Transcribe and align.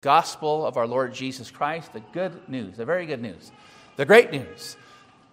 gospel 0.00 0.64
of 0.66 0.76
our 0.76 0.86
Lord 0.86 1.12
Jesus 1.12 1.50
Christ, 1.50 1.92
the 1.92 2.00
good 2.00 2.48
news, 2.48 2.76
the 2.76 2.84
very 2.84 3.06
good 3.06 3.20
news, 3.20 3.52
the 3.96 4.06
great 4.06 4.30
news, 4.30 4.76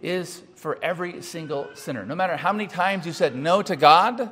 is 0.02 0.44
for 0.56 0.78
every 0.84 1.22
single 1.22 1.70
sinner. 1.74 2.06
No 2.06 2.16
matter 2.16 2.36
how 2.38 2.52
many 2.52 2.68
times 2.68 3.06
you 3.06 3.14
said 3.14 3.36
no 3.36 3.62
to 3.62 3.76
God, 3.76 4.32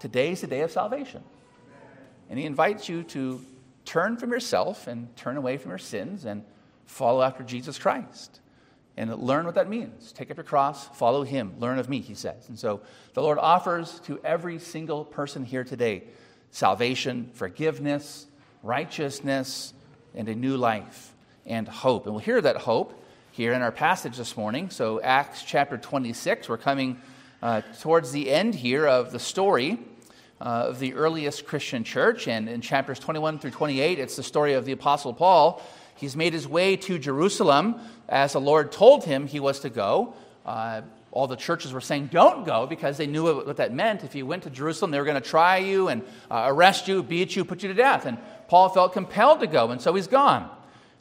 today's 0.00 0.40
the 0.40 0.46
day 0.46 0.62
of 0.62 0.70
salvation. 0.70 1.22
And 2.28 2.38
He 2.38 2.44
invites 2.44 2.88
you 2.88 3.02
to 3.04 3.44
turn 3.84 4.16
from 4.16 4.32
yourself 4.32 4.86
and 4.86 5.14
turn 5.16 5.36
away 5.36 5.58
from 5.58 5.70
your 5.70 5.78
sins 5.78 6.24
and 6.24 6.42
follow 6.86 7.22
after 7.22 7.44
Jesus 7.44 7.78
Christ 7.78 8.40
and 8.96 9.14
learn 9.14 9.44
what 9.44 9.54
that 9.56 9.68
means. 9.68 10.10
Take 10.12 10.30
up 10.30 10.38
your 10.38 10.44
cross, 10.44 10.88
follow 10.88 11.22
Him, 11.22 11.54
learn 11.60 11.78
of 11.78 11.88
me, 11.88 12.00
He 12.00 12.14
says. 12.14 12.48
And 12.48 12.58
so 12.58 12.80
the 13.14 13.22
Lord 13.22 13.38
offers 13.38 14.00
to 14.00 14.18
every 14.24 14.58
single 14.58 15.04
person 15.04 15.44
here 15.44 15.64
today 15.64 16.04
salvation, 16.50 17.30
forgiveness, 17.34 18.26
righteousness, 18.66 19.72
and 20.14 20.28
a 20.28 20.34
new 20.34 20.56
life 20.56 21.12
and 21.46 21.68
hope. 21.68 22.06
And 22.06 22.14
we'll 22.14 22.24
hear 22.24 22.40
that 22.40 22.56
hope 22.56 23.00
here 23.30 23.52
in 23.52 23.62
our 23.62 23.70
passage 23.70 24.16
this 24.16 24.36
morning. 24.36 24.70
So, 24.70 25.00
Acts 25.00 25.44
chapter 25.44 25.78
26, 25.78 26.48
we're 26.48 26.56
coming 26.56 27.00
uh, 27.42 27.62
towards 27.80 28.12
the 28.12 28.30
end 28.30 28.54
here 28.54 28.86
of 28.86 29.12
the 29.12 29.18
story 29.18 29.78
uh, 30.40 30.68
of 30.68 30.78
the 30.78 30.94
earliest 30.94 31.46
Christian 31.46 31.84
church. 31.84 32.26
And 32.28 32.48
in 32.48 32.60
chapters 32.60 32.98
21 32.98 33.38
through 33.38 33.52
28, 33.52 33.98
it's 33.98 34.16
the 34.16 34.22
story 34.22 34.54
of 34.54 34.64
the 34.64 34.72
Apostle 34.72 35.14
Paul. 35.14 35.62
He's 35.94 36.16
made 36.16 36.32
his 36.32 36.48
way 36.48 36.76
to 36.76 36.98
Jerusalem 36.98 37.76
as 38.08 38.32
the 38.32 38.40
Lord 38.40 38.72
told 38.72 39.04
him 39.04 39.26
he 39.26 39.40
was 39.40 39.60
to 39.60 39.70
go. 39.70 40.14
Uh, 40.44 40.82
all 41.16 41.26
the 41.26 41.36
churches 41.36 41.72
were 41.72 41.80
saying, 41.80 42.10
don't 42.12 42.44
go, 42.44 42.66
because 42.66 42.98
they 42.98 43.06
knew 43.06 43.42
what 43.42 43.56
that 43.56 43.72
meant. 43.72 44.04
If 44.04 44.14
you 44.14 44.26
went 44.26 44.42
to 44.42 44.50
Jerusalem, 44.50 44.90
they 44.90 44.98
were 44.98 45.06
going 45.06 45.20
to 45.20 45.26
try 45.26 45.56
you 45.56 45.88
and 45.88 46.02
uh, 46.30 46.44
arrest 46.46 46.88
you, 46.88 47.02
beat 47.02 47.34
you, 47.34 47.44
put 47.44 47.62
you 47.62 47.68
to 47.68 47.74
death. 47.74 48.04
And 48.04 48.18
Paul 48.48 48.68
felt 48.68 48.92
compelled 48.92 49.40
to 49.40 49.46
go, 49.46 49.70
and 49.70 49.80
so 49.80 49.94
he's 49.94 50.06
gone. 50.06 50.50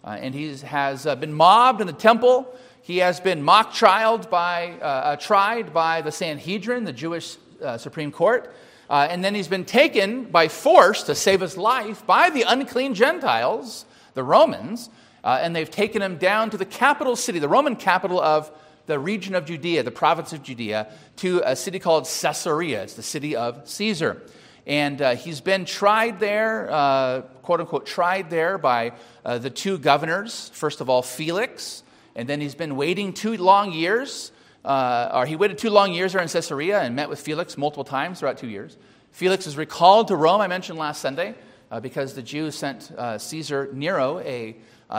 Uh, 0.03 0.17
and 0.19 0.35
he 0.35 0.55
has 0.57 1.07
uh, 1.07 1.15
been 1.15 1.33
mobbed 1.33 1.81
in 1.81 1.87
the 1.87 1.93
temple. 1.93 2.55
He 2.81 2.97
has 2.97 3.19
been 3.19 3.41
mock 3.41 3.73
trialed 3.73 4.29
by, 4.29 4.73
uh, 4.79 4.85
uh, 4.85 5.15
tried 5.15 5.73
by 5.73 6.01
the 6.01 6.11
Sanhedrin, 6.11 6.83
the 6.83 6.93
Jewish 6.93 7.37
uh, 7.63 7.77
Supreme 7.77 8.11
Court. 8.11 8.53
and 8.89 9.23
then 9.23 9.33
he's 9.33 9.47
been 9.47 9.65
taken 9.65 10.25
by 10.25 10.47
force 10.47 11.01
to 11.03 11.15
save 11.15 11.41
his 11.41 11.57
life 11.57 12.05
by 12.05 12.29
the 12.29 12.43
unclean 12.43 12.93
Gentiles, 12.93 13.85
the 14.13 14.23
Romans. 14.23 14.89
and 15.23 15.55
they've 15.55 15.71
taken 15.71 16.03
him 16.03 16.17
down 16.17 16.51
to 16.51 16.57
the 16.57 16.65
capital 16.65 17.15
city, 17.15 17.39
the 17.39 17.49
Roman 17.49 17.75
capital 17.75 18.21
of 18.21 18.51
the 18.85 18.99
region 18.99 19.33
of 19.33 19.45
Judea, 19.45 19.81
the 19.81 19.89
province 19.89 20.33
of 20.33 20.43
Judea, 20.43 20.87
to 21.17 21.41
a 21.43 21.55
city 21.55 21.79
called 21.79 22.05
Caesarea. 22.05 22.83
It's 22.83 22.93
the 22.93 23.01
city 23.01 23.35
of 23.35 23.67
Caesar. 23.67 24.21
And 24.67 24.99
uh, 24.99 25.15
he's 25.15 25.41
been 25.41 25.65
tried 25.65 26.19
there, 26.19 26.71
uh, 26.71 27.21
quote 27.43 27.59
unquote, 27.59 27.85
tried 27.85 28.31
there 28.31 28.57
by 28.57 28.93
uh, 29.23 29.37
the 29.37 29.51
two 29.51 29.77
governors. 29.77 30.49
First 30.53 30.81
of 30.81 30.89
all, 30.89 31.03
Felix, 31.03 31.83
and 32.15 32.27
then 32.27 32.41
he's 32.41 32.55
been 32.55 32.75
waiting 32.75 33.13
two 33.13 33.37
long 33.37 33.71
years, 33.71 34.31
uh, 34.63 35.11
or 35.13 35.27
he 35.27 35.35
waited 35.35 35.59
two 35.59 35.69
long 35.69 35.93
years 35.93 36.13
there 36.13 36.21
in 36.21 36.27
Caesarea 36.27 36.81
and 36.81 36.95
met 36.95 37.09
with 37.09 37.19
Felix 37.19 37.57
multiple 37.57 37.83
times 37.83 38.19
throughout 38.19 38.39
two 38.39 38.47
years. 38.47 38.75
Felix 39.11 39.45
is 39.45 39.55
recalled 39.55 40.07
to 40.07 40.15
Rome, 40.15 40.41
I 40.41 40.47
mentioned 40.47 40.79
last 40.79 40.99
Sunday, 40.99 41.35
uh, 41.69 41.79
because 41.79 42.15
the 42.15 42.23
Jews 42.23 42.55
sent 42.55 42.91
uh, 42.97 43.19
Caesar 43.19 43.69
Nero 43.71 44.19
a 44.19 44.55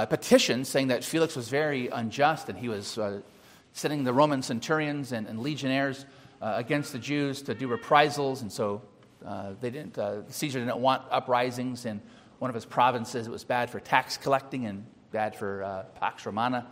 petition 0.08 0.64
saying 0.64 0.89
that 0.89 1.05
Felix 1.05 1.34
was 1.34 1.48
very 1.48 1.89
unjust 1.89 2.48
and 2.48 2.58
he 2.58 2.69
was 2.69 2.98
sending 3.73 4.05
the 4.05 4.12
Roman 4.12 4.42
centurions 4.42 5.12
and, 5.12 5.27
and 5.27 5.41
legionnaires 5.41 6.06
against 6.41 6.92
the 6.92 6.98
Jews 6.98 7.42
to 7.42 7.55
do 7.55 7.67
reprisals. 7.67 8.42
And 8.42 8.53
so 8.53 8.83
uh, 9.27 9.52
they 9.60 9.70
didn't, 9.70 9.98
uh, 9.98 10.28
Caesar 10.28 10.60
didn't 10.60 10.78
want 10.78 11.02
uprisings 11.10 11.84
in 11.84 12.00
one 12.38 12.50
of 12.50 12.55
his 12.55 12.64
provinces. 12.64 13.27
It 13.27 13.30
was 13.30 13.44
bad 13.44 13.70
for 13.70 13.80
tax 13.80 14.16
collecting 14.16 14.66
and 14.66 14.86
bad 15.10 15.34
for 15.34 15.64
uh, 15.64 15.83
Pax 15.98 16.24
Romana. 16.27 16.66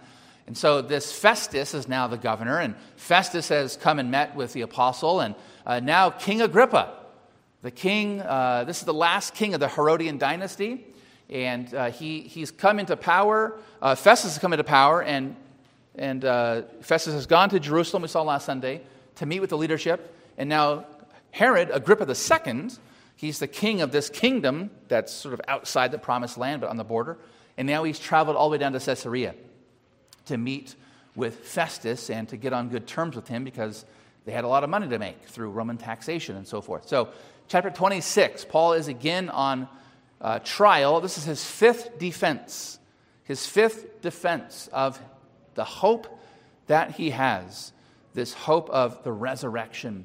And 0.46 0.56
so 0.56 0.82
this 0.82 1.10
Festus 1.10 1.74
is 1.74 1.88
now 1.88 2.06
the 2.06 2.18
governor, 2.18 2.60
and 2.60 2.74
Festus 2.96 3.48
has 3.48 3.76
come 3.76 3.98
and 3.98 4.10
met 4.10 4.36
with 4.36 4.52
the 4.52 4.60
apostle, 4.60 5.20
and 5.20 5.34
uh, 5.64 5.80
now 5.80 6.10
King 6.10 6.42
Agrippa, 6.42 6.92
the 7.62 7.70
king, 7.70 8.20
uh, 8.20 8.64
this 8.64 8.78
is 8.80 8.84
the 8.84 8.92
last 8.92 9.34
king 9.34 9.54
of 9.54 9.60
the 9.60 9.68
Herodian 9.68 10.18
dynasty, 10.18 10.86
and 11.30 11.70
he, 11.94 12.20
he's 12.20 12.50
come 12.50 12.78
into 12.78 12.94
power. 12.94 13.58
Festus 13.80 14.34
has 14.34 14.38
come 14.38 14.52
into 14.52 14.64
power, 14.64 15.02
and 15.02 15.34
and 15.96 16.24
uh, 16.24 16.62
Festus 16.80 17.14
has 17.14 17.26
gone 17.26 17.48
to 17.50 17.60
Jerusalem, 17.60 18.02
we 18.02 18.08
saw 18.08 18.22
last 18.22 18.46
Sunday, 18.46 18.82
to 19.16 19.26
meet 19.26 19.40
with 19.40 19.50
the 19.50 19.58
leadership. 19.58 20.16
And 20.36 20.48
now 20.48 20.86
Herod, 21.34 21.70
Agrippa 21.72 22.06
II, 22.06 22.68
he's 23.16 23.40
the 23.40 23.48
king 23.48 23.80
of 23.80 23.90
this 23.90 24.08
kingdom 24.08 24.70
that's 24.86 25.12
sort 25.12 25.34
of 25.34 25.40
outside 25.48 25.90
the 25.90 25.98
promised 25.98 26.38
land, 26.38 26.60
but 26.60 26.70
on 26.70 26.76
the 26.76 26.84
border. 26.84 27.18
And 27.58 27.66
now 27.66 27.82
he's 27.82 27.98
traveled 27.98 28.36
all 28.36 28.48
the 28.48 28.52
way 28.52 28.58
down 28.58 28.72
to 28.72 28.78
Caesarea 28.78 29.34
to 30.26 30.36
meet 30.36 30.76
with 31.16 31.40
Festus 31.40 32.08
and 32.08 32.28
to 32.28 32.36
get 32.36 32.52
on 32.52 32.68
good 32.68 32.86
terms 32.86 33.16
with 33.16 33.26
him 33.26 33.42
because 33.42 33.84
they 34.24 34.30
had 34.30 34.44
a 34.44 34.48
lot 34.48 34.62
of 34.62 34.70
money 34.70 34.88
to 34.88 34.98
make 35.00 35.24
through 35.24 35.50
Roman 35.50 35.76
taxation 35.76 36.36
and 36.36 36.46
so 36.46 36.60
forth. 36.60 36.86
So, 36.86 37.08
chapter 37.48 37.68
26, 37.68 38.44
Paul 38.44 38.74
is 38.74 38.86
again 38.86 39.28
on 39.28 39.66
uh, 40.20 40.38
trial. 40.38 41.00
This 41.00 41.18
is 41.18 41.24
his 41.24 41.44
fifth 41.44 41.98
defense, 41.98 42.78
his 43.24 43.44
fifth 43.44 44.02
defense 44.02 44.68
of 44.72 45.02
the 45.56 45.64
hope 45.64 46.16
that 46.68 46.92
he 46.92 47.10
has, 47.10 47.72
this 48.12 48.32
hope 48.34 48.70
of 48.70 49.02
the 49.02 49.10
resurrection 49.10 50.04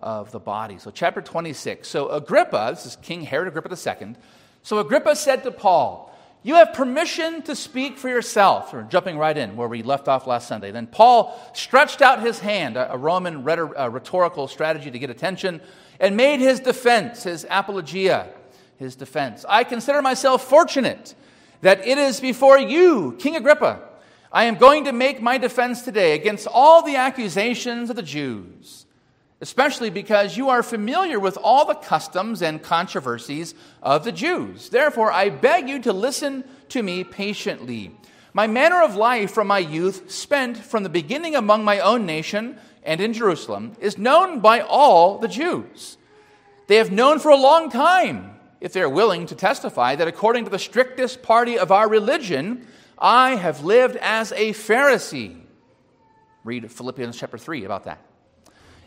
of 0.00 0.30
the 0.32 0.38
body. 0.38 0.78
So, 0.78 0.90
chapter 0.90 1.20
26. 1.20 1.86
So, 1.88 2.08
Agrippa, 2.08 2.72
this 2.74 2.86
is 2.86 2.96
King 2.96 3.22
Herod 3.22 3.48
Agrippa 3.48 3.70
II. 3.70 4.14
So, 4.62 4.78
Agrippa 4.78 5.16
said 5.16 5.42
to 5.44 5.50
Paul, 5.50 6.16
You 6.42 6.56
have 6.56 6.72
permission 6.72 7.42
to 7.42 7.54
speak 7.54 7.98
for 7.98 8.08
yourself. 8.08 8.72
We're 8.72 8.82
jumping 8.82 9.18
right 9.18 9.36
in 9.36 9.56
where 9.56 9.68
we 9.68 9.82
left 9.82 10.08
off 10.08 10.26
last 10.26 10.48
Sunday. 10.48 10.70
Then 10.70 10.86
Paul 10.86 11.38
stretched 11.54 12.02
out 12.02 12.20
his 12.20 12.38
hand, 12.38 12.76
a 12.76 12.96
Roman 12.96 13.44
rhetorical 13.44 14.48
strategy 14.48 14.90
to 14.90 14.98
get 14.98 15.10
attention, 15.10 15.60
and 16.00 16.16
made 16.16 16.40
his 16.40 16.60
defense, 16.60 17.24
his 17.24 17.46
apologia, 17.50 18.28
his 18.78 18.96
defense. 18.96 19.44
I 19.48 19.64
consider 19.64 20.02
myself 20.02 20.48
fortunate 20.48 21.14
that 21.62 21.86
it 21.86 21.98
is 21.98 22.20
before 22.20 22.58
you, 22.58 23.16
King 23.18 23.36
Agrippa 23.36 23.82
I 24.32 24.44
am 24.44 24.56
going 24.56 24.84
to 24.84 24.92
make 24.92 25.22
my 25.22 25.38
defense 25.38 25.82
today 25.82 26.14
against 26.14 26.46
all 26.46 26.82
the 26.82 26.96
accusations 26.96 27.90
of 27.90 27.96
the 27.96 28.02
Jews, 28.02 28.85
especially 29.40 29.90
because 29.90 30.36
you 30.36 30.48
are 30.48 30.62
familiar 30.62 31.20
with 31.20 31.36
all 31.42 31.66
the 31.66 31.74
customs 31.74 32.40
and 32.42 32.62
controversies 32.62 33.54
of 33.82 34.04
the 34.04 34.12
Jews. 34.12 34.70
Therefore, 34.70 35.12
I 35.12 35.28
beg 35.28 35.68
you 35.68 35.80
to 35.82 35.92
listen 35.92 36.44
to 36.70 36.82
me 36.82 37.04
patiently. 37.04 37.94
My 38.32 38.46
manner 38.46 38.82
of 38.82 38.96
life 38.96 39.32
from 39.32 39.46
my 39.46 39.58
youth, 39.58 40.10
spent 40.10 40.56
from 40.56 40.82
the 40.82 40.88
beginning 40.88 41.36
among 41.36 41.64
my 41.64 41.80
own 41.80 42.06
nation 42.06 42.58
and 42.82 43.00
in 43.00 43.12
Jerusalem, 43.12 43.76
is 43.80 43.98
known 43.98 44.40
by 44.40 44.60
all 44.60 45.18
the 45.18 45.28
Jews. 45.28 45.96
They 46.66 46.76
have 46.76 46.90
known 46.90 47.18
for 47.18 47.30
a 47.30 47.36
long 47.36 47.70
time, 47.70 48.32
if 48.60 48.72
they 48.72 48.80
are 48.80 48.88
willing 48.88 49.26
to 49.26 49.34
testify, 49.34 49.96
that 49.96 50.08
according 50.08 50.44
to 50.44 50.50
the 50.50 50.58
strictest 50.58 51.22
party 51.22 51.58
of 51.58 51.70
our 51.70 51.88
religion, 51.88 52.66
I 52.98 53.36
have 53.36 53.64
lived 53.64 53.96
as 53.96 54.32
a 54.32 54.52
Pharisee. 54.52 55.40
Read 56.44 56.70
Philippians 56.70 57.16
chapter 57.16 57.38
3 57.38 57.64
about 57.64 57.84
that. 57.84 58.05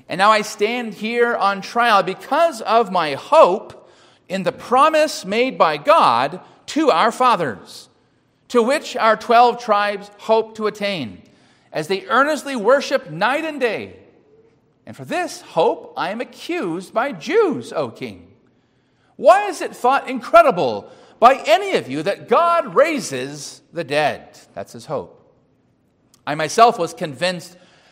And 0.09 0.17
now 0.17 0.31
I 0.31 0.41
stand 0.41 0.95
here 0.95 1.35
on 1.35 1.61
trial 1.61 2.03
because 2.03 2.61
of 2.61 2.91
my 2.91 3.13
hope 3.13 3.89
in 4.27 4.43
the 4.43 4.51
promise 4.51 5.23
made 5.23 5.57
by 5.57 5.77
God 5.77 6.41
to 6.67 6.91
our 6.91 7.11
fathers, 7.11 7.87
to 8.49 8.61
which 8.61 8.97
our 8.97 9.15
12 9.15 9.63
tribes 9.63 10.11
hope 10.17 10.55
to 10.55 10.67
attain, 10.67 11.21
as 11.71 11.87
they 11.87 12.05
earnestly 12.07 12.57
worship 12.57 13.09
night 13.09 13.45
and 13.45 13.61
day. 13.61 13.95
And 14.85 14.97
for 14.97 15.05
this 15.05 15.41
hope 15.41 15.93
I 15.95 16.09
am 16.09 16.19
accused 16.19 16.93
by 16.93 17.13
Jews, 17.13 17.71
O 17.71 17.89
king. 17.89 18.33
Why 19.15 19.47
is 19.47 19.61
it 19.61 19.73
thought 19.73 20.09
incredible 20.09 20.91
by 21.19 21.43
any 21.45 21.73
of 21.73 21.89
you 21.89 22.01
that 22.03 22.27
God 22.27 22.73
raises 22.73 23.61
the 23.73 23.83
dead. 23.83 24.39
That's 24.53 24.73
his 24.73 24.85
hope. 24.85 25.15
I 26.25 26.35
myself 26.35 26.79
was 26.79 26.93
convinced 26.93 27.57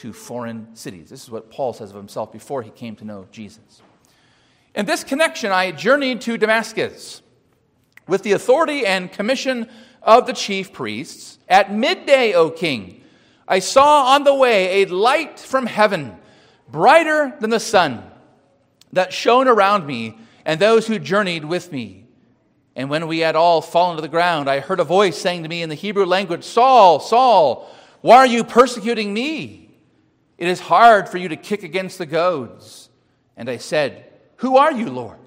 to 0.00 0.14
foreign 0.14 0.74
cities. 0.74 1.10
This 1.10 1.22
is 1.22 1.30
what 1.30 1.50
Paul 1.50 1.74
says 1.74 1.90
of 1.90 1.96
himself 1.96 2.32
before 2.32 2.62
he 2.62 2.70
came 2.70 2.96
to 2.96 3.04
know 3.04 3.26
Jesus. 3.30 3.82
In 4.74 4.86
this 4.86 5.04
connection, 5.04 5.52
I 5.52 5.72
journeyed 5.72 6.22
to 6.22 6.38
Damascus 6.38 7.20
with 8.06 8.22
the 8.22 8.32
authority 8.32 8.86
and 8.86 9.12
commission 9.12 9.68
of 10.02 10.26
the 10.26 10.32
chief 10.32 10.72
priests, 10.72 11.38
At 11.48 11.74
midday, 11.74 12.32
O 12.32 12.48
king, 12.48 13.02
I 13.46 13.58
saw 13.58 14.14
on 14.14 14.24
the 14.24 14.34
way 14.34 14.82
a 14.82 14.86
light 14.86 15.38
from 15.38 15.66
heaven, 15.66 16.16
brighter 16.66 17.36
than 17.38 17.50
the 17.50 17.60
sun, 17.60 18.02
that 18.94 19.12
shone 19.12 19.48
around 19.48 19.86
me 19.86 20.16
and 20.46 20.58
those 20.58 20.86
who 20.86 20.98
journeyed 20.98 21.44
with 21.44 21.70
me. 21.72 22.06
And 22.74 22.88
when 22.88 23.06
we 23.06 23.18
had 23.18 23.36
all 23.36 23.60
fallen 23.60 23.96
to 23.96 24.02
the 24.02 24.08
ground, 24.08 24.48
I 24.48 24.60
heard 24.60 24.80
a 24.80 24.84
voice 24.84 25.18
saying 25.18 25.42
to 25.42 25.48
me 25.50 25.60
in 25.60 25.68
the 25.68 25.74
Hebrew 25.74 26.06
language, 26.06 26.44
Saul, 26.44 27.00
Saul, 27.00 27.70
why 28.00 28.16
are 28.16 28.26
you 28.26 28.44
persecuting 28.44 29.12
me? 29.12 29.59
It 30.40 30.48
is 30.48 30.58
hard 30.58 31.08
for 31.08 31.18
you 31.18 31.28
to 31.28 31.36
kick 31.36 31.62
against 31.62 31.98
the 31.98 32.06
goads. 32.06 32.88
And 33.36 33.48
I 33.48 33.58
said, 33.58 34.06
Who 34.36 34.56
are 34.56 34.72
you, 34.72 34.88
Lord? 34.88 35.18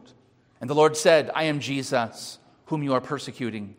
And 0.59 0.69
the 0.69 0.75
Lord 0.75 0.97
said, 0.97 1.29
I 1.35 1.43
am 1.43 1.59
Jesus, 1.59 2.39
whom 2.65 2.83
you 2.83 2.93
are 2.93 3.01
persecuting. 3.01 3.75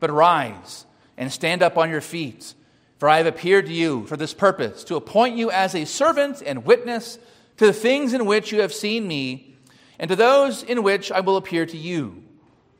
But 0.00 0.10
arise 0.10 0.84
and 1.16 1.30
stand 1.30 1.62
up 1.62 1.78
on 1.78 1.88
your 1.88 2.00
feet, 2.00 2.54
for 2.98 3.08
I 3.08 3.18
have 3.18 3.26
appeared 3.26 3.66
to 3.66 3.72
you 3.72 4.06
for 4.06 4.16
this 4.16 4.34
purpose, 4.34 4.82
to 4.84 4.96
appoint 4.96 5.36
you 5.36 5.52
as 5.52 5.74
a 5.74 5.84
servant 5.84 6.42
and 6.44 6.64
witness 6.64 7.18
to 7.58 7.66
the 7.66 7.72
things 7.72 8.12
in 8.12 8.26
which 8.26 8.50
you 8.50 8.62
have 8.62 8.72
seen 8.72 9.06
me, 9.06 9.56
and 10.00 10.08
to 10.08 10.16
those 10.16 10.64
in 10.64 10.82
which 10.82 11.12
I 11.12 11.20
will 11.20 11.36
appear 11.36 11.64
to 11.64 11.76
you, 11.76 12.24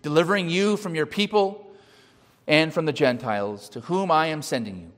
delivering 0.02 0.48
you 0.48 0.76
from 0.76 0.96
your 0.96 1.06
people 1.06 1.72
and 2.48 2.74
from 2.74 2.86
the 2.86 2.92
Gentiles, 2.92 3.68
to 3.68 3.80
whom 3.82 4.10
I 4.10 4.26
am 4.28 4.42
sending 4.42 4.80
you, 4.80 4.92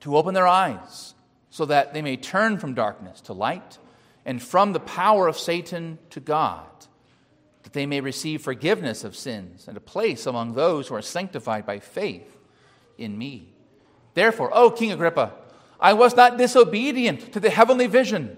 to 0.00 0.16
open 0.16 0.32
their 0.32 0.46
eyes, 0.46 1.11
so 1.52 1.64
that 1.66 1.94
they 1.94 2.02
may 2.02 2.16
turn 2.16 2.58
from 2.58 2.74
darkness 2.74 3.20
to 3.20 3.32
light, 3.32 3.78
and 4.24 4.42
from 4.42 4.72
the 4.72 4.80
power 4.80 5.28
of 5.28 5.38
Satan 5.38 5.98
to 6.10 6.18
God 6.18 6.66
that 7.62 7.72
they 7.72 7.86
may 7.86 8.00
receive 8.00 8.42
forgiveness 8.42 9.04
of 9.04 9.16
sins 9.16 9.68
and 9.68 9.76
a 9.76 9.80
place 9.80 10.26
among 10.26 10.54
those 10.54 10.88
who 10.88 10.94
are 10.94 11.02
sanctified 11.02 11.64
by 11.64 11.78
faith 11.78 12.38
in 12.98 13.16
me. 13.16 13.48
Therefore, 14.14 14.50
O 14.52 14.70
King 14.70 14.92
Agrippa, 14.92 15.32
I 15.80 15.92
was 15.92 16.16
not 16.16 16.38
disobedient 16.38 17.32
to 17.32 17.40
the 17.40 17.50
heavenly 17.50 17.86
vision, 17.86 18.36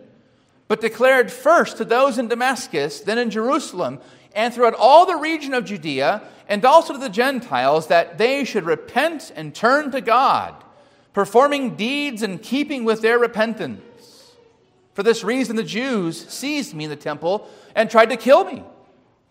but 0.69 0.81
declared 0.81 1.31
first 1.31 1.77
to 1.79 1.85
those 1.85 2.19
in 2.19 2.29
Damascus, 2.29 3.01
then 3.01 3.19
in 3.19 3.31
Jerusalem, 3.31 4.01
and 4.35 4.53
throughout 4.53 4.75
all 4.75 5.07
the 5.07 5.17
region 5.17 5.55
of 5.55 5.65
Judea, 5.65 6.23
and 6.49 6.65
also 6.65 6.93
to 6.93 6.99
the 6.99 7.09
Gentiles, 7.09 7.87
that 7.89 8.19
they 8.19 8.45
should 8.45 8.65
repent 8.65 9.33
and 9.35 9.55
turn 9.55 9.91
to 9.93 10.01
God, 10.01 10.55
performing 11.15 11.77
deeds 11.77 12.23
in 12.23 12.39
keeping 12.39 12.85
with 12.85 13.01
their 13.01 13.19
repentance. 13.19 13.81
For 14.93 15.03
this 15.03 15.25
reason, 15.25 15.57
the 15.57 15.63
Jews 15.63 16.29
seized 16.29 16.75
me 16.75 16.85
in 16.85 16.91
the 16.91 16.97
temple 16.97 17.49
and 17.75 17.91
tried 17.91 18.11
to 18.11 18.17
kill 18.17 18.45
me. 18.45 18.63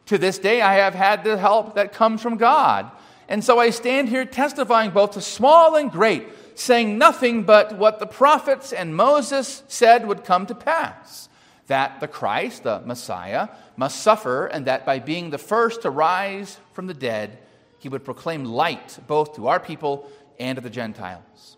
To 0.07 0.18
this 0.18 0.39
day, 0.39 0.62
I 0.62 0.75
have 0.75 0.95
had 0.95 1.24
the 1.24 1.38
help 1.38 1.75
that 1.75 1.94
comes 1.94 2.21
from 2.21 2.38
God. 2.38 2.89
And 3.30 3.44
so 3.44 3.59
I 3.59 3.69
stand 3.69 4.09
here 4.09 4.25
testifying 4.25 4.91
both 4.91 5.12
to 5.12 5.21
small 5.21 5.75
and 5.75 5.91
great, 5.91 6.27
saying 6.56 6.97
nothing 6.97 7.44
but 7.44 7.77
what 7.77 8.00
the 8.00 8.06
prophets 8.06 8.74
and 8.74 8.95
Moses 8.95 9.63
said 9.68 10.07
would 10.07 10.25
come 10.25 10.45
to 10.47 10.56
pass 10.56 11.29
that 11.68 12.00
the 12.01 12.07
Christ, 12.07 12.63
the 12.63 12.81
Messiah, 12.81 13.47
must 13.77 14.01
suffer, 14.01 14.47
and 14.47 14.65
that 14.65 14.86
by 14.86 15.00
being 15.00 15.29
the 15.29 15.38
first 15.38 15.83
to 15.83 15.89
rise 15.89 16.59
from 16.74 16.88
the 16.88 16.94
dead, 16.94 17.38
he 17.79 17.89
would 17.89 18.03
proclaim 18.03 18.44
light 18.44 19.00
both 19.07 19.36
to 19.36 19.47
our 19.47 19.59
people 19.59 20.09
and 20.39 20.57
to 20.57 20.62
the 20.62 20.69
Gentiles. 20.69 21.57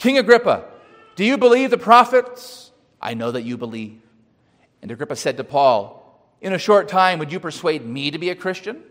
King 0.00 0.16
Agrippa, 0.16 0.64
do 1.14 1.24
you 1.24 1.36
believe 1.36 1.70
the 1.70 1.78
prophets? 1.78 2.72
I 3.02 3.12
know 3.12 3.30
that 3.30 3.42
you 3.42 3.58
believe. 3.58 4.00
And 4.80 4.90
Agrippa 4.90 5.14
said 5.14 5.36
to 5.36 5.44
Paul, 5.44 5.98
in 6.40 6.54
a 6.54 6.58
short 6.58 6.88
time, 6.88 7.18
would 7.18 7.30
you 7.30 7.38
persuade 7.38 7.84
me 7.84 8.10
to 8.10 8.18
be 8.18 8.30
a 8.30 8.34
Christian? 8.34 8.82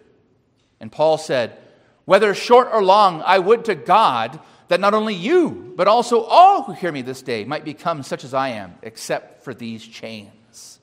And 0.79 0.91
Paul 0.91 1.17
said, 1.17 1.57
Whether 2.05 2.35
short 2.35 2.69
or 2.71 2.83
long, 2.83 3.23
I 3.25 3.39
would 3.39 3.65
to 3.65 3.73
God 3.73 4.39
that 4.67 4.79
not 4.79 4.93
only 4.93 5.15
you, 5.15 5.73
but 5.75 5.87
also 5.87 6.21
all 6.21 6.61
who 6.61 6.73
hear 6.73 6.91
me 6.91 7.01
this 7.01 7.23
day 7.23 7.43
might 7.43 7.65
become 7.65 8.03
such 8.03 8.23
as 8.23 8.35
I 8.35 8.49
am, 8.49 8.75
except 8.83 9.43
for 9.43 9.55
these 9.55 9.83
chains. 9.83 10.79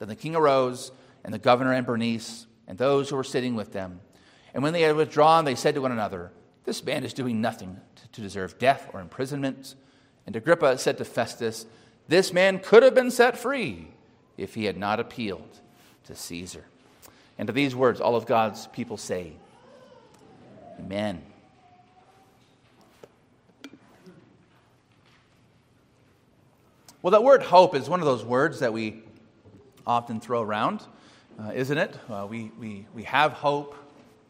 Then 0.00 0.08
the 0.08 0.16
king 0.16 0.34
arose, 0.34 0.90
and 1.22 1.32
the 1.32 1.38
governor 1.38 1.72
and 1.72 1.86
Bernice, 1.86 2.48
and 2.66 2.76
those 2.76 3.08
who 3.08 3.14
were 3.14 3.22
sitting 3.22 3.54
with 3.54 3.72
them. 3.72 4.00
And 4.52 4.64
when 4.64 4.72
they 4.72 4.82
had 4.82 4.96
withdrawn, 4.96 5.44
they 5.44 5.54
said 5.54 5.76
to 5.76 5.80
one 5.80 5.92
another, 5.92 6.32
This 6.64 6.82
man 6.82 7.04
is 7.04 7.14
doing 7.14 7.40
nothing 7.40 7.80
to 8.12 8.20
deserve 8.20 8.58
death 8.58 8.90
or 8.92 9.00
imprisonment. 9.00 9.74
And 10.26 10.36
Agrippa 10.36 10.78
said 10.78 10.98
to 10.98 11.04
Festus, 11.04 11.66
This 12.08 12.32
man 12.32 12.58
could 12.58 12.82
have 12.82 12.94
been 12.94 13.10
set 13.10 13.36
free 13.36 13.88
if 14.36 14.54
he 14.54 14.64
had 14.64 14.76
not 14.76 15.00
appealed 15.00 15.60
to 16.04 16.14
Caesar. 16.14 16.64
And 17.38 17.46
to 17.46 17.52
these 17.52 17.74
words, 17.74 18.00
all 18.00 18.16
of 18.16 18.26
God's 18.26 18.66
people 18.68 18.96
say, 18.96 19.32
Amen. 20.78 21.22
Well, 27.02 27.12
that 27.12 27.22
word 27.22 27.42
hope 27.42 27.74
is 27.74 27.88
one 27.88 28.00
of 28.00 28.06
those 28.06 28.24
words 28.24 28.60
that 28.60 28.74
we 28.74 29.02
often 29.86 30.20
throw 30.20 30.42
around, 30.42 30.82
uh, 31.38 31.52
isn't 31.54 31.78
it? 31.78 31.96
Uh, 32.10 32.26
we, 32.28 32.50
we, 32.58 32.86
we 32.94 33.04
have 33.04 33.32
hope, 33.32 33.74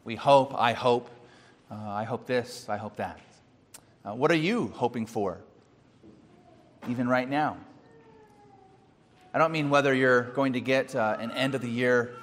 we 0.05 0.15
hope, 0.15 0.55
I 0.55 0.73
hope, 0.73 1.11
uh, 1.69 1.75
I 1.75 2.05
hope 2.05 2.27
this, 2.27 2.69
I 2.69 2.77
hope 2.77 2.97
that. 2.97 3.19
Uh, 4.03 4.15
what 4.15 4.31
are 4.31 4.37
you 4.37 4.73
hoping 4.77 5.05
for, 5.05 5.41
even 6.89 7.07
right 7.07 7.29
now? 7.29 7.59
I 9.35 9.39
don't 9.39 9.53
mean 9.53 9.69
whether 9.69 9.93
you're 9.93 10.23
going 10.23 10.55
to 10.55 10.61
get 10.61 10.97
uh, 10.97 11.19
an 11.21 11.31
end 11.33 11.55
of 11.55 11.61
the 11.61 11.69
year 11.69 12.17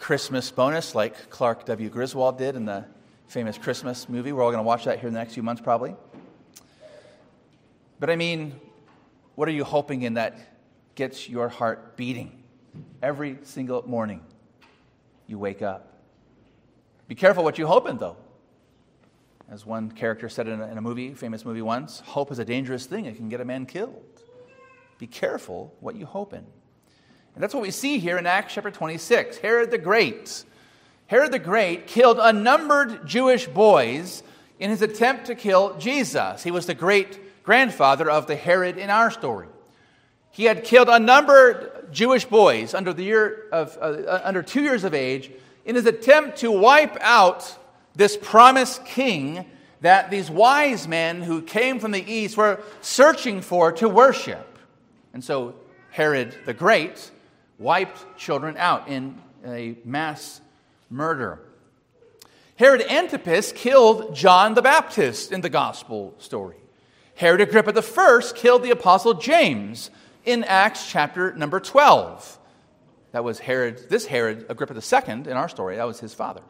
Christmas 0.00 0.50
bonus 0.50 0.94
like 0.94 1.30
Clark 1.30 1.64
W. 1.66 1.88
Griswold 1.88 2.38
did 2.38 2.56
in 2.56 2.64
the 2.64 2.84
famous 3.28 3.56
Christmas 3.56 4.08
movie. 4.08 4.32
We're 4.32 4.42
all 4.42 4.50
going 4.50 4.62
to 4.62 4.66
watch 4.66 4.84
that 4.84 4.98
here 4.98 5.06
in 5.06 5.14
the 5.14 5.20
next 5.20 5.34
few 5.34 5.44
months, 5.44 5.62
probably. 5.62 5.94
But 8.00 8.10
I 8.10 8.16
mean, 8.16 8.60
what 9.36 9.48
are 9.48 9.52
you 9.52 9.62
hoping 9.62 10.02
in 10.02 10.14
that 10.14 10.36
gets 10.96 11.28
your 11.28 11.48
heart 11.48 11.96
beating 11.96 12.42
every 13.00 13.38
single 13.44 13.88
morning 13.88 14.22
you 15.28 15.38
wake 15.38 15.62
up? 15.62 16.00
Be 17.06 17.14
careful 17.14 17.44
what 17.44 17.58
you 17.58 17.66
hope 17.68 17.88
in, 17.88 17.96
though. 17.96 18.16
As 19.50 19.66
one 19.66 19.90
character 19.90 20.28
said 20.28 20.48
in 20.48 20.60
a, 20.60 20.66
in 20.68 20.78
a 20.78 20.80
movie, 20.80 21.12
famous 21.14 21.44
movie 21.44 21.62
once, 21.62 22.00
hope 22.00 22.32
is 22.32 22.38
a 22.38 22.44
dangerous 22.44 22.86
thing. 22.86 23.04
It 23.04 23.16
can 23.16 23.28
get 23.28 23.40
a 23.40 23.44
man 23.44 23.66
killed. 23.66 24.02
Be 24.98 25.06
careful 25.06 25.74
what 25.80 25.96
you 25.96 26.06
hope 26.06 26.32
in. 26.32 26.44
And 27.34 27.42
that's 27.42 27.52
what 27.52 27.62
we 27.62 27.70
see 27.70 27.98
here 27.98 28.16
in 28.16 28.26
Acts 28.26 28.54
chapter 28.54 28.70
26. 28.70 29.38
Herod 29.38 29.70
the 29.70 29.78
Great. 29.78 30.44
Herod 31.06 31.32
the 31.32 31.38
Great 31.38 31.86
killed 31.86 32.18
unnumbered 32.20 33.06
Jewish 33.06 33.46
boys 33.46 34.22
in 34.58 34.70
his 34.70 34.82
attempt 34.82 35.26
to 35.26 35.34
kill 35.34 35.76
Jesus. 35.78 36.42
He 36.42 36.50
was 36.50 36.66
the 36.66 36.74
great 36.74 37.42
grandfather 37.42 38.10
of 38.10 38.26
the 38.26 38.36
Herod 38.36 38.78
in 38.78 38.88
our 38.88 39.10
story. 39.10 39.48
He 40.30 40.44
had 40.44 40.64
killed 40.64 40.88
unnumbered 40.88 41.92
Jewish 41.92 42.24
boys 42.24 42.72
under, 42.72 42.92
the 42.92 43.04
year 43.04 43.48
of, 43.52 43.76
uh, 43.78 43.80
uh 43.80 44.20
under 44.24 44.42
two 44.42 44.62
years 44.62 44.84
of 44.84 44.94
age 44.94 45.30
in 45.64 45.74
his 45.74 45.86
attempt 45.86 46.38
to 46.38 46.50
wipe 46.50 46.96
out 47.00 47.58
this 47.94 48.16
promised 48.16 48.84
king 48.84 49.46
that 49.80 50.10
these 50.10 50.30
wise 50.30 50.88
men 50.88 51.22
who 51.22 51.42
came 51.42 51.78
from 51.78 51.90
the 51.90 52.10
east 52.10 52.36
were 52.36 52.60
searching 52.80 53.40
for 53.40 53.72
to 53.72 53.88
worship. 53.88 54.58
And 55.12 55.22
so 55.22 55.54
Herod 55.90 56.34
the 56.46 56.54
Great 56.54 57.10
wiped 57.58 58.18
children 58.18 58.56
out 58.56 58.88
in 58.88 59.20
a 59.46 59.76
mass 59.84 60.40
murder. 60.90 61.40
Herod 62.56 62.82
Antipas 62.82 63.52
killed 63.52 64.14
John 64.14 64.54
the 64.54 64.62
Baptist 64.62 65.32
in 65.32 65.40
the 65.40 65.50
gospel 65.50 66.14
story. 66.18 66.56
Herod 67.16 67.40
Agrippa 67.40 67.76
I 67.76 68.20
killed 68.34 68.62
the 68.62 68.70
apostle 68.70 69.14
James 69.14 69.90
in 70.24 70.44
Acts 70.44 70.90
chapter 70.90 71.32
number 71.34 71.60
12. 71.60 72.38
That 73.12 73.22
was 73.22 73.38
Herod, 73.38 73.88
this 73.88 74.06
Herod 74.06 74.46
Agrippa 74.48 74.74
II 74.74 75.12
in 75.12 75.32
our 75.32 75.48
story, 75.48 75.76
that 75.76 75.86
was 75.86 76.00
his 76.00 76.14
father. 76.14 76.42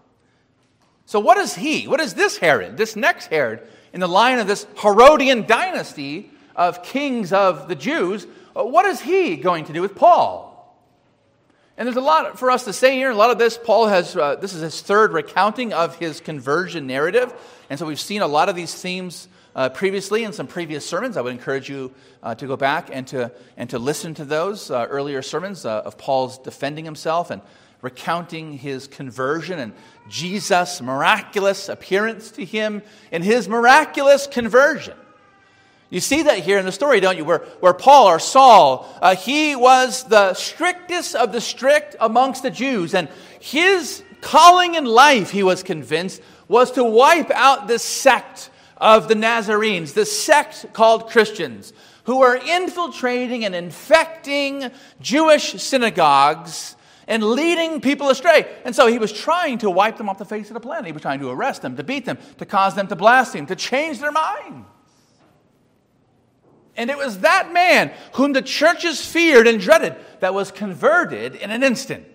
So, 1.07 1.21
what 1.21 1.39
is 1.39 1.55
he? 1.55 1.87
What 1.87 2.01
is 2.01 2.15
this 2.15 2.39
Herod, 2.39 2.77
this 2.77 2.97
next 2.97 3.27
Herod 3.27 3.61
in 3.93 4.01
the 4.01 4.09
line 4.09 4.39
of 4.39 4.47
this 4.47 4.67
Herodian 4.81 5.47
dynasty 5.47 6.31
of 6.57 6.83
kings 6.83 7.33
of 7.33 7.69
the 7.69 7.75
Jews? 7.75 8.27
Uh, 8.57 8.65
what 8.65 8.87
is 8.87 9.01
he 9.01 9.37
going 9.37 9.67
to 9.67 9.73
do 9.73 9.83
with 9.83 9.95
Paul? 9.95 10.51
And 11.77 11.87
there's 11.87 11.97
a 11.97 12.01
lot 12.01 12.39
for 12.39 12.51
us 12.51 12.65
to 12.65 12.73
say 12.73 12.95
here. 12.95 13.11
A 13.11 13.17
lot 13.17 13.31
of 13.31 13.39
this, 13.39 13.59
Paul 13.59 13.89
has, 13.89 14.17
uh, 14.17 14.37
this 14.37 14.55
is 14.55 14.63
his 14.63 14.81
third 14.81 15.13
recounting 15.13 15.73
of 15.73 15.97
his 15.97 16.21
conversion 16.21 16.87
narrative. 16.87 17.35
And 17.69 17.79
so 17.79 17.87
we've 17.87 17.99
seen 17.99 18.23
a 18.23 18.29
lot 18.29 18.49
of 18.49 18.55
these 18.55 18.73
themes 18.73 19.27
uh, 19.57 19.71
previously 19.71 20.23
in 20.23 20.33
some 20.33 20.47
previous 20.47 20.87
sermons. 20.87 21.17
I 21.17 21.21
would 21.21 21.33
encourage 21.33 21.69
you 21.69 21.93
uh, 22.23 22.37
to 22.37 22.47
go 22.47 22.57
back 22.57 22.91
and 22.93 23.07
to, 23.09 23.33
and 23.57 23.69
to 23.71 23.81
listen 23.81 24.15
to 24.15 24.25
those 24.25 24.71
uh, 24.71 24.87
earlier 24.89 25.21
sermons 25.21 25.65
uh, 25.65 25.81
of 25.81 25.99
Paul's 25.99 26.39
defending 26.39 26.85
himself 26.85 27.31
and 27.31 27.43
recounting 27.85 28.57
his 28.57 28.87
conversion 28.87 29.59
and 29.59 29.75
Jesus' 30.09 30.81
miraculous 30.81 31.69
appearance 31.69 32.31
to 32.31 32.43
him 32.43 32.81
and 33.13 33.23
his 33.23 33.47
miraculous 33.47 34.27
conversion. 34.27 34.97
You 35.91 36.01
see 36.01 36.23
that 36.23 36.39
here 36.39 36.59
in 36.59 36.65
the 36.65 36.73
story, 36.73 37.01
don't 37.01 37.19
you? 37.19 37.27
Where, 37.27 37.41
where 37.61 37.75
Paul 37.75 38.07
or 38.07 38.19
Saul, 38.19 38.89
uh, 39.03 39.15
he 39.15 39.55
was 39.55 40.05
the 40.05 40.33
strictest 40.33 41.15
of 41.15 41.31
the 41.31 41.43
strict 41.43 41.95
amongst 42.01 42.43
the 42.43 42.51
Jews. 42.51 42.95
And 42.95 43.07
his 43.39 44.03
calling 44.23 44.77
in 44.77 44.87
life, 44.87 45.31
he 45.31 45.43
was 45.43 45.63
convinced, 45.63 46.23
was 46.49 46.73
to 46.73 46.85
wipe 46.85 47.31
out 47.33 47.69
this 47.69 47.83
sect 47.83 48.49
of 48.79 49.09
the 49.09 49.15
Nazarenes, 49.15 49.93
the 49.93 50.07
sect 50.07 50.73
called 50.73 51.11
Christians, 51.11 51.75
who 52.05 52.21
were 52.21 52.35
infiltrating 52.35 53.45
and 53.45 53.55
infecting 53.55 54.71
Jewish 55.03 55.63
synagogues 55.63 56.77
and 57.07 57.23
leading 57.23 57.81
people 57.81 58.11
astray. 58.11 58.47
And 58.65 58.75
so 58.75 58.87
he 58.87 58.99
was 58.99 59.13
trying 59.13 59.59
to 59.59 59.71
wipe 59.71 59.97
them 59.97 60.09
off 60.09 60.19
the 60.19 60.25
face 60.25 60.49
of 60.49 60.55
the 60.55 60.61
planet. 60.61 60.87
He 60.87 60.93
was 60.93 61.03
trying 61.03 61.21
to 61.21 61.31
arrest 61.31 61.63
them, 61.63 61.77
to 61.77 61.85
beat 61.85 62.05
them, 62.05 62.19
to 62.39 62.47
cause 62.47 62.75
them 62.75 62.87
to 62.89 62.97
blaspheme, 62.97 63.47
to 63.47 63.57
change 63.57 64.01
their 64.01 64.13
mind. 64.13 64.65
And 66.77 66.91
it 66.91 66.97
was 66.97 67.21
that 67.21 67.53
man 67.53 67.93
whom 68.15 68.33
the 68.33 68.43
churches 68.43 69.05
feared 69.05 69.47
and 69.47 69.61
dreaded 69.61 69.95
that 70.21 70.35
was 70.35 70.51
converted 70.51 71.37
in 71.37 71.51
an 71.51 71.63
instant 71.63 72.07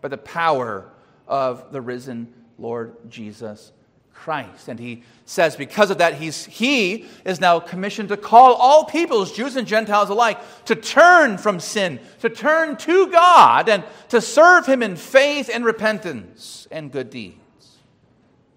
by 0.00 0.08
the 0.08 0.18
power 0.18 0.90
of 1.26 1.72
the 1.72 1.80
risen 1.80 2.32
Lord 2.58 2.96
Jesus 3.08 3.72
Christ. 4.18 4.66
And 4.66 4.80
he 4.80 5.04
says, 5.24 5.54
because 5.54 5.90
of 5.90 5.98
that, 5.98 6.14
he's, 6.14 6.44
he 6.44 7.06
is 7.24 7.40
now 7.40 7.60
commissioned 7.60 8.08
to 8.08 8.16
call 8.16 8.54
all 8.54 8.84
peoples, 8.84 9.32
Jews 9.32 9.54
and 9.54 9.66
Gentiles 9.66 10.10
alike, 10.10 10.40
to 10.64 10.74
turn 10.74 11.38
from 11.38 11.60
sin, 11.60 12.00
to 12.20 12.28
turn 12.28 12.76
to 12.78 13.10
God, 13.12 13.68
and 13.68 13.84
to 14.08 14.20
serve 14.20 14.66
him 14.66 14.82
in 14.82 14.96
faith 14.96 15.48
and 15.52 15.64
repentance 15.64 16.66
and 16.72 16.90
good 16.90 17.10
deeds. 17.10 17.38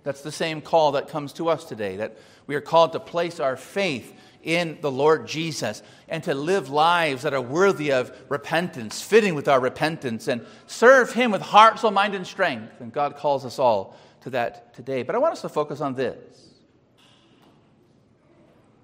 That's 0.04 0.22
the 0.22 0.32
same 0.32 0.62
call 0.62 0.94
that 0.94 1.10
comes 1.10 1.32
to 1.34 1.48
us 1.48 1.64
today, 1.64 1.98
that 1.98 2.18
we 2.48 2.56
are 2.56 2.62
called 2.62 2.94
to 2.94 3.00
place 3.00 3.40
our 3.40 3.56
faith 3.56 4.12
in 4.42 4.80
the 4.82 4.92
Lord 4.92 5.28
Jesus 5.28 5.84
and 6.10 6.24
to 6.24 6.34
live 6.34 6.72
lives 6.72 7.22
that 7.22 7.36
are 7.36 7.42
worthy 7.42 7.92
of 7.92 8.12
repentance, 8.30 9.00
fitting 9.00 9.36
with 9.36 9.48
our 9.48 9.60
repentance, 9.60 10.28
and 10.28 10.44
serve 10.66 11.14
Him 11.14 11.30
with 11.30 11.44
heart, 11.44 11.78
soul, 11.78 11.92
mind, 11.92 12.16
and 12.16 12.26
strength. 12.26 12.82
And 12.82 12.92
God 12.92 13.16
calls 13.16 13.46
us 13.46 13.60
all 13.60 13.96
to 14.22 14.30
that 14.32 14.74
today. 14.74 15.04
But 15.04 15.16
I 15.16 15.18
want 15.18 15.34
us 15.34 15.42
to 15.42 15.50
focus 15.50 15.82
on 15.82 15.96
this. 15.96 16.50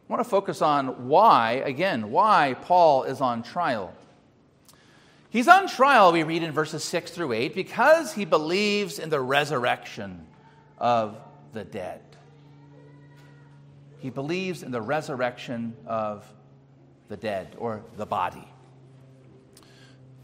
I 0.09 0.13
want 0.13 0.23
to 0.23 0.29
focus 0.29 0.61
on 0.61 1.07
why, 1.07 1.63
again, 1.65 2.11
why 2.11 2.55
Paul 2.61 3.03
is 3.03 3.19
on 3.19 3.43
trial. 3.43 3.93
He's 5.29 5.49
on 5.49 5.67
trial, 5.67 6.13
we 6.13 6.23
read 6.23 6.43
in 6.43 6.53
verses 6.53 6.83
6 6.85 7.11
through 7.11 7.33
8, 7.33 7.53
because 7.53 8.13
he 8.13 8.23
believes 8.23 8.99
in 8.99 9.09
the 9.09 9.19
resurrection 9.19 10.25
of 10.77 11.17
the 11.51 11.65
dead. 11.65 12.01
He 13.99 14.09
believes 14.09 14.63
in 14.63 14.71
the 14.71 14.81
resurrection 14.81 15.75
of 15.85 16.25
the 17.09 17.17
dead 17.17 17.55
or 17.57 17.83
the 17.97 18.05
body. 18.05 18.47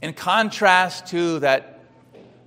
In 0.01 0.13
contrast 0.13 1.07
to 1.07 1.39
that 1.39 1.72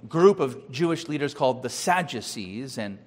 group 0.08 0.40
of 0.40 0.70
Jewish 0.70 1.08
leaders 1.08 1.34
called 1.34 1.62
the 1.62 1.68
Sadducees, 1.68 2.78
and 2.78 2.98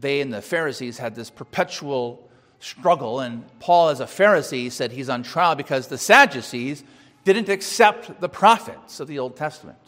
they 0.00 0.20
and 0.20 0.32
the 0.32 0.42
Pharisees 0.42 0.98
had 0.98 1.14
this 1.14 1.30
perpetual 1.30 2.28
struggle. 2.60 3.20
And 3.20 3.44
Paul, 3.60 3.88
as 3.88 4.00
a 4.00 4.06
Pharisee, 4.06 4.70
said 4.70 4.92
he's 4.92 5.08
on 5.08 5.22
trial 5.22 5.54
because 5.54 5.88
the 5.88 5.98
Sadducees 5.98 6.84
didn't 7.24 7.48
accept 7.48 8.20
the 8.20 8.28
prophets 8.28 9.00
of 9.00 9.08
the 9.08 9.18
Old 9.18 9.36
Testament. 9.36 9.78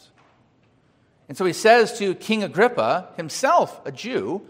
And 1.27 1.37
so 1.37 1.45
he 1.45 1.53
says 1.53 1.97
to 1.99 2.15
King 2.15 2.43
Agrippa, 2.43 3.09
himself 3.17 3.81
a 3.85 3.91
Jew, 3.91 4.47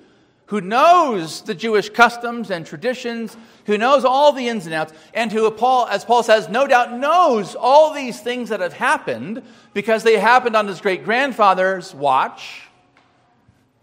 who 0.48 0.62
knows 0.62 1.42
the 1.42 1.54
Jewish 1.54 1.90
customs 1.90 2.52
and 2.52 2.66
traditions, 2.66 3.36
who 3.66 3.78
knows 3.78 4.06
all 4.06 4.32
the 4.32 4.48
ins 4.48 4.66
and 4.66 4.74
outs, 4.74 4.94
and 5.14 5.32
who, 5.32 5.50
Paul, 5.52 5.88
as 5.88 6.06
Paul 6.06 6.24
says, 6.24 6.50
no 6.50 6.68
doubt 6.68 6.94
knows 6.94 7.54
all 7.56 7.94
these 7.94 8.20
things 8.22 8.50
that 8.50 8.62
have 8.62 8.74
happened 8.74 9.44
because 9.74 10.04
they 10.04 10.18
happened 10.18 10.56
on 10.56 10.68
his 10.68 10.82
great 10.82 11.04
grandfather's 11.04 11.94
watch, 11.94 12.62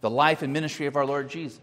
the 0.00 0.10
life 0.10 0.42
and 0.42 0.52
ministry 0.52 0.86
of 0.86 0.96
our 0.96 1.06
Lord 1.06 1.28
Jesus. 1.28 1.60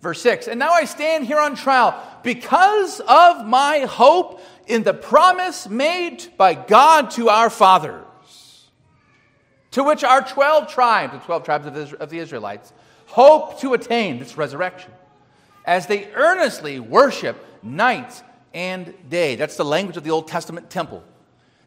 Verse 0.00 0.22
6 0.22 0.48
And 0.48 0.58
now 0.58 0.72
I 0.72 0.84
stand 0.84 1.26
here 1.26 1.38
on 1.38 1.54
trial 1.54 2.00
because 2.22 3.00
of 3.00 3.46
my 3.46 3.80
hope 3.80 4.40
in 4.66 4.84
the 4.84 4.94
promise 4.94 5.68
made 5.68 6.26
by 6.38 6.54
God 6.54 7.10
to 7.12 7.28
our 7.28 7.50
fathers, 7.50 8.04
to 9.72 9.84
which 9.84 10.02
our 10.02 10.22
12 10.22 10.72
tribes, 10.72 11.12
the 11.12 11.18
12 11.18 11.44
tribes 11.44 11.92
of 11.92 12.08
the 12.08 12.18
Israelites, 12.18 12.72
hope 13.08 13.60
to 13.60 13.74
attain 13.74 14.18
this 14.18 14.36
resurrection 14.36 14.92
as 15.64 15.86
they 15.86 16.10
earnestly 16.14 16.78
worship 16.78 17.36
night 17.62 18.22
and 18.54 18.94
day. 19.10 19.36
That's 19.36 19.56
the 19.56 19.64
language 19.64 19.96
of 19.96 20.04
the 20.04 20.10
Old 20.10 20.28
Testament 20.28 20.70
temple. 20.70 21.02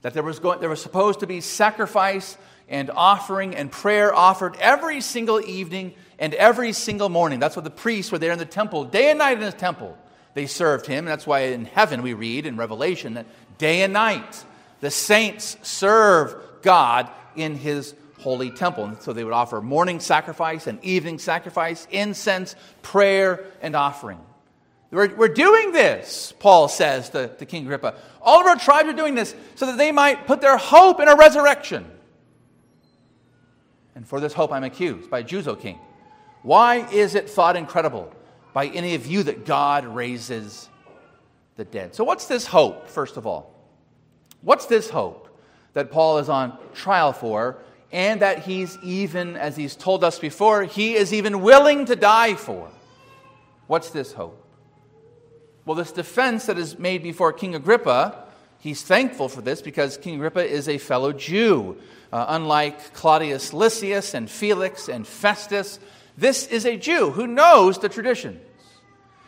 That 0.02 0.14
there 0.14 0.24
was, 0.24 0.40
going, 0.40 0.60
there 0.60 0.70
was 0.70 0.82
supposed 0.82 1.20
to 1.20 1.28
be 1.28 1.42
sacrifice 1.42 2.38
and 2.68 2.90
offering 2.90 3.56
and 3.56 3.72
prayer 3.72 4.14
offered 4.14 4.56
every 4.60 5.02
single 5.02 5.40
evening 5.42 5.94
and 6.18 6.34
every 6.34 6.74
single 6.74 7.10
morning. 7.10 7.40
That's 7.40 7.56
what 7.56 7.66
the 7.66 7.70
priests 7.70 8.12
were 8.12 8.18
there 8.18 8.32
in 8.32 8.40
the 8.40 8.46
temple, 8.46 8.86
day 8.86 9.10
and 9.10 9.20
night 9.20 9.38
in 9.38 9.44
the 9.44 9.52
temple. 9.52 9.98
They 10.34 10.48
served 10.48 10.86
him. 10.86 11.00
And 11.00 11.08
that's 11.08 11.28
why 11.28 11.40
in 11.40 11.66
heaven 11.66 12.02
we 12.02 12.14
read 12.14 12.46
in 12.46 12.58
Revelation 12.58 13.16
that 13.16 13.26
day 13.58 13.82
and 13.82 13.94
night 13.94 14.44
the 14.80 14.90
saints 14.90 15.58
serve 15.62 16.36
God 16.62 17.10
in 17.36 17.56
his 17.56 17.94
holy 18.22 18.52
temple. 18.52 18.86
And 18.86 19.02
so 19.02 19.14
they 19.14 19.24
would 19.24 19.34
offer 19.34 19.62
morning 19.62 20.00
sacrifice 20.00 20.68
and 20.68 20.84
evening 20.84 21.20
sacrifice, 21.20 21.88
incense, 21.92 22.56
prayer, 22.82 23.46
and 23.62 23.76
offering. 23.76 24.20
We're, 24.92 25.16
we're 25.16 25.30
doing 25.30 25.72
this, 25.72 26.34
Paul 26.40 26.68
says 26.68 27.10
to, 27.12 27.30
to 27.30 27.46
King 27.46 27.64
Agrippa. 27.64 27.96
All 28.22 28.42
of 28.42 28.48
our 28.48 28.58
tribes 28.58 28.90
are 28.90 28.94
doing 28.94 29.16
this 29.16 29.34
so 29.56 29.66
that 29.68 29.78
they 29.78 29.92
might 29.92 30.28
put 30.28 30.42
their 30.42 30.58
hope 30.58 31.00
in 31.00 31.08
a 31.08 31.16
resurrection. 31.16 31.86
And 33.96 34.08
for 34.08 34.20
this 34.20 34.34
hope 34.34 34.52
I'm 34.52 34.64
accused 34.64 35.10
by 35.10 35.24
Jews, 35.24 35.48
O 35.48 35.56
king. 35.56 35.80
Why 36.44 36.88
is 36.92 37.16
it 37.16 37.30
thought 37.30 37.56
incredible 37.56 38.14
by 38.54 38.68
any 38.68 38.96
of 38.96 39.08
you 39.08 39.24
that 39.24 39.46
God 39.46 39.86
raises 39.86 40.70
the 41.56 41.64
dead? 41.64 41.96
So, 41.96 42.04
what's 42.04 42.26
this 42.26 42.46
hope, 42.48 42.90
first 42.90 43.16
of 43.16 43.28
all? 43.28 43.54
What's 44.42 44.66
this 44.66 44.90
hope 44.90 45.28
that 45.74 45.92
Paul 45.92 46.18
is 46.18 46.30
on 46.30 46.58
trial 46.74 47.14
for 47.14 47.60
and 47.92 48.22
that 48.22 48.40
he's 48.40 48.78
even, 48.82 49.36
as 49.36 49.56
he's 49.56 49.76
told 49.76 50.04
us 50.04 50.18
before, 50.18 50.64
he 50.64 50.96
is 50.96 51.14
even 51.14 51.42
willing 51.42 51.86
to 51.86 51.96
die 51.96 52.36
for. 52.36 52.70
What's 53.68 53.90
this 53.90 54.14
hope? 54.14 54.38
Well, 55.66 55.76
this 55.76 55.92
defense 55.92 56.46
that 56.46 56.58
is 56.58 56.80
made 56.80 57.04
before 57.04 57.34
King 57.34 57.54
Agrippa, 57.54 58.26
he's 58.60 58.82
thankful 58.82 59.30
for 59.30 59.42
this 59.42 59.62
because 59.62 59.98
King 59.98 60.16
Agrippa 60.16 60.46
is 60.46 60.68
a 60.68 60.78
fellow 60.78 61.12
Jew. 61.12 61.78
Uh, 62.12 62.26
unlike 62.30 62.94
Claudius 62.94 63.54
Lysias 63.54 64.14
and 64.14 64.30
Felix 64.30 64.90
and 64.90 65.08
Festus, 65.08 65.80
this 66.18 66.46
is 66.48 66.66
a 66.66 66.76
Jew 66.76 67.12
who 67.12 67.26
knows 67.26 67.78
the 67.78 67.88
traditions. 67.88 68.42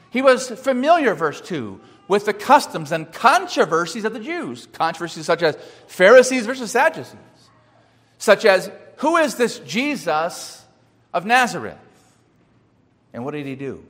He 0.10 0.22
was 0.22 0.50
familiar, 0.50 1.15
verse 1.15 1.39
2, 1.39 1.79
with 2.08 2.25
the 2.25 2.34
customs 2.34 2.91
and 2.91 3.12
controversies 3.12 4.03
of 4.03 4.13
the 4.13 4.20
Jews, 4.20 4.67
controversies 4.74 5.25
such 5.25 5.41
as 5.41 5.58
Pharisees 5.88 6.46
versus 6.46 6.72
Sadducees 6.72 7.15
such 8.24 8.46
as, 8.46 8.72
Who 8.98 9.18
is 9.18 9.36
this 9.36 9.60
Jesus 9.60 10.63
of 11.13 11.25
Nazareth? 11.25 11.75
And 13.12 13.25
what 13.25 13.34
did 13.34 13.46
he 13.46 13.56
do? 13.56 13.84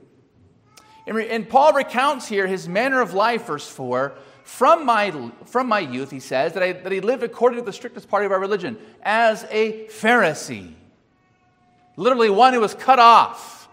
And 1.06 1.48
Paul 1.48 1.72
recounts 1.72 2.26
here 2.26 2.48
his 2.48 2.68
manner 2.68 3.00
of 3.00 3.14
life, 3.14 3.46
verse 3.46 3.68
4. 3.68 4.12
From 4.42 4.84
my, 4.84 5.30
from 5.44 5.68
my 5.68 5.78
youth, 5.78 6.10
he 6.10 6.18
says, 6.18 6.54
that, 6.54 6.64
I, 6.64 6.72
that 6.72 6.90
he 6.90 7.00
lived 7.00 7.22
according 7.22 7.60
to 7.60 7.64
the 7.64 7.72
strictest 7.72 8.08
part 8.08 8.24
of 8.24 8.32
our 8.32 8.40
religion, 8.40 8.76
as 9.04 9.46
a 9.50 9.86
Pharisee. 9.86 10.72
Literally, 11.96 12.28
one 12.28 12.54
who 12.54 12.60
was 12.60 12.74
cut 12.74 12.98
off 12.98 13.68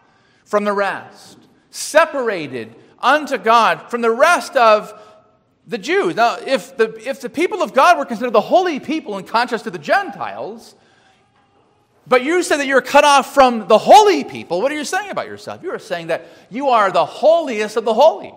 from 0.45 0.63
the 0.63 0.73
rest, 0.73 1.39
separated 1.71 2.75
unto 2.99 3.39
God 3.39 3.89
from 3.89 4.01
the 4.01 4.11
rest 4.11 4.55
of 4.55 4.93
the 5.67 5.77
Jews. 5.77 6.15
Now, 6.15 6.37
if 6.45 6.75
the, 6.77 6.93
if 7.07 7.21
the 7.21 7.29
people 7.29 7.61
of 7.61 7.73
God 7.73 7.97
were 7.97 8.05
considered 8.05 8.33
the 8.33 8.41
holy 8.41 8.79
people 8.79 9.17
in 9.17 9.25
contrast 9.25 9.63
to 9.65 9.71
the 9.71 9.79
Gentiles, 9.79 10.75
but 12.07 12.23
you 12.23 12.41
said 12.43 12.57
that 12.57 12.67
you're 12.67 12.81
cut 12.81 13.03
off 13.03 13.33
from 13.33 13.67
the 13.67 13.77
holy 13.77 14.23
people, 14.23 14.61
what 14.61 14.71
are 14.71 14.75
you 14.75 14.83
saying 14.83 15.11
about 15.11 15.27
yourself? 15.27 15.63
You 15.63 15.71
are 15.71 15.79
saying 15.79 16.07
that 16.07 16.25
you 16.49 16.69
are 16.69 16.91
the 16.91 17.05
holiest 17.05 17.77
of 17.77 17.85
the 17.85 17.93
holy, 17.93 18.33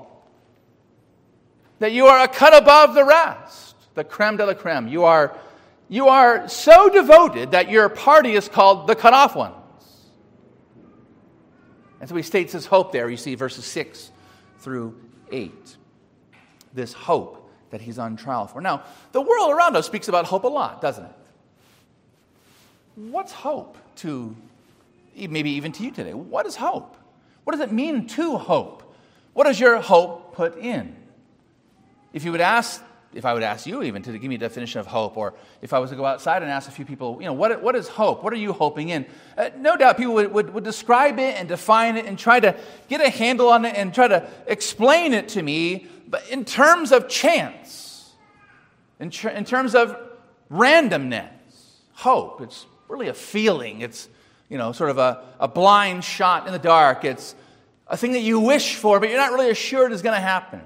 that 1.79 1.93
you 1.93 2.07
are 2.07 2.23
a 2.23 2.29
cut 2.29 2.55
above 2.55 2.95
the 2.95 3.05
rest, 3.05 3.75
the 3.95 4.05
creme 4.05 4.37
de 4.37 4.47
la 4.47 4.55
creme. 4.55 4.89
You 4.89 5.05
are 5.05 5.37
You 5.89 6.09
are 6.09 6.49
so 6.49 6.89
devoted 6.89 7.51
that 7.53 7.71
your 7.71 7.89
party 7.89 8.33
is 8.33 8.49
called 8.49 8.87
the 8.87 8.95
cut 8.95 9.13
off 9.13 9.37
ones. 9.37 9.55
And 12.01 12.09
so 12.09 12.17
he 12.17 12.23
states 12.23 12.53
his 12.53 12.67
hope 12.67 12.93
there. 12.93 13.09
You 13.09 13.17
see 13.17 13.35
verses 13.35 13.65
6 13.65 14.11
through 14.59 14.95
8. 15.31 15.77
This 16.75 16.93
hope 16.93 17.51
that 17.71 17.81
he's 17.81 17.99
on 17.99 18.17
trial 18.17 18.47
for. 18.47 18.61
Now, 18.61 18.83
the 19.13 19.21
world 19.21 19.51
around 19.51 19.77
us 19.77 19.87
speaks 19.87 20.09
about 20.09 20.27
hope 20.27 20.45
a 20.45 20.49
lot, 20.49 20.81
doesn't 20.81 21.05
it? 21.05 21.13
What's 22.97 23.33
hope 23.33 23.77
to 23.97 24.37
maybe 25.17 25.51
even 25.51 25.73
to 25.73 25.83
you 25.83 25.91
today? 25.91 26.15
What 26.15 26.47
is 26.47 26.57
hope? 26.57 26.97
What 27.45 27.53
does 27.53 27.61
it 27.61 27.73
mean 27.73 28.07
to 28.09 28.37
hope? 28.39 28.95
What 29.33 29.45
does 29.45 29.59
your 29.59 29.81
hope 29.81 30.35
put 30.35 30.57
in? 30.59 30.95
If 32.13 32.25
you 32.25 32.31
would 32.31 32.41
ask, 32.41 32.83
if 33.13 33.25
I 33.25 33.35
would 33.35 33.43
ask 33.43 33.67
you 33.67 33.83
even 33.83 34.03
to 34.03 34.13
give 34.13 34.29
me 34.29 34.37
a 34.37 34.39
definition 34.39 34.81
of 34.81 34.87
hope, 34.87 35.17
or 35.17 35.35
if 35.61 35.73
I 35.73 35.81
was 35.81 35.91
to 35.91 35.97
go 35.97 36.05
outside 36.05 36.43
and 36.43 36.51
ask 36.51 36.69
a 36.69 36.73
few 36.73 36.85
people, 36.85 37.19
you 37.21 37.27
know, 37.27 37.33
what, 37.33 37.61
what 37.61 37.75
is 37.75 37.89
hope? 37.89 38.23
What 38.23 38.33
are 38.33 38.37
you 38.37 38.53
hoping 38.53 38.91
in? 38.91 39.07
Uh, 39.37 39.51
no 39.57 39.77
doubt 39.77 39.97
people 39.97 40.15
would, 40.15 40.33
would, 40.33 40.55
would 40.55 40.65
describe 40.65 41.19
it 41.19 41.37
and 41.37 41.49
define 41.49 41.97
it 41.97 42.07
and 42.07 42.17
try 42.17 42.39
to 42.39 42.57
get 42.89 43.01
a 43.01 43.11
handle 43.11 43.49
on 43.49 43.65
it 43.65 43.75
and 43.77 43.93
try 43.93 44.07
to 44.07 44.29
explain 44.47 45.13
it 45.13 45.29
to 45.31 45.43
me, 45.43 45.89
but 46.09 46.29
in 46.29 46.45
terms 46.45 46.93
of 46.93 47.09
chance, 47.09 48.13
in, 49.01 49.11
tr- 49.11 49.29
in 49.29 49.45
terms 49.45 49.75
of 49.75 49.97
randomness, 50.51 51.29
hope. 51.93 52.41
It's 52.41 52.67
really 52.89 53.09
a 53.09 53.15
feeling. 53.15 53.81
It's, 53.81 54.09
you 54.49 54.59
know, 54.59 54.73
sort 54.73 54.91
of 54.91 54.99
a, 54.99 55.25
a 55.41 55.49
blind 55.49 56.05
shot 56.05 56.47
in 56.47 56.53
the 56.53 56.59
dark. 56.59 57.05
It's 57.05 57.35
a 57.87 57.97
thing 57.97 58.13
that 58.13 58.21
you 58.21 58.41
wish 58.41 58.77
for, 58.77 59.01
but 59.01 59.09
you're 59.09 59.19
not 59.19 59.33
really 59.33 59.51
assured 59.51 59.93
is 59.93 60.03
going 60.03 60.15
to 60.15 60.21
happen. 60.21 60.61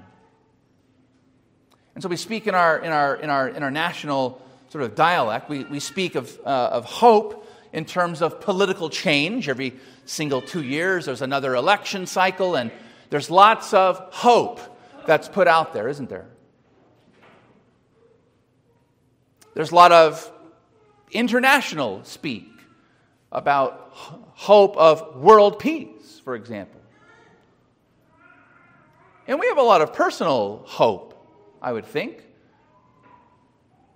And 1.95 2.03
so 2.03 2.09
we 2.09 2.17
speak 2.17 2.47
in 2.47 2.55
our, 2.55 2.79
in 2.79 2.91
our, 2.91 3.15
in 3.15 3.29
our, 3.29 3.47
in 3.47 3.63
our 3.63 3.71
national 3.71 4.41
sort 4.69 4.83
of 4.83 4.95
dialect, 4.95 5.49
we, 5.49 5.63
we 5.65 5.79
speak 5.79 6.15
of, 6.15 6.37
uh, 6.45 6.69
of 6.71 6.85
hope 6.85 7.45
in 7.73 7.85
terms 7.85 8.21
of 8.21 8.39
political 8.39 8.89
change. 8.89 9.49
Every 9.49 9.73
single 10.05 10.41
two 10.41 10.63
years, 10.63 11.05
there's 11.05 11.21
another 11.21 11.55
election 11.55 12.05
cycle, 12.05 12.55
and 12.55 12.71
there's 13.09 13.29
lots 13.29 13.73
of 13.73 13.97
hope 14.13 14.59
that's 15.09 15.27
put 15.27 15.47
out 15.47 15.73
there, 15.73 15.87
isn't 15.87 16.07
there? 16.07 16.27
There's 19.55 19.71
a 19.71 19.75
lot 19.75 19.91
of 19.91 20.31
international 21.09 22.03
speak 22.03 22.47
about 23.31 23.89
hope 23.91 24.77
of 24.77 25.15
world 25.15 25.57
peace, 25.57 26.21
for 26.23 26.35
example. 26.35 26.79
And 29.27 29.39
we 29.39 29.47
have 29.47 29.57
a 29.57 29.63
lot 29.63 29.81
of 29.81 29.93
personal 29.93 30.61
hope, 30.67 31.27
I 31.59 31.73
would 31.73 31.87
think. 31.87 32.23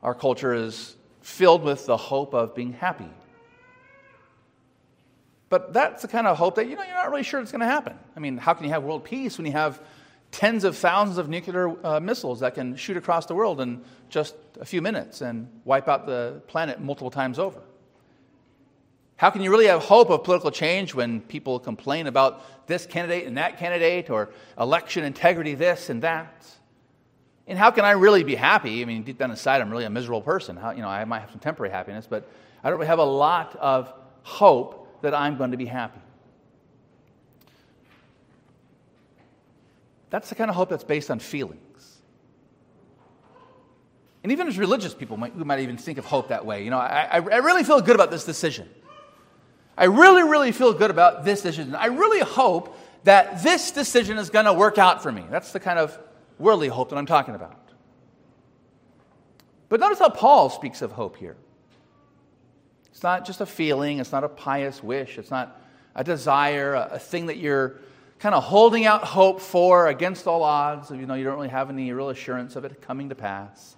Our 0.02 0.16
culture 0.16 0.56
is 0.56 0.96
filled 1.22 1.62
with 1.62 1.86
the 1.86 1.96
hope 1.96 2.34
of 2.34 2.56
being 2.56 2.74
happy. 2.74 3.10
But 5.50 5.74
that's 5.74 6.02
the 6.02 6.08
kind 6.08 6.26
of 6.26 6.38
hope 6.38 6.56
that 6.56 6.68
you 6.68 6.76
know 6.76 6.82
you're 6.82 6.96
not 6.96 7.12
really 7.12 7.22
sure 7.22 7.40
it's 7.40 7.52
going 7.52 7.62
to 7.62 7.68
happen. 7.68 8.00
I 8.16 8.20
mean, 8.20 8.40
how 8.40 8.56
can 8.56 8.66
you 8.66 8.72
have 8.72 8.82
world 8.82 9.04
peace 9.04 9.38
when 9.38 9.46
you 9.46 9.52
have 9.52 9.80
tens 10.34 10.64
of 10.64 10.76
thousands 10.76 11.20
of 11.20 11.30
nuclear 11.30 11.74
uh, 11.86 12.00
missiles 12.00 12.42
that 12.42 12.56
can 12.56 12.76
shoot 12.76 12.98
across 12.98 13.28
the 13.28 13.36
world 13.36 13.62
in 13.62 13.82
just 14.10 14.36
a 14.60 14.66
few 14.66 14.82
minutes 14.82 15.22
and 15.22 15.48
wipe 15.64 15.88
out 15.88 16.06
the 16.06 16.42
planet 16.48 16.82
multiple 16.82 17.12
times 17.12 17.40
over? 17.40 17.62
How 19.16 19.30
can 19.30 19.44
you 19.44 19.52
really 19.52 19.68
have 19.68 19.84
hope 19.84 20.10
of 20.10 20.24
political 20.24 20.50
change 20.50 20.96
when 20.96 21.22
people 21.22 21.60
complain 21.60 22.08
about 22.08 22.68
this 22.68 22.86
candidate 22.86 23.28
and 23.28 23.38
that 23.38 23.60
candidate 23.60 24.10
or 24.10 24.32
election 24.60 25.04
integrity, 25.04 25.54
this 25.54 25.90
and 25.90 26.02
that? 26.02 26.46
And 27.46 27.58
how 27.58 27.70
can 27.70 27.86
I 27.86 27.92
really 27.92 28.24
be 28.24 28.36
happy? 28.36 28.82
I 28.82 28.86
mean, 28.86 29.04
deep 29.04 29.20
down 29.20 29.30
inside, 29.30 29.62
I'm 29.62 29.70
really 29.70 29.86
a 29.86 29.90
miserable 29.90 30.22
person. 30.22 30.58
How, 30.58 30.72
you 30.72 30.82
know, 30.82 30.90
I 30.90 31.06
might 31.06 31.20
have 31.20 31.30
some 31.30 31.40
temporary 31.40 31.72
happiness, 31.72 32.08
but 32.10 32.28
I 32.64 32.70
don't 32.70 32.80
really 32.80 32.88
have 32.88 33.00
a 33.00 33.06
lot 33.06 33.56
of 33.58 33.94
hope 34.24 35.02
that 35.04 35.14
I'm 35.14 35.38
going 35.38 35.52
to 35.52 35.58
be 35.58 35.68
happy. 35.68 36.00
That's 40.14 40.30
the 40.30 40.36
kind 40.36 40.48
of 40.48 40.56
hope 40.56 40.70
that's 40.70 40.84
based 40.84 41.10
on 41.10 41.18
feelings. 41.18 41.98
And 44.22 44.32
even 44.32 44.48
as 44.48 44.60
religious 44.60 44.94
people, 44.94 45.18
might, 45.18 45.36
we 45.36 45.44
might 45.44 45.62
even 45.62 45.76
think 45.76 45.98
of 45.98 46.06
hope 46.06 46.28
that 46.28 46.46
way. 46.46 46.64
You 46.64 46.70
know, 46.70 46.78
I, 46.78 47.16
I 47.16 47.18
really 47.18 47.64
feel 47.64 47.82
good 47.82 47.96
about 47.96 48.12
this 48.12 48.24
decision. 48.24 48.70
I 49.76 49.86
really, 49.86 50.22
really 50.22 50.52
feel 50.52 50.72
good 50.72 50.92
about 50.92 51.26
this 51.26 51.42
decision. 51.42 51.74
I 51.74 51.88
really 51.88 52.20
hope 52.20 52.78
that 53.06 53.42
this 53.42 53.72
decision 53.72 54.20
is 54.20 54.30
going 54.30 54.46
to 54.46 54.54
work 54.54 54.78
out 54.78 55.02
for 55.02 55.12
me. 55.12 55.26
That's 55.32 55.52
the 55.52 55.60
kind 55.60 55.80
of 55.80 55.98
worldly 56.38 56.68
hope 56.68 56.92
that 56.92 56.98
I'm 56.98 57.08
talking 57.08 57.34
about. 57.34 57.72
But 59.68 59.80
notice 59.80 59.98
how 59.98 60.10
Paul 60.10 60.52
speaks 60.52 60.84
of 60.84 60.92
hope 60.92 61.18
here. 61.18 61.38
It's 62.92 63.02
not 63.02 63.26
just 63.26 63.42
a 63.42 63.48
feeling, 63.48 63.98
it's 63.98 64.12
not 64.12 64.24
a 64.24 64.30
pious 64.30 64.84
wish, 64.84 65.18
it's 65.18 65.32
not 65.32 65.60
a 65.96 66.04
desire, 66.04 66.76
a, 66.76 66.90
a 66.92 67.00
thing 67.00 67.26
that 67.26 67.38
you're 67.38 67.80
kind 68.24 68.34
of 68.34 68.42
holding 68.46 68.86
out 68.86 69.04
hope 69.04 69.42
for 69.42 69.90
against 69.90 70.28
all 70.28 70.44
odds, 70.44 70.90
you 70.90 71.06
know 71.06 71.14
you 71.14 71.26
don't 71.26 71.36
really 71.36 71.50
have 71.50 71.70
any 71.70 71.92
real 71.92 72.08
assurance 72.08 72.56
of 72.56 72.64
it 72.64 72.82
coming 72.82 73.10
to 73.10 73.16
pass. 73.16 73.76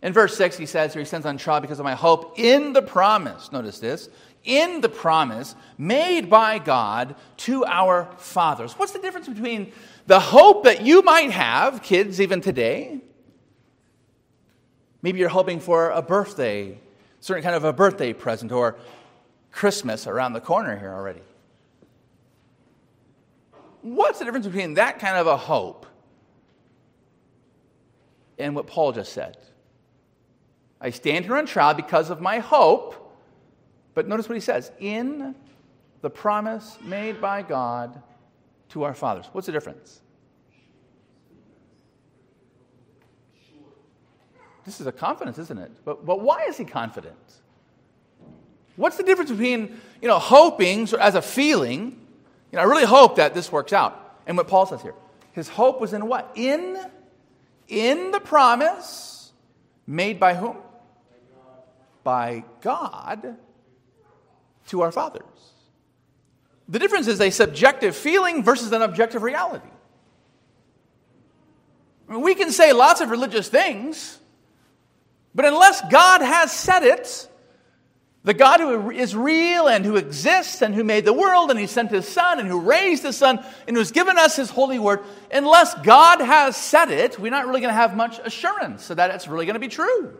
In 0.00 0.12
verse 0.12 0.36
6, 0.36 0.56
he 0.56 0.64
says, 0.64 0.94
he 0.94 1.04
sends 1.04 1.26
on 1.26 1.38
trial 1.38 1.60
because 1.60 1.80
of 1.80 1.84
my 1.84 1.96
hope 1.96 2.38
in 2.38 2.72
the 2.72 2.82
promise. 2.82 3.50
Notice 3.50 3.80
this 3.80 4.08
in 4.44 4.80
the 4.80 4.88
promise 4.88 5.56
made 5.76 6.30
by 6.30 6.60
God 6.60 7.16
to 7.38 7.64
our 7.64 8.08
fathers. 8.16 8.74
What's 8.74 8.92
the 8.92 9.00
difference 9.00 9.26
between 9.26 9.72
the 10.06 10.20
hope 10.20 10.62
that 10.64 10.82
you 10.86 11.02
might 11.02 11.32
have, 11.32 11.82
kids, 11.82 12.20
even 12.20 12.40
today? 12.40 13.00
Maybe 15.02 15.18
you're 15.18 15.28
hoping 15.28 15.58
for 15.58 15.90
a 15.90 16.00
birthday, 16.00 16.78
certain 17.18 17.42
kind 17.42 17.56
of 17.56 17.64
a 17.64 17.72
birthday 17.72 18.12
present, 18.12 18.52
or 18.52 18.76
Christmas 19.50 20.06
around 20.06 20.34
the 20.34 20.40
corner 20.40 20.78
here 20.78 20.92
already. 20.92 21.22
What's 23.84 24.18
the 24.18 24.24
difference 24.24 24.46
between 24.46 24.74
that 24.74 24.98
kind 24.98 25.18
of 25.18 25.26
a 25.26 25.36
hope 25.36 25.84
and 28.38 28.54
what 28.56 28.66
Paul 28.66 28.92
just 28.92 29.12
said? 29.12 29.36
I 30.80 30.88
stand 30.88 31.26
here 31.26 31.36
on 31.36 31.44
trial 31.44 31.74
because 31.74 32.08
of 32.08 32.18
my 32.18 32.38
hope. 32.38 33.14
But 33.92 34.08
notice 34.08 34.26
what 34.26 34.36
he 34.36 34.40
says 34.40 34.72
in 34.80 35.34
the 36.00 36.08
promise 36.08 36.78
made 36.82 37.20
by 37.20 37.42
God 37.42 38.02
to 38.70 38.84
our 38.84 38.94
fathers. 38.94 39.26
What's 39.32 39.48
the 39.48 39.52
difference? 39.52 40.00
This 44.64 44.80
is 44.80 44.86
a 44.86 44.92
confidence, 44.92 45.38
isn't 45.38 45.58
it? 45.58 45.72
But, 45.84 46.06
but 46.06 46.22
why 46.22 46.46
is 46.48 46.56
he 46.56 46.64
confident? 46.64 47.34
What's 48.76 48.96
the 48.96 49.02
difference 49.02 49.30
between, 49.30 49.78
you 50.00 50.08
know, 50.08 50.18
hoping 50.18 50.88
as 50.98 51.14
a 51.14 51.22
feeling 51.22 52.00
you 52.54 52.58
know, 52.58 52.62
I 52.62 52.66
really 52.66 52.84
hope 52.84 53.16
that 53.16 53.34
this 53.34 53.50
works 53.50 53.72
out. 53.72 54.20
And 54.28 54.36
what 54.36 54.46
Paul 54.46 54.64
says 54.64 54.80
here, 54.80 54.94
his 55.32 55.48
hope 55.48 55.80
was 55.80 55.92
in 55.92 56.06
what? 56.06 56.30
In, 56.36 56.78
in 57.66 58.12
the 58.12 58.20
promise 58.20 59.32
made 59.88 60.20
by 60.20 60.34
whom? 60.34 60.58
By 62.04 62.44
God 62.60 63.36
to 64.68 64.82
our 64.82 64.92
fathers. 64.92 65.24
The 66.68 66.78
difference 66.78 67.08
is 67.08 67.20
a 67.20 67.30
subjective 67.30 67.96
feeling 67.96 68.44
versus 68.44 68.70
an 68.70 68.82
objective 68.82 69.24
reality. 69.24 69.66
I 72.08 72.12
mean, 72.12 72.20
we 72.22 72.36
can 72.36 72.52
say 72.52 72.72
lots 72.72 73.00
of 73.00 73.10
religious 73.10 73.48
things, 73.48 74.16
but 75.34 75.44
unless 75.44 75.82
God 75.90 76.20
has 76.20 76.52
said 76.52 76.84
it, 76.84 77.28
the 78.24 78.34
God 78.34 78.60
who 78.60 78.90
is 78.90 79.14
real 79.14 79.68
and 79.68 79.84
who 79.84 79.96
exists 79.96 80.62
and 80.62 80.74
who 80.74 80.82
made 80.82 81.04
the 81.04 81.12
world 81.12 81.50
and 81.50 81.60
he 81.60 81.66
sent 81.66 81.90
his 81.90 82.08
son 82.08 82.40
and 82.40 82.48
who 82.48 82.58
raised 82.58 83.02
his 83.02 83.18
son 83.18 83.44
and 83.68 83.76
who's 83.76 83.92
given 83.92 84.16
us 84.18 84.34
his 84.34 84.48
holy 84.48 84.78
word, 84.78 85.00
unless 85.30 85.74
God 85.74 86.22
has 86.22 86.56
said 86.56 86.90
it, 86.90 87.18
we're 87.18 87.30
not 87.30 87.46
really 87.46 87.60
going 87.60 87.72
to 87.72 87.78
have 87.78 87.94
much 87.94 88.18
assurance 88.18 88.88
that 88.88 89.14
it's 89.14 89.28
really 89.28 89.44
going 89.44 89.54
to 89.54 89.60
be 89.60 89.68
true. 89.68 90.16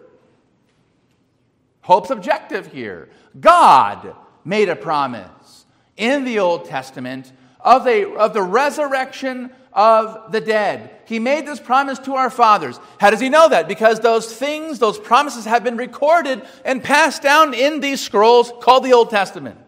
Hope's 1.81 2.11
objective 2.11 2.71
here. 2.71 3.09
God 3.40 4.14
made 4.45 4.69
a 4.69 4.77
promise 4.77 5.64
in 5.97 6.25
the 6.25 6.40
Old 6.40 6.67
Testament 6.67 7.33
of, 7.59 7.87
a, 7.87 8.14
of 8.14 8.35
the 8.35 8.43
resurrection 8.43 9.51
of 9.75 10.31
the 10.31 10.41
dead. 10.41 10.91
He 11.07 11.19
made 11.19 11.47
this 11.47 11.61
promise 11.61 11.99
to 12.01 12.15
our 12.15 12.31
fathers. 12.31 12.79
How 12.99 13.11
does 13.11 13.21
he 13.21 13.29
know 13.29 13.49
that? 13.49 13.69
Because 13.69 14.01
those 14.01 14.33
things, 14.33 14.79
those 14.79 14.99
promises 14.99 15.45
have 15.45 15.65
been 15.65 15.77
recorded 15.77 16.43
and 16.65 16.83
passed 16.83 17.23
down 17.23 17.55
in 17.55 17.81
these 17.81 18.01
scrolls 18.01 18.53
called 18.61 18.85
the 18.85 18.93
Old 18.93 19.11
Testament. 19.11 19.59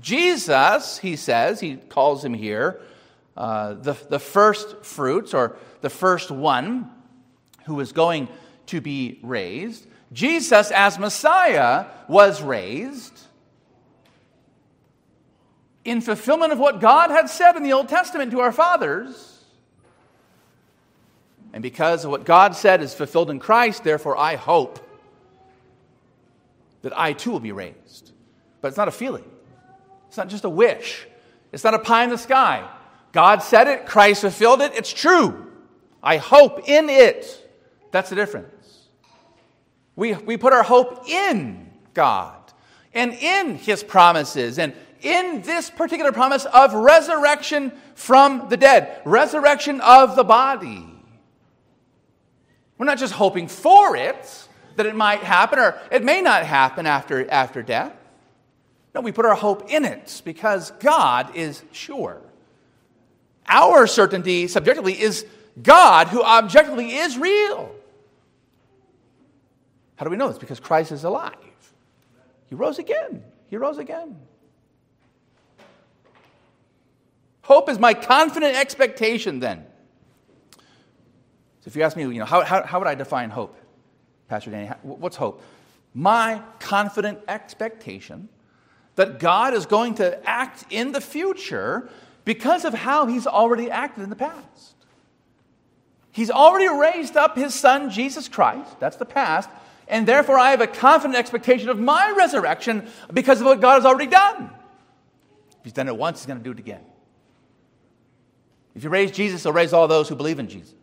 Jesus, 0.00 0.98
he 0.98 1.16
says, 1.16 1.60
he 1.60 1.76
calls 1.76 2.24
him 2.24 2.34
here, 2.34 2.80
uh, 3.36 3.74
the, 3.74 3.96
the 4.08 4.18
first 4.18 4.84
fruits 4.84 5.34
or 5.34 5.56
the 5.82 5.90
first 5.90 6.30
one 6.30 6.90
who 7.66 7.78
is 7.80 7.92
going 7.92 8.28
to 8.66 8.80
be 8.80 9.20
raised. 9.22 9.86
Jesus, 10.12 10.70
as 10.70 10.98
Messiah, 10.98 11.86
was 12.08 12.42
raised 12.42 13.20
in 15.84 16.00
fulfillment 16.00 16.52
of 16.52 16.58
what 16.58 16.80
God 16.80 17.10
had 17.10 17.28
said 17.28 17.56
in 17.56 17.62
the 17.62 17.72
Old 17.72 17.88
Testament 17.88 18.30
to 18.32 18.40
our 18.40 18.52
fathers. 18.52 19.44
And 21.52 21.62
because 21.62 22.04
of 22.04 22.10
what 22.10 22.24
God 22.24 22.56
said 22.56 22.82
is 22.82 22.94
fulfilled 22.94 23.30
in 23.30 23.38
Christ, 23.38 23.84
therefore 23.84 24.16
I 24.16 24.36
hope 24.36 24.80
that 26.82 26.98
I 26.98 27.12
too 27.12 27.30
will 27.30 27.40
be 27.40 27.52
raised. 27.52 28.12
But 28.60 28.68
it's 28.68 28.76
not 28.76 28.88
a 28.88 28.92
feeling, 28.92 29.24
it's 30.08 30.16
not 30.16 30.28
just 30.28 30.44
a 30.44 30.50
wish, 30.50 31.06
it's 31.52 31.64
not 31.64 31.74
a 31.74 31.78
pie 31.78 32.04
in 32.04 32.10
the 32.10 32.18
sky. 32.18 32.68
God 33.12 33.42
said 33.42 33.68
it, 33.68 33.86
Christ 33.86 34.22
fulfilled 34.22 34.60
it, 34.60 34.72
it's 34.74 34.92
true. 34.92 35.52
I 36.02 36.16
hope 36.16 36.68
in 36.68 36.90
it. 36.90 37.40
That's 37.92 38.10
the 38.10 38.16
difference. 38.16 38.88
We, 39.96 40.14
we 40.14 40.36
put 40.36 40.52
our 40.52 40.64
hope 40.64 41.08
in 41.08 41.70
God 41.94 42.52
and 42.92 43.12
in 43.12 43.54
His 43.54 43.84
promises 43.84 44.58
and 44.58 44.74
in 45.04 45.42
this 45.42 45.70
particular 45.70 46.12
promise 46.12 46.44
of 46.46 46.72
resurrection 46.74 47.72
from 47.94 48.48
the 48.48 48.56
dead, 48.56 49.00
resurrection 49.04 49.80
of 49.80 50.16
the 50.16 50.24
body. 50.24 50.84
We're 52.78 52.86
not 52.86 52.98
just 52.98 53.12
hoping 53.12 53.48
for 53.48 53.96
it, 53.96 54.48
that 54.76 54.86
it 54.86 54.96
might 54.96 55.20
happen, 55.20 55.58
or 55.58 55.78
it 55.92 56.02
may 56.02 56.20
not 56.20 56.44
happen 56.44 56.86
after, 56.86 57.30
after 57.30 57.62
death. 57.62 57.92
No, 58.94 59.00
we 59.00 59.12
put 59.12 59.26
our 59.26 59.34
hope 59.34 59.70
in 59.70 59.84
it 59.84 60.22
because 60.24 60.70
God 60.80 61.36
is 61.36 61.62
sure. 61.72 62.20
Our 63.46 63.86
certainty, 63.86 64.48
subjectively, 64.48 65.00
is 65.00 65.26
God 65.62 66.08
who 66.08 66.22
objectively 66.22 66.94
is 66.94 67.18
real. 67.18 67.74
How 69.96 70.04
do 70.04 70.10
we 70.10 70.16
know 70.16 70.28
this? 70.28 70.38
Because 70.38 70.58
Christ 70.58 70.92
is 70.92 71.04
alive. 71.04 71.34
He 72.46 72.54
rose 72.54 72.78
again. 72.78 73.22
He 73.46 73.56
rose 73.56 73.78
again. 73.78 74.16
Hope 77.44 77.68
is 77.68 77.78
my 77.78 77.92
confident 77.92 78.56
expectation 78.56 79.38
then. 79.38 79.66
So 80.56 81.68
if 81.68 81.76
you 81.76 81.82
ask 81.82 81.94
me, 81.94 82.02
you 82.02 82.14
know, 82.14 82.24
how, 82.24 82.42
how, 82.42 82.62
how 82.62 82.78
would 82.78 82.88
I 82.88 82.94
define 82.94 83.28
hope, 83.28 83.54
Pastor 84.28 84.50
Danny? 84.50 84.68
What's 84.82 85.16
hope? 85.16 85.42
My 85.92 86.42
confident 86.58 87.18
expectation 87.28 88.30
that 88.96 89.18
God 89.18 89.52
is 89.52 89.66
going 89.66 89.96
to 89.96 90.26
act 90.28 90.64
in 90.70 90.92
the 90.92 91.02
future 91.02 91.90
because 92.24 92.64
of 92.64 92.72
how 92.72 93.06
he's 93.06 93.26
already 93.26 93.70
acted 93.70 94.04
in 94.04 94.10
the 94.10 94.16
past. 94.16 94.74
He's 96.12 96.30
already 96.30 96.68
raised 96.68 97.16
up 97.16 97.36
his 97.36 97.52
son, 97.52 97.90
Jesus 97.90 98.26
Christ. 98.26 98.80
That's 98.80 98.96
the 98.96 99.04
past. 99.04 99.50
And 99.86 100.08
therefore, 100.08 100.38
I 100.38 100.52
have 100.52 100.62
a 100.62 100.66
confident 100.66 101.18
expectation 101.18 101.68
of 101.68 101.78
my 101.78 102.14
resurrection 102.16 102.88
because 103.12 103.40
of 103.40 103.46
what 103.46 103.60
God 103.60 103.74
has 103.74 103.84
already 103.84 104.06
done. 104.06 104.50
If 105.50 105.64
he's 105.64 105.72
done 105.74 105.88
it 105.88 105.96
once, 105.96 106.20
he's 106.20 106.26
going 106.26 106.38
to 106.38 106.44
do 106.44 106.52
it 106.52 106.58
again. 106.58 106.80
If 108.74 108.84
you 108.84 108.90
raise 108.90 109.10
Jesus, 109.10 109.42
he'll 109.42 109.52
raise 109.52 109.72
all 109.72 109.86
those 109.86 110.08
who 110.08 110.14
believe 110.14 110.38
in 110.38 110.48
Jesus. 110.48 110.74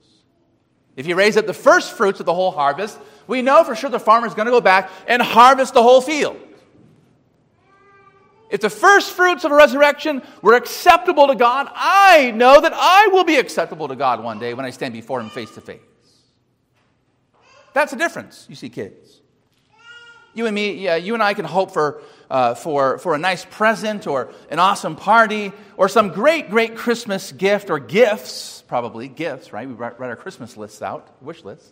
If 0.96 1.08
you 1.08 1.16
raise 1.16 1.38
up 1.38 1.46
the 1.46 1.54
first 1.54 1.94
fruits 1.94 2.20
of 2.20 2.26
the 2.26 2.34
whole 2.34 2.52
harvest, 2.52 3.00
we 3.28 3.42
know 3.42 3.64
for 3.64 3.76
sure 3.76 3.90
the 3.90 4.00
farmer 4.00 4.28
is 4.28 4.34
going 4.34 4.46
to 4.46 4.52
go 4.52 4.62
back 4.62 4.90
and 5.08 5.22
harvest 5.22 5.74
the 5.74 5.82
whole 5.82 6.02
field. 6.02 6.38
If 8.50 8.60
the 8.60 8.70
first 8.70 9.14
fruits 9.14 9.46
of 9.46 9.52
a 9.54 9.56
resurrection 9.56 10.22
were 10.42 10.56
acceptable 10.56 11.28
to 11.28 11.36
God, 11.36 11.70
I 11.74 12.32
know 12.32 12.60
that 12.60 12.74
I 12.76 13.08
will 13.08 13.24
be 13.24 13.38
acceptable 13.38 13.88
to 13.88 13.96
God 13.96 14.22
one 14.22 14.40
day 14.40 14.54
when 14.54 14.66
I 14.66 14.72
stand 14.72 14.94
before 14.94 15.22
Him 15.22 15.30
face 15.30 15.52
to 15.52 15.62
face. 15.62 15.80
That's 17.74 17.92
the 17.92 17.98
difference, 17.98 18.46
you 18.50 18.56
see, 18.56 18.68
kids. 18.68 19.22
You 20.34 20.46
and 20.46 20.56
me, 20.56 20.74
yeah, 20.74 20.98
you 20.98 21.14
and 21.14 21.24
I 21.24 21.34
can 21.34 21.46
hope 21.46 21.72
for, 21.72 22.02
uh, 22.32 22.56
for, 22.56 22.98
for 22.98 23.14
a 23.14 23.18
nice 23.18 23.44
present 23.44 24.08
or 24.08 24.32
an 24.50 24.58
awesome 24.58 24.96
party 24.96 25.52
or 25.76 25.90
some 25.90 26.10
great, 26.10 26.50
great 26.50 26.78
Christmas 26.78 27.34
gift 27.34 27.70
or 27.70 27.78
gifts, 27.78 28.64
probably 28.70 29.10
gifts, 29.10 29.52
right? 29.52 29.68
We 29.68 29.74
write, 29.74 30.00
write 30.00 30.10
our 30.10 30.16
Christmas 30.16 30.56
lists 30.56 30.82
out, 30.82 31.10
wish 31.22 31.44
lists. 31.44 31.70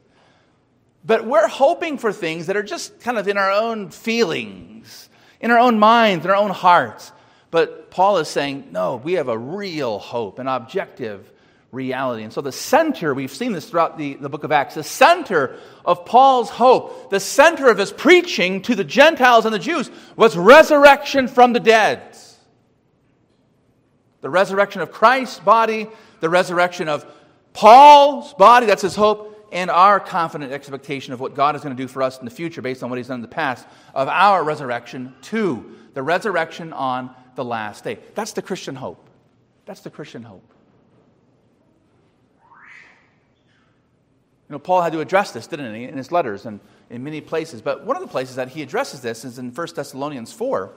But 1.06 1.26
we're 1.26 1.48
hoping 1.48 1.98
for 1.98 2.12
things 2.12 2.48
that 2.48 2.58
are 2.58 2.64
just 2.64 3.00
kind 3.00 3.18
of 3.18 3.30
in 3.30 3.38
our 3.38 3.52
own 3.52 3.90
feelings, 3.90 5.10
in 5.40 5.50
our 5.50 5.60
own 5.60 5.80
minds, 5.80 6.26
in 6.26 6.32
our 6.32 6.36
own 6.38 6.52
hearts. 6.52 7.14
But 7.52 7.90
Paul 7.90 8.18
is 8.18 8.28
saying, 8.28 8.68
no, 8.72 8.98
we 8.98 9.14
have 9.14 9.30
a 9.30 9.38
real 9.38 9.98
hope, 9.98 10.40
an 10.40 10.48
objective 10.50 11.32
reality. 11.72 12.24
And 12.24 12.34
so, 12.34 12.42
the 12.42 12.52
center, 12.52 13.14
we've 13.14 13.32
seen 13.32 13.52
this 13.52 13.70
throughout 13.70 13.98
the, 13.98 14.16
the 14.16 14.30
book 14.30 14.44
of 14.44 14.52
Acts, 14.52 14.76
the 14.76 14.84
center 14.84 15.58
of 15.86 16.06
Paul's 16.06 16.50
hope, 16.50 17.10
the 17.10 17.20
center 17.20 17.70
of 17.70 17.78
his 17.78 17.92
preaching 17.92 18.62
to 18.64 18.76
the 18.76 18.84
Gentiles 18.84 19.46
and 19.46 19.54
the 19.54 19.60
Jews 19.60 19.90
was 20.16 20.36
resurrection 20.36 21.28
from 21.28 21.54
the 21.54 21.60
dead. 21.60 22.02
The 24.22 24.30
resurrection 24.30 24.82
of 24.82 24.92
Christ's 24.92 25.40
body, 25.40 25.88
the 26.20 26.30
resurrection 26.30 26.90
of 26.90 27.06
Paul's 27.54 28.34
body, 28.34 28.66
that's 28.66 28.82
his 28.82 28.96
hope, 28.96 29.50
and 29.52 29.70
our 29.70 30.00
confident 30.00 30.52
expectation 30.52 31.14
of 31.14 31.20
what 31.20 31.36
God 31.36 31.56
is 31.56 31.64
going 31.64 31.76
to 31.76 31.82
do 31.82 31.88
for 31.88 32.04
us 32.04 32.20
in 32.20 32.26
the 32.26 32.32
future 32.32 32.62
based 32.62 32.84
on 32.84 32.90
what 32.90 32.98
he's 32.98 33.08
done 33.08 33.16
in 33.16 33.22
the 33.22 33.28
past, 33.28 33.66
of 33.94 34.08
our 34.08 34.44
resurrection 34.44 35.14
to 35.24 35.76
the 35.94 36.04
resurrection 36.04 36.74
on 36.74 37.12
the 37.36 37.44
last 37.44 37.84
day. 37.84 38.00
That's 38.16 38.34
the 38.34 38.42
Christian 38.42 38.76
hope. 38.76 39.10
That's 39.66 39.82
the 39.82 39.90
Christian 39.90 40.24
hope. 40.24 40.54
You 44.50 44.54
know, 44.54 44.60
Paul 44.60 44.82
had 44.82 44.94
to 44.94 45.00
address 45.00 45.32
this, 45.32 45.46
didn't 45.46 45.76
he, 45.76 45.84
in 45.84 45.96
his 45.96 46.12
letters 46.12 46.48
and 46.48 46.60
in 46.90 47.04
many 47.04 47.22
places. 47.22 47.62
But 47.62 47.86
one 47.86 47.96
of 47.96 48.02
the 48.02 48.08
places 48.08 48.36
that 48.38 48.50
he 48.50 48.64
addresses 48.64 49.02
this 49.02 49.24
is 49.24 49.38
in 49.38 49.52
1 49.52 49.68
Thessalonians 49.76 50.34
4. 50.34 50.72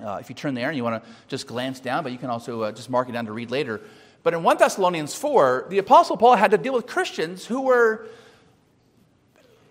Uh, 0.00 0.18
if 0.20 0.28
you 0.28 0.34
turn 0.36 0.54
there 0.54 0.68
and 0.68 0.76
you 0.76 0.84
want 0.84 1.02
to 1.02 1.10
just 1.26 1.48
glance 1.48 1.80
down, 1.80 2.04
but 2.04 2.12
you 2.12 2.18
can 2.18 2.30
also 2.30 2.62
uh, 2.62 2.72
just 2.72 2.88
mark 2.88 3.08
it 3.08 3.12
down 3.12 3.26
to 3.26 3.32
read 3.32 3.50
later. 3.50 3.80
But 4.22 4.32
in 4.32 4.44
1 4.44 4.58
Thessalonians 4.58 5.14
4, 5.14 5.66
the 5.70 5.78
Apostle 5.78 6.16
Paul 6.16 6.36
had 6.36 6.52
to 6.52 6.58
deal 6.58 6.72
with 6.72 6.86
Christians 6.86 7.44
who 7.46 7.62
were 7.62 8.06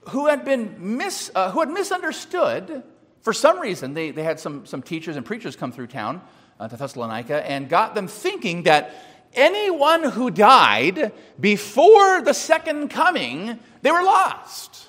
who 0.09 0.27
had 0.27 0.43
been 0.43 0.97
mis, 0.97 1.31
uh, 1.33 1.51
who 1.51 1.61
had 1.61 1.69
misunderstood 1.69 2.83
for 3.21 3.31
some 3.31 3.59
reason. 3.59 3.93
They, 3.93 4.11
they 4.11 4.23
had 4.23 4.37
some, 4.37 4.65
some 4.65 4.81
teachers 4.81 5.15
and 5.15 5.25
preachers 5.25 5.55
come 5.55 5.71
through 5.71 5.87
town 5.87 6.21
uh, 6.59 6.67
to 6.67 6.75
Thessalonica 6.75 7.49
and 7.49 7.69
got 7.69 7.95
them 7.95 8.09
thinking 8.09 8.63
that 8.63 8.93
anyone 9.35 10.03
who 10.03 10.31
died 10.31 11.11
before 11.39 12.21
the 12.21 12.33
second 12.33 12.89
coming, 12.89 13.59
they 13.81 13.91
were 13.91 14.03
lost. 14.03 14.87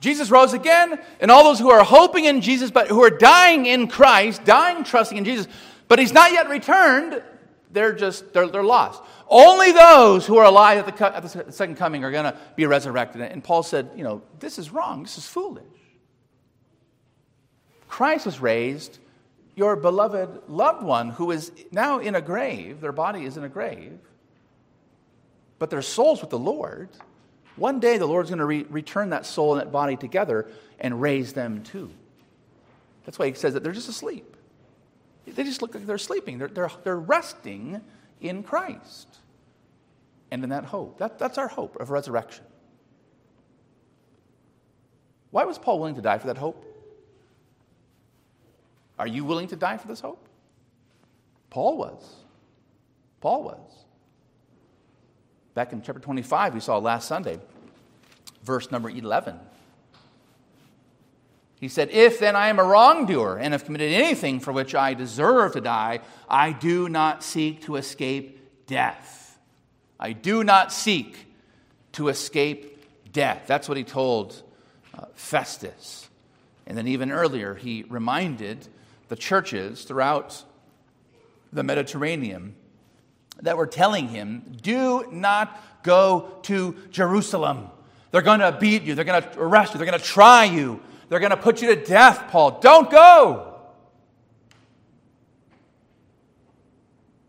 Jesus 0.00 0.30
rose 0.30 0.52
again, 0.52 0.98
and 1.20 1.30
all 1.30 1.44
those 1.44 1.60
who 1.60 1.70
are 1.70 1.84
hoping 1.84 2.24
in 2.24 2.40
Jesus, 2.40 2.70
but 2.72 2.88
who 2.88 3.04
are 3.04 3.10
dying 3.10 3.66
in 3.66 3.86
Christ, 3.86 4.44
dying 4.44 4.82
trusting 4.82 5.16
in 5.16 5.24
Jesus, 5.24 5.46
but 5.86 6.00
he's 6.00 6.12
not 6.12 6.32
yet 6.32 6.48
returned, 6.48 7.22
they're 7.70 7.92
just, 7.92 8.32
they're, 8.32 8.48
they're 8.48 8.64
lost. 8.64 9.00
Only 9.28 9.72
those 9.72 10.26
who 10.26 10.36
are 10.36 10.44
alive 10.44 10.86
at 10.86 10.96
the, 10.96 11.16
at 11.16 11.22
the 11.22 11.52
second 11.52 11.76
coming 11.76 12.04
are 12.04 12.10
going 12.10 12.24
to 12.24 12.36
be 12.56 12.66
resurrected. 12.66 13.22
And 13.22 13.42
Paul 13.42 13.62
said, 13.62 13.90
you 13.96 14.04
know, 14.04 14.22
this 14.40 14.58
is 14.58 14.70
wrong. 14.70 15.02
This 15.02 15.16
is 15.16 15.26
foolish. 15.26 15.64
Christ 17.88 18.26
was 18.26 18.40
raised 18.40 18.98
your 19.54 19.76
beloved 19.76 20.48
loved 20.48 20.82
one 20.82 21.10
who 21.10 21.30
is 21.30 21.52
now 21.70 21.98
in 21.98 22.14
a 22.14 22.20
grave, 22.20 22.80
their 22.80 22.92
body 22.92 23.24
is 23.24 23.36
in 23.36 23.44
a 23.44 23.48
grave, 23.48 23.98
but 25.58 25.70
their 25.70 25.82
soul's 25.82 26.20
with 26.20 26.30
the 26.30 26.38
Lord. 26.38 26.88
One 27.56 27.80
day 27.80 27.98
the 27.98 28.06
Lord's 28.06 28.30
going 28.30 28.38
to 28.38 28.46
re- 28.46 28.66
return 28.70 29.10
that 29.10 29.26
soul 29.26 29.52
and 29.52 29.60
that 29.60 29.70
body 29.70 29.96
together 29.96 30.48
and 30.80 31.00
raise 31.00 31.34
them 31.34 31.62
too. 31.62 31.90
That's 33.04 33.18
why 33.18 33.28
he 33.28 33.34
says 33.34 33.54
that 33.54 33.62
they're 33.62 33.72
just 33.72 33.88
asleep. 33.88 34.36
They 35.26 35.44
just 35.44 35.62
look 35.62 35.74
like 35.74 35.86
they're 35.86 35.98
sleeping. 35.98 36.38
They're, 36.38 36.48
they're, 36.48 36.70
they're 36.82 36.98
resting 36.98 37.80
in 38.20 38.42
Christ 38.42 39.18
and 40.30 40.42
in 40.42 40.50
that 40.50 40.64
hope. 40.64 40.98
That, 40.98 41.18
that's 41.18 41.38
our 41.38 41.48
hope 41.48 41.76
of 41.76 41.90
resurrection. 41.90 42.44
Why 45.30 45.44
was 45.44 45.58
Paul 45.58 45.78
willing 45.78 45.94
to 45.96 46.02
die 46.02 46.18
for 46.18 46.26
that 46.28 46.38
hope? 46.38 46.71
Are 49.02 49.08
you 49.08 49.24
willing 49.24 49.48
to 49.48 49.56
die 49.56 49.78
for 49.78 49.88
this 49.88 49.98
hope? 49.98 50.28
Paul 51.50 51.76
was. 51.76 52.14
Paul 53.20 53.42
was. 53.42 53.58
Back 55.54 55.72
in 55.72 55.82
chapter 55.82 56.00
25, 56.00 56.54
we 56.54 56.60
saw 56.60 56.78
last 56.78 57.08
Sunday, 57.08 57.40
verse 58.44 58.70
number 58.70 58.88
11. 58.88 59.40
He 61.58 61.66
said, 61.66 61.90
If 61.90 62.20
then 62.20 62.36
I 62.36 62.46
am 62.46 62.60
a 62.60 62.62
wrongdoer 62.62 63.38
and 63.38 63.54
have 63.54 63.64
committed 63.64 63.92
anything 63.92 64.38
for 64.38 64.52
which 64.52 64.72
I 64.72 64.94
deserve 64.94 65.54
to 65.54 65.60
die, 65.60 65.98
I 66.28 66.52
do 66.52 66.88
not 66.88 67.24
seek 67.24 67.62
to 67.62 67.74
escape 67.74 68.68
death. 68.68 69.36
I 69.98 70.12
do 70.12 70.44
not 70.44 70.72
seek 70.72 71.26
to 71.94 72.06
escape 72.06 73.12
death. 73.12 73.46
That's 73.48 73.68
what 73.68 73.76
he 73.76 73.82
told 73.82 74.40
uh, 74.96 75.06
Festus. 75.16 76.08
And 76.68 76.78
then 76.78 76.86
even 76.86 77.10
earlier, 77.10 77.56
he 77.56 77.84
reminded 77.88 78.68
the 79.12 79.16
churches 79.16 79.84
throughout 79.84 80.42
the 81.52 81.62
Mediterranean 81.62 82.54
that 83.42 83.58
were 83.58 83.66
telling 83.66 84.08
him, 84.08 84.56
Do 84.62 85.06
not 85.12 85.82
go 85.82 86.38
to 86.44 86.74
Jerusalem. 86.90 87.68
They're 88.10 88.22
going 88.22 88.40
to 88.40 88.56
beat 88.58 88.84
you, 88.84 88.94
they're 88.94 89.04
going 89.04 89.22
to 89.22 89.38
arrest 89.38 89.74
you, 89.74 89.78
they're 89.78 89.86
going 89.86 90.00
to 90.00 90.04
try 90.04 90.46
you, 90.46 90.80
they're 91.10 91.20
going 91.20 91.28
to 91.28 91.36
put 91.36 91.60
you 91.60 91.74
to 91.74 91.84
death, 91.84 92.30
Paul. 92.30 92.58
Don't 92.60 92.90
go. 92.90 93.58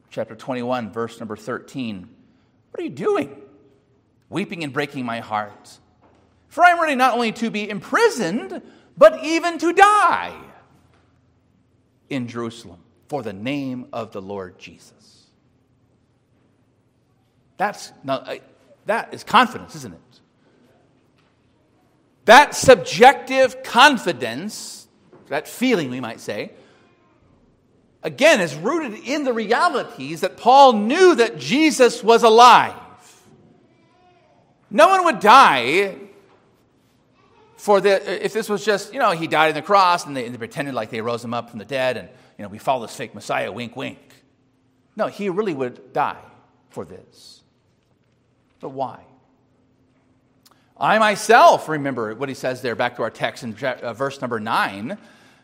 Chapter 0.09 0.35
21, 0.35 0.89
verse 0.93 1.19
number 1.19 1.35
13. 1.35 2.07
What 2.71 2.79
are 2.79 2.83
you 2.85 2.91
doing? 2.91 3.41
weeping 4.29 4.63
and 4.63 4.71
breaking 4.71 5.03
my 5.05 5.19
heart. 5.19 5.79
For 6.47 6.63
I 6.63 6.69
am 6.69 6.79
ready 6.79 6.95
not 6.95 7.13
only 7.13 7.33
to 7.33 7.51
be 7.51 7.69
imprisoned, 7.69 8.61
but 8.97 9.21
even 9.25 9.57
to 9.57 9.73
die 9.73 10.33
in 12.09 12.27
Jerusalem 12.27 12.79
for 13.07 13.21
the 13.21 13.33
name 13.33 13.87
of 13.93 14.11
the 14.11 14.21
Lord 14.21 14.57
Jesus. 14.57 15.27
That's 17.57 17.91
now, 18.03 18.25
that 18.85 19.13
is 19.13 19.23
confidence, 19.23 19.75
isn't 19.75 19.93
it? 19.93 19.99
That 22.25 22.55
subjective 22.55 23.63
confidence, 23.63 24.87
that 25.27 25.47
feeling 25.47 25.89
we 25.89 25.99
might 25.99 26.19
say, 26.19 26.53
again 28.01 28.41
is 28.41 28.55
rooted 28.55 28.99
in 29.05 29.23
the 29.23 29.33
realities 29.33 30.21
that 30.21 30.37
Paul 30.37 30.73
knew 30.73 31.15
that 31.15 31.37
Jesus 31.37 32.03
was 32.03 32.23
alive. 32.23 32.75
No 34.69 34.87
one 34.89 35.05
would 35.05 35.19
die 35.19 35.95
for 37.63 37.79
the, 37.79 38.25
if 38.25 38.33
this 38.33 38.49
was 38.49 38.65
just, 38.65 38.91
you 38.91 38.99
know, 38.99 39.11
he 39.11 39.25
died 39.25 39.47
on 39.47 39.53
the 39.53 39.61
cross 39.61 40.05
and 40.05 40.17
they, 40.17 40.25
and 40.25 40.33
they 40.33 40.37
pretended 40.37 40.73
like 40.73 40.89
they 40.89 40.99
rose 40.99 41.23
him 41.23 41.33
up 41.33 41.49
from 41.49 41.59
the 41.59 41.65
dead 41.65 41.95
and, 41.95 42.09
you 42.37 42.43
know, 42.43 42.49
we 42.49 42.57
follow 42.57 42.85
this 42.85 42.93
fake 42.93 43.15
Messiah, 43.15 43.49
wink, 43.53 43.77
wink. 43.77 43.99
No, 44.97 45.07
he 45.07 45.29
really 45.29 45.53
would 45.53 45.93
die 45.93 46.19
for 46.71 46.83
this. 46.83 47.41
But 48.59 48.71
why? 48.71 49.05
I 50.77 50.99
myself 50.99 51.69
remember 51.69 52.13
what 52.15 52.27
he 52.27 52.35
says 52.35 52.61
there, 52.61 52.75
back 52.75 52.97
to 52.97 53.03
our 53.03 53.09
text 53.09 53.45
in 53.45 53.55
uh, 53.55 53.93
verse 53.93 54.19
number 54.19 54.41
nine. 54.41 54.97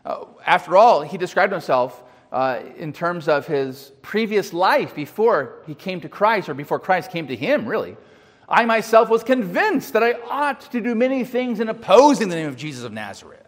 Uh, 0.04 0.26
after 0.44 0.76
all, 0.76 1.00
he 1.00 1.16
described 1.16 1.52
himself 1.52 2.02
uh, 2.32 2.60
in 2.76 2.92
terms 2.92 3.28
of 3.28 3.46
his 3.46 3.92
previous 4.02 4.52
life 4.52 4.94
before 4.94 5.62
he 5.66 5.74
came 5.74 6.02
to 6.02 6.08
Christ, 6.10 6.50
or 6.50 6.54
before 6.54 6.80
Christ 6.80 7.12
came 7.12 7.28
to 7.28 7.34
him, 7.34 7.64
really. 7.64 7.96
I 8.50 8.64
myself 8.64 9.08
was 9.08 9.22
convinced 9.22 9.92
that 9.92 10.02
I 10.02 10.14
ought 10.28 10.60
to 10.72 10.80
do 10.80 10.94
many 10.94 11.24
things 11.24 11.60
in 11.60 11.68
opposing 11.68 12.28
the 12.28 12.34
name 12.34 12.48
of 12.48 12.56
Jesus 12.56 12.82
of 12.82 12.92
Nazareth. 12.92 13.38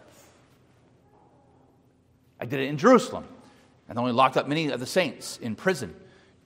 I 2.41 2.45
did 2.45 2.61
it 2.61 2.69
in 2.69 2.79
Jerusalem, 2.79 3.25
and 3.89 3.99
only 3.99 4.13
locked 4.13 4.37
up 4.37 4.49
many 4.49 4.71
of 4.71 4.81
the 4.81 4.87
saints 4.87 5.39
in 5.39 5.57
prison 5.57 5.95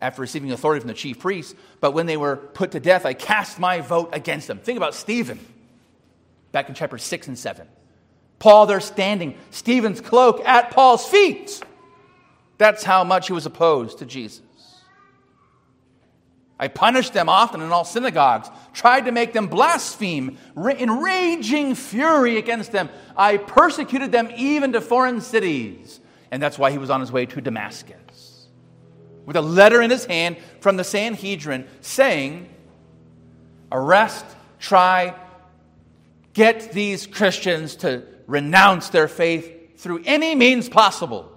after 0.01 0.23
receiving 0.23 0.53
authority 0.53 0.81
from 0.81 0.89
the 0.89 0.95
chief 0.95 1.19
priests. 1.19 1.55
But 1.81 1.93
when 1.93 2.07
they 2.07 2.17
were 2.17 2.37
put 2.37 2.73
to 2.73 2.81
death, 2.81 3.05
I 3.07 3.15
cast 3.15 3.59
my 3.59 3.81
vote 3.81 4.11
against 4.13 4.47
them. 4.47 4.59
Think 4.59 4.77
about 4.79 4.95
Stephen 4.95 5.39
back 6.53 6.69
in 6.69 6.75
chapter 6.75 6.99
6 6.99 7.29
and 7.29 7.39
7. 7.39 7.67
Paul 8.39 8.67
there 8.67 8.81
standing, 8.81 9.37
Stephen's 9.51 10.01
cloak 10.01 10.45
at 10.45 10.71
Paul's 10.71 11.07
feet. 11.07 11.63
That's 12.59 12.85
how 12.85 13.05
much 13.05 13.27
he 13.27 13.33
was 13.33 13.47
opposed 13.47 13.99
to 13.99 14.07
Jesus. 14.07 14.43
I 16.59 16.69
punished 16.69 17.13
them 17.13 17.29
often 17.29 17.61
in 17.61 17.71
all 17.71 17.85
synagogues, 17.85 18.49
tried 18.73 19.05
to 19.05 19.13
make 19.13 19.35
them 19.35 19.47
blaspheme. 19.47 20.39
In 20.57 20.91
raging 20.91 21.75
fury 21.75 22.39
against 22.39 22.73
them, 22.73 22.89
I 23.17 23.37
persecuted 23.37 24.11
them 24.11 24.31
even 24.37 24.73
to 24.73 24.81
foreign 24.81 25.21
cities. 25.21 26.01
And 26.31 26.43
that's 26.43 26.59
why 26.59 26.71
he 26.71 26.79
was 26.79 26.89
on 26.89 27.01
his 27.01 27.13
way 27.13 27.27
to 27.27 27.41
Damascus. 27.41 28.49
With 29.27 29.37
a 29.37 29.43
letter 29.43 29.83
in 29.83 29.91
his 29.91 30.07
hand 30.07 30.39
from 30.61 30.77
the 30.77 30.85
Sanhedrin 30.85 31.67
saying, 31.83 32.49
Arrest, 33.71 34.25
try, 34.59 35.15
get 36.33 36.73
these 36.73 37.07
Christians 37.07 37.77
to 37.77 38.03
renounce 38.27 38.89
their 38.89 39.09
faith 39.09 39.79
through 39.79 40.03
any 40.07 40.35
means 40.35 40.69
possible, 40.69 41.31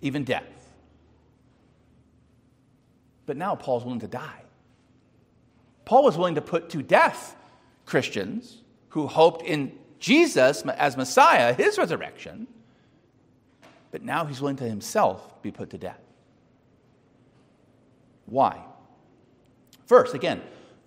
even 0.00 0.22
death. 0.22 0.44
But 3.26 3.36
now 3.36 3.56
Paul's 3.56 3.84
willing 3.84 4.00
to 4.00 4.06
die. 4.06 4.43
Paul 5.84 6.04
was 6.04 6.16
willing 6.16 6.36
to 6.36 6.40
put 6.40 6.70
to 6.70 6.82
death 6.82 7.36
Christians 7.86 8.62
who 8.90 9.06
hoped 9.06 9.44
in 9.44 9.72
Jesus 9.98 10.62
as 10.62 10.96
Messiah, 10.96 11.52
his 11.52 11.78
resurrection, 11.78 12.46
but 13.90 14.02
now 14.02 14.24
he's 14.24 14.40
willing 14.40 14.56
to 14.56 14.64
himself 14.64 15.42
be 15.42 15.50
put 15.50 15.70
to 15.70 15.78
death. 15.78 16.00
Why? 18.26 18.64
First, 19.86 20.14
again, 20.14 20.42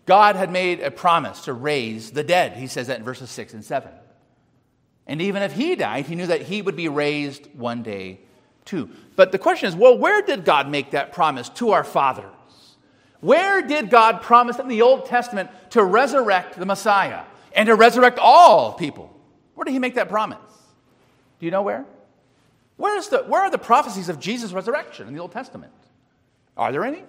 God 0.05 0.35
had 0.35 0.51
made 0.51 0.79
a 0.79 0.89
promise 0.89 1.41
to 1.45 1.53
raise 1.53 2.11
the 2.11 2.23
dead. 2.23 2.53
He 2.53 2.67
says 2.67 2.87
that 2.87 2.99
in 2.99 3.05
verses 3.05 3.29
6 3.29 3.53
and 3.53 3.63
7. 3.63 3.91
And 5.05 5.21
even 5.21 5.41
if 5.41 5.53
he 5.53 5.75
died, 5.75 6.05
he 6.05 6.15
knew 6.15 6.27
that 6.27 6.43
he 6.43 6.61
would 6.61 6.75
be 6.75 6.89
raised 6.89 7.47
one 7.53 7.83
day 7.83 8.21
too. 8.65 8.89
But 9.15 9.31
the 9.31 9.39
question 9.39 9.69
is 9.69 9.75
well, 9.75 9.97
where 9.97 10.21
did 10.21 10.45
God 10.45 10.69
make 10.69 10.91
that 10.91 11.13
promise 11.13 11.49
to 11.49 11.71
our 11.71 11.83
father? 11.83 12.29
Where 13.19 13.61
did 13.61 13.89
God 13.89 14.21
promise 14.21 14.59
in 14.59 14.67
the 14.67 14.81
Old 14.81 15.05
Testament 15.05 15.49
to 15.71 15.83
resurrect 15.83 16.57
the 16.57 16.65
Messiah 16.65 17.23
and 17.53 17.67
to 17.67 17.75
resurrect 17.75 18.19
all 18.19 18.73
people? 18.73 19.13
Where 19.55 19.65
did 19.65 19.71
he 19.71 19.79
make 19.79 19.95
that 19.95 20.09
promise? 20.09 20.37
Do 21.39 21.45
you 21.45 21.51
know 21.51 21.63
where? 21.63 21.85
Where's 22.77 23.09
the, 23.09 23.19
where 23.23 23.41
are 23.41 23.49
the 23.49 23.57
prophecies 23.57 24.07
of 24.09 24.19
Jesus' 24.19 24.53
resurrection 24.53 25.07
in 25.07 25.15
the 25.15 25.19
Old 25.19 25.31
Testament? 25.31 25.73
Are 26.55 26.71
there 26.71 26.85
any? 26.85 27.03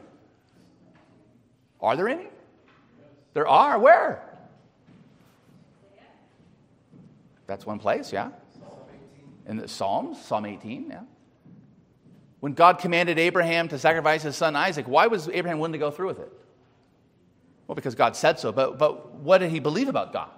Are 1.81 1.95
there 1.95 2.09
any? 2.09 2.27
There 3.35 3.47
are. 3.47 3.79
Where? 3.79 4.23
That's 7.47 7.65
one 7.65 7.79
place, 7.79 8.13
yeah. 8.13 8.31
In 9.47 9.57
the 9.57 9.69
Psalms, 9.69 10.21
Psalm 10.23 10.45
18, 10.45 10.87
yeah. 10.89 11.01
When 12.41 12.53
God 12.53 12.79
commanded 12.79 13.19
Abraham 13.19 13.69
to 13.69 13.79
sacrifice 13.79 14.23
his 14.23 14.37
son 14.37 14.55
Isaac, 14.55 14.87
why 14.87 15.09
was 15.09 15.29
Abraham 15.29 15.59
willing 15.59 15.73
to 15.73 15.79
go 15.79 15.91
through 15.91 16.09
with 16.09 16.21
it? 16.21 16.33
Well, 17.67 17.75
because 17.75 17.95
God 17.95 18.17
said 18.17 18.39
so. 18.39 18.53
But, 18.53 18.79
but 18.79 19.15
what 19.17 19.39
did 19.39 19.51
he 19.51 19.59
believe 19.59 19.89
about 19.89 20.13
God? 20.13 20.31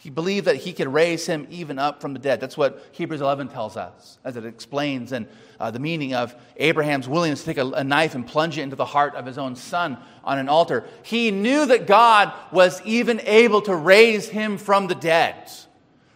He 0.00 0.08
believed 0.08 0.46
that 0.46 0.56
he 0.56 0.72
could 0.72 0.88
raise 0.88 1.26
him 1.26 1.46
even 1.50 1.78
up 1.78 2.00
from 2.00 2.14
the 2.14 2.18
dead. 2.18 2.40
That's 2.40 2.56
what 2.56 2.82
Hebrews 2.92 3.20
11 3.20 3.48
tells 3.48 3.76
us, 3.76 4.18
as 4.24 4.34
it 4.36 4.46
explains 4.46 5.12
and 5.12 5.26
uh, 5.58 5.70
the 5.70 5.78
meaning 5.78 6.14
of 6.14 6.34
Abraham's 6.56 7.06
willingness 7.06 7.40
to 7.40 7.46
take 7.46 7.58
a, 7.58 7.66
a 7.66 7.84
knife 7.84 8.14
and 8.14 8.26
plunge 8.26 8.56
it 8.56 8.62
into 8.62 8.76
the 8.76 8.84
heart 8.86 9.14
of 9.14 9.26
his 9.26 9.36
own 9.36 9.56
son 9.56 9.98
on 10.24 10.38
an 10.38 10.48
altar. 10.48 10.84
He 11.02 11.30
knew 11.30 11.66
that 11.66 11.86
God 11.86 12.32
was 12.50 12.80
even 12.86 13.20
able 13.24 13.60
to 13.62 13.74
raise 13.74 14.26
him 14.26 14.56
from 14.56 14.86
the 14.86 14.94
dead. 14.94 15.50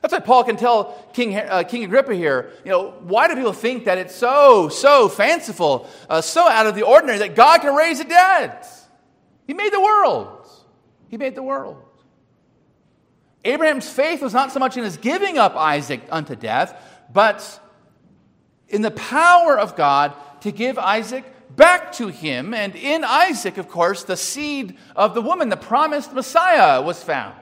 That's 0.05 0.13
why 0.13 0.21
Paul 0.21 0.45
can 0.45 0.57
tell 0.57 1.03
King, 1.15 1.35
uh, 1.35 1.63
King 1.63 1.83
Agrippa 1.83 2.15
here, 2.15 2.53
you 2.63 2.71
know, 2.71 2.91
why 3.05 3.27
do 3.27 3.35
people 3.37 3.55
think 3.55 3.87
that 3.87 3.97
it's 3.97 4.15
so, 4.15 4.69
so 4.69 5.09
fanciful, 5.09 5.89
uh, 6.11 6.21
so 6.21 6.47
out 6.47 6.67
of 6.67 6.75
the 6.75 6.83
ordinary 6.83 7.21
that 7.21 7.35
God 7.35 7.63
can 7.63 7.75
raise 7.75 8.01
the 8.01 8.05
dead? 8.05 8.67
He 9.47 9.55
made 9.55 9.73
the 9.73 9.81
world. 9.81 10.47
He 11.09 11.17
made 11.17 11.35
the 11.35 11.43
world. 11.43 11.83
Abraham's 13.47 13.89
faith 13.89 14.21
was 14.21 14.35
not 14.35 14.53
so 14.53 14.61
much 14.61 14.77
in 14.77 14.85
his 14.85 14.99
giving 14.99 15.39
up 15.39 15.57
Isaac 15.57 16.03
unto 16.11 16.37
death, 16.37 16.79
but 17.11 17.59
in 18.69 18.83
the 18.83 18.91
power 18.91 19.59
of 19.59 19.75
God 19.75 20.13
to 20.43 20.53
give 20.53 20.79
Isaac 20.79 21.25
back 21.57 21.93
to 21.93 22.09
him. 22.09 22.53
And 22.53 22.77
in 22.77 23.05
Isaac, 23.05 23.57
of 23.57 23.71
course, 23.71 24.05
the 24.05 24.19
seed 24.19 24.77
of 24.95 25.15
the 25.15 25.23
woman, 25.23 25.49
the 25.49 25.57
promised 25.57 26.13
Messiah, 26.13 26.83
was 26.83 27.03
found. 27.03 27.37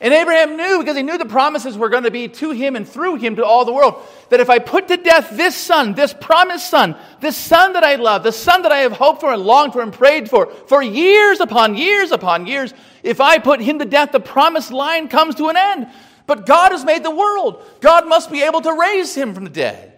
And 0.00 0.12
Abraham 0.12 0.56
knew, 0.56 0.80
because 0.80 0.96
he 0.96 1.02
knew 1.02 1.16
the 1.16 1.24
promises 1.24 1.78
were 1.78 1.88
going 1.88 2.02
to 2.02 2.10
be 2.10 2.28
to 2.28 2.50
him 2.50 2.74
and 2.76 2.86
through 2.86 3.16
him 3.16 3.36
to 3.36 3.44
all 3.44 3.64
the 3.64 3.72
world, 3.72 4.02
that 4.28 4.40
if 4.40 4.50
I 4.50 4.58
put 4.58 4.88
to 4.88 4.96
death 4.96 5.30
this 5.32 5.56
son, 5.56 5.94
this 5.94 6.12
promised 6.12 6.68
son, 6.68 6.96
this 7.20 7.36
son 7.36 7.74
that 7.74 7.84
I 7.84 7.94
love, 7.94 8.22
the 8.22 8.32
son 8.32 8.62
that 8.62 8.72
I 8.72 8.78
have 8.78 8.92
hoped 8.92 9.20
for 9.20 9.32
and 9.32 9.42
longed 9.42 9.72
for 9.72 9.82
and 9.82 9.92
prayed 9.92 10.28
for, 10.28 10.46
for 10.46 10.82
years 10.82 11.40
upon 11.40 11.76
years 11.76 12.10
upon 12.10 12.46
years, 12.46 12.74
if 13.02 13.20
I 13.20 13.38
put 13.38 13.60
him 13.60 13.78
to 13.78 13.84
death, 13.84 14.12
the 14.12 14.20
promised 14.20 14.72
line 14.72 15.08
comes 15.08 15.36
to 15.36 15.48
an 15.48 15.56
end. 15.56 15.86
But 16.26 16.44
God 16.44 16.72
has 16.72 16.84
made 16.84 17.04
the 17.04 17.10
world. 17.10 17.62
God 17.80 18.08
must 18.08 18.32
be 18.32 18.42
able 18.42 18.62
to 18.62 18.72
raise 18.72 19.14
him 19.14 19.32
from 19.32 19.44
the 19.44 19.50
dead, 19.50 19.92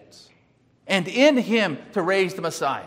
and 0.85 1.07
in 1.07 1.37
him 1.37 1.77
to 1.93 2.01
raise 2.01 2.33
the 2.33 2.41
Messiah. 2.41 2.83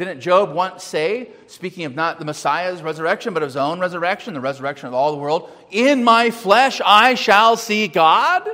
Didn't 0.00 0.20
Job 0.20 0.54
once 0.54 0.82
say, 0.82 1.28
speaking 1.46 1.84
of 1.84 1.94
not 1.94 2.18
the 2.18 2.24
Messiah's 2.24 2.80
resurrection, 2.80 3.34
but 3.34 3.42
of 3.42 3.48
his 3.48 3.56
own 3.56 3.80
resurrection, 3.80 4.32
the 4.32 4.40
resurrection 4.40 4.88
of 4.88 4.94
all 4.94 5.12
the 5.12 5.18
world, 5.18 5.50
in 5.70 6.02
my 6.04 6.30
flesh 6.30 6.80
I 6.82 7.16
shall 7.16 7.58
see 7.58 7.86
God? 7.86 8.48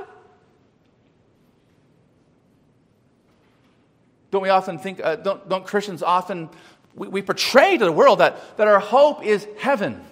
Don't 4.29 4.41
we 4.41 4.49
often 4.49 4.77
think, 4.77 4.99
uh, 5.01 5.15
don't, 5.15 5.47
don't 5.47 5.65
Christians 5.65 6.03
often, 6.03 6.49
we, 6.95 7.07
we 7.07 7.21
portray 7.21 7.77
to 7.77 7.85
the 7.85 7.93
world 7.93 8.19
that, 8.19 8.57
that 8.57 8.67
our 8.67 8.81
hope 8.81 9.23
is 9.23 9.47
heaven. 9.57 10.03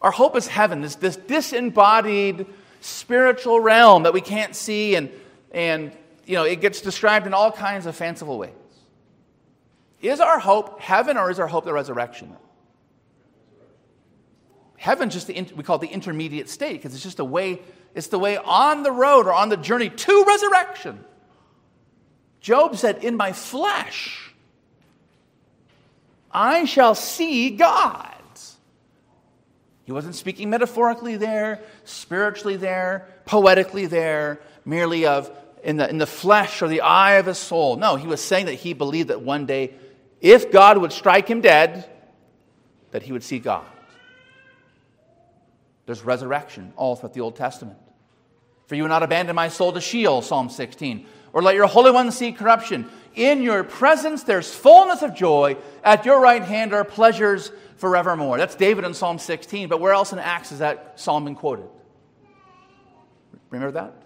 Our 0.00 0.12
hope 0.12 0.36
is 0.36 0.46
heaven, 0.46 0.82
this, 0.82 0.94
this 0.94 1.16
disembodied 1.16 2.46
spiritual 2.80 3.58
realm 3.58 4.04
that 4.04 4.12
we 4.12 4.20
can't 4.20 4.54
see, 4.54 4.94
and, 4.94 5.10
and 5.50 5.90
you 6.26 6.36
know, 6.36 6.44
it 6.44 6.60
gets 6.60 6.80
described 6.80 7.26
in 7.26 7.34
all 7.34 7.50
kinds 7.50 7.86
of 7.86 7.96
fanciful 7.96 8.38
ways. 8.38 8.52
Is 10.00 10.20
our 10.20 10.38
hope 10.38 10.80
heaven 10.80 11.16
or 11.16 11.30
is 11.30 11.38
our 11.38 11.46
hope 11.46 11.64
the 11.64 11.72
resurrection? 11.72 12.36
Heaven's 14.76 15.12
just 15.12 15.26
the, 15.26 15.34
we 15.54 15.62
call 15.62 15.76
it 15.76 15.80
the 15.80 15.88
intermediate 15.88 16.48
state 16.48 16.72
because 16.72 16.94
it's 16.94 17.02
just 17.02 17.18
a 17.18 17.24
way, 17.24 17.60
it's 17.94 18.06
the 18.06 18.18
way 18.18 18.38
on 18.38 18.82
the 18.82 18.92
road 18.92 19.26
or 19.26 19.32
on 19.32 19.50
the 19.50 19.58
journey 19.58 19.90
to 19.90 20.24
resurrection. 20.26 21.04
Job 22.40 22.76
said, 22.76 23.04
In 23.04 23.16
my 23.16 23.32
flesh, 23.32 24.32
I 26.32 26.64
shall 26.64 26.94
see 26.94 27.50
God. 27.50 28.06
He 29.84 29.92
wasn't 29.92 30.14
speaking 30.14 30.50
metaphorically 30.50 31.16
there, 31.16 31.60
spiritually 31.84 32.56
there, 32.56 33.08
poetically 33.26 33.86
there, 33.86 34.40
merely 34.64 35.04
of 35.04 35.30
in 35.64 35.78
the, 35.78 35.90
in 35.90 35.98
the 35.98 36.06
flesh 36.06 36.62
or 36.62 36.68
the 36.68 36.82
eye 36.82 37.14
of 37.14 37.26
his 37.26 37.38
soul. 37.38 37.76
No, 37.76 37.96
he 37.96 38.06
was 38.06 38.20
saying 38.20 38.46
that 38.46 38.54
he 38.54 38.72
believed 38.72 39.08
that 39.08 39.22
one 39.22 39.46
day, 39.46 39.74
if 40.20 40.50
God 40.50 40.78
would 40.78 40.92
strike 40.92 41.28
him 41.28 41.40
dead, 41.40 41.88
that 42.90 43.02
he 43.02 43.12
would 43.12 43.22
see 43.22 43.38
God. 43.38 43.66
There's 45.86 46.02
resurrection 46.02 46.72
all 46.76 46.96
throughout 46.96 47.14
the 47.14 47.20
Old 47.20 47.36
Testament. 47.36 47.78
For 48.66 48.76
you 48.76 48.82
will 48.82 48.90
not 48.90 49.02
abandon 49.02 49.34
my 49.34 49.48
soul 49.48 49.72
to 49.72 49.80
Sheol, 49.80 50.22
Psalm 50.22 50.48
16, 50.48 51.06
or 51.32 51.42
let 51.42 51.56
your 51.56 51.66
Holy 51.66 51.90
One 51.90 52.12
see 52.12 52.32
corruption. 52.32 52.88
In 53.16 53.42
your 53.42 53.64
presence 53.64 54.22
there's 54.22 54.54
fullness 54.54 55.02
of 55.02 55.14
joy. 55.14 55.56
At 55.82 56.04
your 56.04 56.20
right 56.20 56.42
hand 56.42 56.72
are 56.72 56.84
pleasures 56.84 57.50
forevermore. 57.76 58.38
That's 58.38 58.54
David 58.54 58.84
in 58.84 58.94
Psalm 58.94 59.18
16, 59.18 59.68
but 59.68 59.80
where 59.80 59.92
else 59.92 60.12
in 60.12 60.18
Acts 60.18 60.52
is 60.52 60.60
that 60.60 61.00
psalm 61.00 61.24
been 61.24 61.34
quoted? 61.34 61.66
Remember 63.50 63.72
that? 63.72 63.99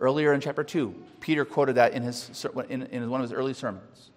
Earlier 0.00 0.32
in 0.32 0.40
chapter 0.40 0.62
2, 0.62 0.94
Peter 1.20 1.44
quoted 1.44 1.74
that 1.74 1.92
in, 1.92 2.02
his, 2.02 2.46
in, 2.68 2.82
in 2.84 3.10
one 3.10 3.20
of 3.20 3.28
his 3.28 3.32
early 3.32 3.54
sermons 3.54 4.10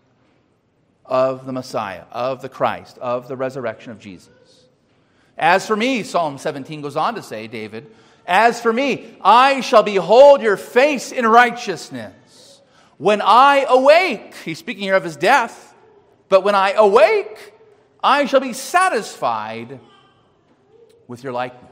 of 1.06 1.46
the 1.46 1.52
Messiah, 1.52 2.04
of 2.12 2.42
the 2.42 2.50
Christ, 2.50 2.98
of 3.00 3.28
the 3.28 3.36
resurrection 3.36 3.92
of 3.92 4.00
Jesus. 4.00 4.30
As 5.38 5.66
for 5.66 5.76
me, 5.76 6.04
Psalm 6.04 6.38
17 6.38 6.82
goes 6.82 6.96
on 6.96 7.16
to 7.16 7.24
say, 7.24 7.48
David, 7.48 7.92
as 8.26 8.62
for 8.62 8.72
me, 8.72 9.18
I 9.22 9.62
shall 9.62 9.84
behold 9.84 10.42
your 10.42 10.58
face 10.58 11.12
in 11.12 11.26
righteousness. 11.26 12.62
When 12.98 13.22
I 13.22 13.66
awake, 13.68 14.36
he's 14.46 14.60
speaking 14.60 14.84
here 14.84 14.96
of 14.96 15.04
his 15.04 15.18
death, 15.18 15.74
but 16.30 16.44
when 16.44 16.54
I 16.54 16.74
awake, 16.74 17.54
I 18.04 18.26
shall 18.26 18.40
be 18.40 18.54
satisfied 18.54 19.80
with 21.08 21.24
your 21.24 21.34
likeness. 21.34 21.72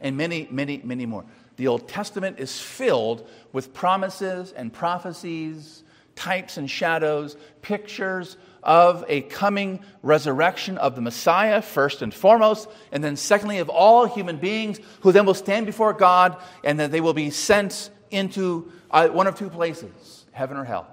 And 0.00 0.16
many, 0.16 0.46
many, 0.50 0.80
many 0.84 1.06
more. 1.06 1.24
The 1.56 1.68
Old 1.68 1.88
Testament 1.88 2.38
is 2.38 2.60
filled 2.60 3.26
with 3.52 3.72
promises 3.72 4.52
and 4.52 4.72
prophecies, 4.72 5.82
types 6.14 6.56
and 6.56 6.70
shadows, 6.70 7.36
pictures 7.62 8.36
of 8.62 9.04
a 9.08 9.22
coming 9.22 9.80
resurrection 10.02 10.76
of 10.76 10.96
the 10.96 11.00
Messiah, 11.00 11.62
first 11.62 12.02
and 12.02 12.12
foremost, 12.12 12.68
and 12.90 13.02
then 13.02 13.16
secondly, 13.16 13.58
of 13.58 13.68
all 13.68 14.06
human 14.06 14.38
beings 14.38 14.80
who 15.00 15.12
then 15.12 15.24
will 15.24 15.34
stand 15.34 15.66
before 15.66 15.92
God 15.92 16.36
and 16.64 16.80
that 16.80 16.90
they 16.90 17.00
will 17.00 17.14
be 17.14 17.30
sent 17.30 17.90
into 18.10 18.70
uh, 18.90 19.08
one 19.08 19.26
of 19.26 19.38
two 19.38 19.50
places 19.50 20.26
heaven 20.32 20.56
or 20.56 20.64
hell. 20.64 20.86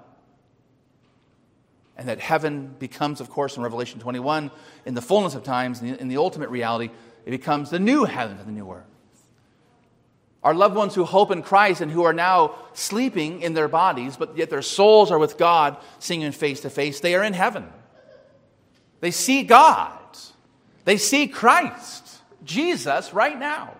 And 1.96 2.08
that 2.08 2.18
heaven 2.18 2.74
becomes, 2.78 3.20
of 3.20 3.28
course, 3.28 3.56
in 3.56 3.62
Revelation 3.62 4.00
21, 4.00 4.50
in 4.86 4.94
the 4.94 5.02
fullness 5.02 5.34
of 5.34 5.44
times, 5.44 5.80
in 5.80 5.92
the, 5.92 6.00
in 6.00 6.08
the 6.08 6.16
ultimate 6.16 6.48
reality, 6.48 6.90
it 7.26 7.30
becomes 7.30 7.70
the 7.70 7.78
new 7.78 8.04
heaven 8.04 8.38
and 8.38 8.48
the 8.48 8.52
new 8.52 8.70
earth. 8.70 8.93
Our 10.44 10.54
loved 10.54 10.76
ones 10.76 10.94
who 10.94 11.04
hope 11.04 11.30
in 11.30 11.42
Christ 11.42 11.80
and 11.80 11.90
who 11.90 12.04
are 12.04 12.12
now 12.12 12.54
sleeping 12.74 13.40
in 13.40 13.54
their 13.54 13.66
bodies, 13.66 14.16
but 14.16 14.36
yet 14.36 14.50
their 14.50 14.62
souls 14.62 15.10
are 15.10 15.18
with 15.18 15.38
God, 15.38 15.78
seeing 15.98 16.20
Him 16.20 16.32
face 16.32 16.60
to 16.60 16.70
face, 16.70 17.00
they 17.00 17.14
are 17.14 17.24
in 17.24 17.32
heaven. 17.32 17.66
They 19.00 19.10
see 19.10 19.42
God. 19.42 19.98
They 20.84 20.98
see 20.98 21.28
Christ, 21.28 22.20
Jesus, 22.44 23.14
right 23.14 23.38
now. 23.38 23.74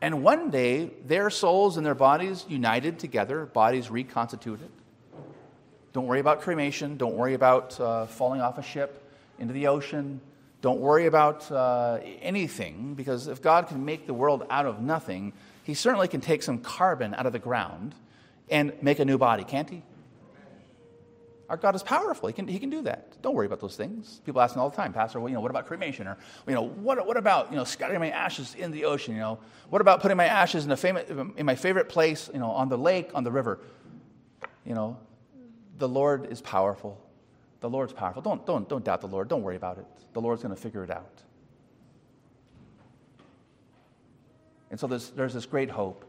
And 0.00 0.24
one 0.24 0.50
day, 0.50 0.90
their 1.06 1.30
souls 1.30 1.76
and 1.76 1.86
their 1.86 1.94
bodies 1.94 2.44
united 2.48 2.98
together, 2.98 3.46
bodies 3.46 3.90
reconstituted. 3.90 4.70
Don't 5.92 6.06
worry 6.06 6.20
about 6.20 6.40
cremation. 6.40 6.96
Don't 6.96 7.14
worry 7.14 7.34
about 7.34 7.78
uh, 7.78 8.06
falling 8.06 8.40
off 8.40 8.58
a 8.58 8.62
ship 8.62 9.04
into 9.38 9.52
the 9.52 9.66
ocean. 9.66 10.20
Don't 10.60 10.80
worry 10.80 11.06
about 11.06 11.50
uh, 11.50 12.00
anything, 12.20 12.94
because 12.94 13.28
if 13.28 13.40
God 13.40 13.68
can 13.68 13.84
make 13.84 14.06
the 14.06 14.14
world 14.14 14.46
out 14.50 14.66
of 14.66 14.80
nothing, 14.80 15.32
He 15.64 15.74
certainly 15.74 16.08
can 16.08 16.20
take 16.20 16.42
some 16.42 16.58
carbon 16.58 17.14
out 17.14 17.26
of 17.26 17.32
the 17.32 17.38
ground 17.38 17.94
and 18.50 18.72
make 18.82 18.98
a 18.98 19.04
new 19.04 19.16
body, 19.16 19.44
can't 19.44 19.70
He? 19.70 19.82
Our 21.48 21.56
God 21.56 21.74
is 21.74 21.82
powerful. 21.82 22.28
He 22.28 22.32
can, 22.32 22.46
he 22.46 22.60
can 22.60 22.70
do 22.70 22.82
that. 22.82 23.20
Don't 23.22 23.34
worry 23.34 23.46
about 23.46 23.58
those 23.58 23.74
things. 23.74 24.20
People 24.24 24.40
ask 24.40 24.54
me 24.54 24.62
all 24.62 24.70
the 24.70 24.76
time, 24.76 24.92
Pastor, 24.92 25.18
well, 25.18 25.28
you 25.28 25.34
know, 25.34 25.40
what 25.40 25.50
about 25.50 25.66
cremation? 25.66 26.06
Or, 26.06 26.16
you 26.46 26.54
know, 26.54 26.62
what, 26.62 27.04
what 27.04 27.16
about, 27.16 27.50
you 27.50 27.56
know, 27.56 27.64
scattering 27.64 27.98
my 27.98 28.10
ashes 28.10 28.54
in 28.54 28.70
the 28.70 28.84
ocean? 28.84 29.14
You 29.14 29.20
know, 29.20 29.40
what 29.68 29.80
about 29.80 30.00
putting 30.00 30.16
my 30.16 30.26
ashes 30.26 30.64
in, 30.64 30.70
a 30.70 30.76
famous, 30.76 31.10
in 31.10 31.44
my 31.44 31.56
favorite 31.56 31.88
place, 31.88 32.30
you 32.32 32.38
know, 32.38 32.52
on 32.52 32.68
the 32.68 32.78
lake, 32.78 33.10
on 33.14 33.24
the 33.24 33.32
river? 33.32 33.58
You 34.64 34.74
know, 34.74 34.98
the 35.76 35.88
Lord 35.88 36.30
is 36.30 36.40
powerful. 36.40 37.04
The 37.60 37.68
Lord's 37.68 37.92
powerful. 37.92 38.22
Don't, 38.22 38.44
don't, 38.46 38.68
don't 38.68 38.84
doubt 38.84 39.00
the 39.02 39.08
Lord. 39.08 39.28
Don't 39.28 39.42
worry 39.42 39.56
about 39.56 39.78
it. 39.78 39.86
The 40.12 40.20
Lord's 40.20 40.42
going 40.42 40.54
to 40.54 40.60
figure 40.60 40.82
it 40.82 40.90
out. 40.90 41.22
And 44.70 44.78
so 44.78 44.86
there's, 44.86 45.10
there's 45.10 45.34
this 45.34 45.46
great 45.46 45.70
hope. 45.70 46.04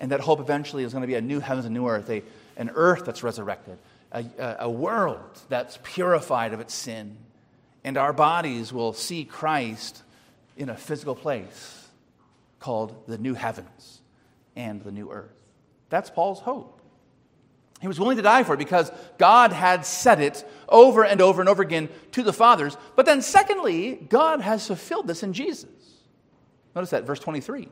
And 0.00 0.12
that 0.12 0.20
hope 0.20 0.40
eventually 0.40 0.84
is 0.84 0.92
going 0.92 1.02
to 1.02 1.06
be 1.06 1.14
a 1.14 1.20
new 1.20 1.40
heavens 1.40 1.66
and 1.66 1.74
new 1.74 1.86
earth, 1.86 2.08
a, 2.10 2.22
an 2.56 2.70
earth 2.74 3.04
that's 3.04 3.22
resurrected, 3.22 3.78
a, 4.12 4.24
a 4.60 4.70
world 4.70 5.38
that's 5.48 5.78
purified 5.82 6.52
of 6.52 6.60
its 6.60 6.74
sin. 6.74 7.16
And 7.84 7.96
our 7.96 8.12
bodies 8.12 8.72
will 8.72 8.92
see 8.92 9.24
Christ 9.24 10.02
in 10.56 10.68
a 10.68 10.76
physical 10.76 11.14
place 11.14 11.88
called 12.58 13.06
the 13.06 13.18
new 13.18 13.34
heavens 13.34 14.00
and 14.56 14.82
the 14.82 14.92
new 14.92 15.10
earth. 15.10 15.32
That's 15.88 16.10
Paul's 16.10 16.40
hope. 16.40 16.79
He 17.80 17.88
was 17.88 17.98
willing 17.98 18.18
to 18.18 18.22
die 18.22 18.42
for 18.42 18.54
it 18.54 18.58
because 18.58 18.92
God 19.16 19.52
had 19.52 19.86
said 19.86 20.20
it 20.20 20.46
over 20.68 21.02
and 21.02 21.20
over 21.20 21.40
and 21.40 21.48
over 21.48 21.62
again 21.62 21.88
to 22.12 22.22
the 22.22 22.32
fathers. 22.32 22.76
But 22.94 23.06
then, 23.06 23.22
secondly, 23.22 23.94
God 24.08 24.42
has 24.42 24.66
fulfilled 24.66 25.06
this 25.06 25.22
in 25.22 25.32
Jesus. 25.32 25.70
Notice 26.74 26.90
that, 26.90 27.04
verse 27.04 27.20
23. 27.20 27.68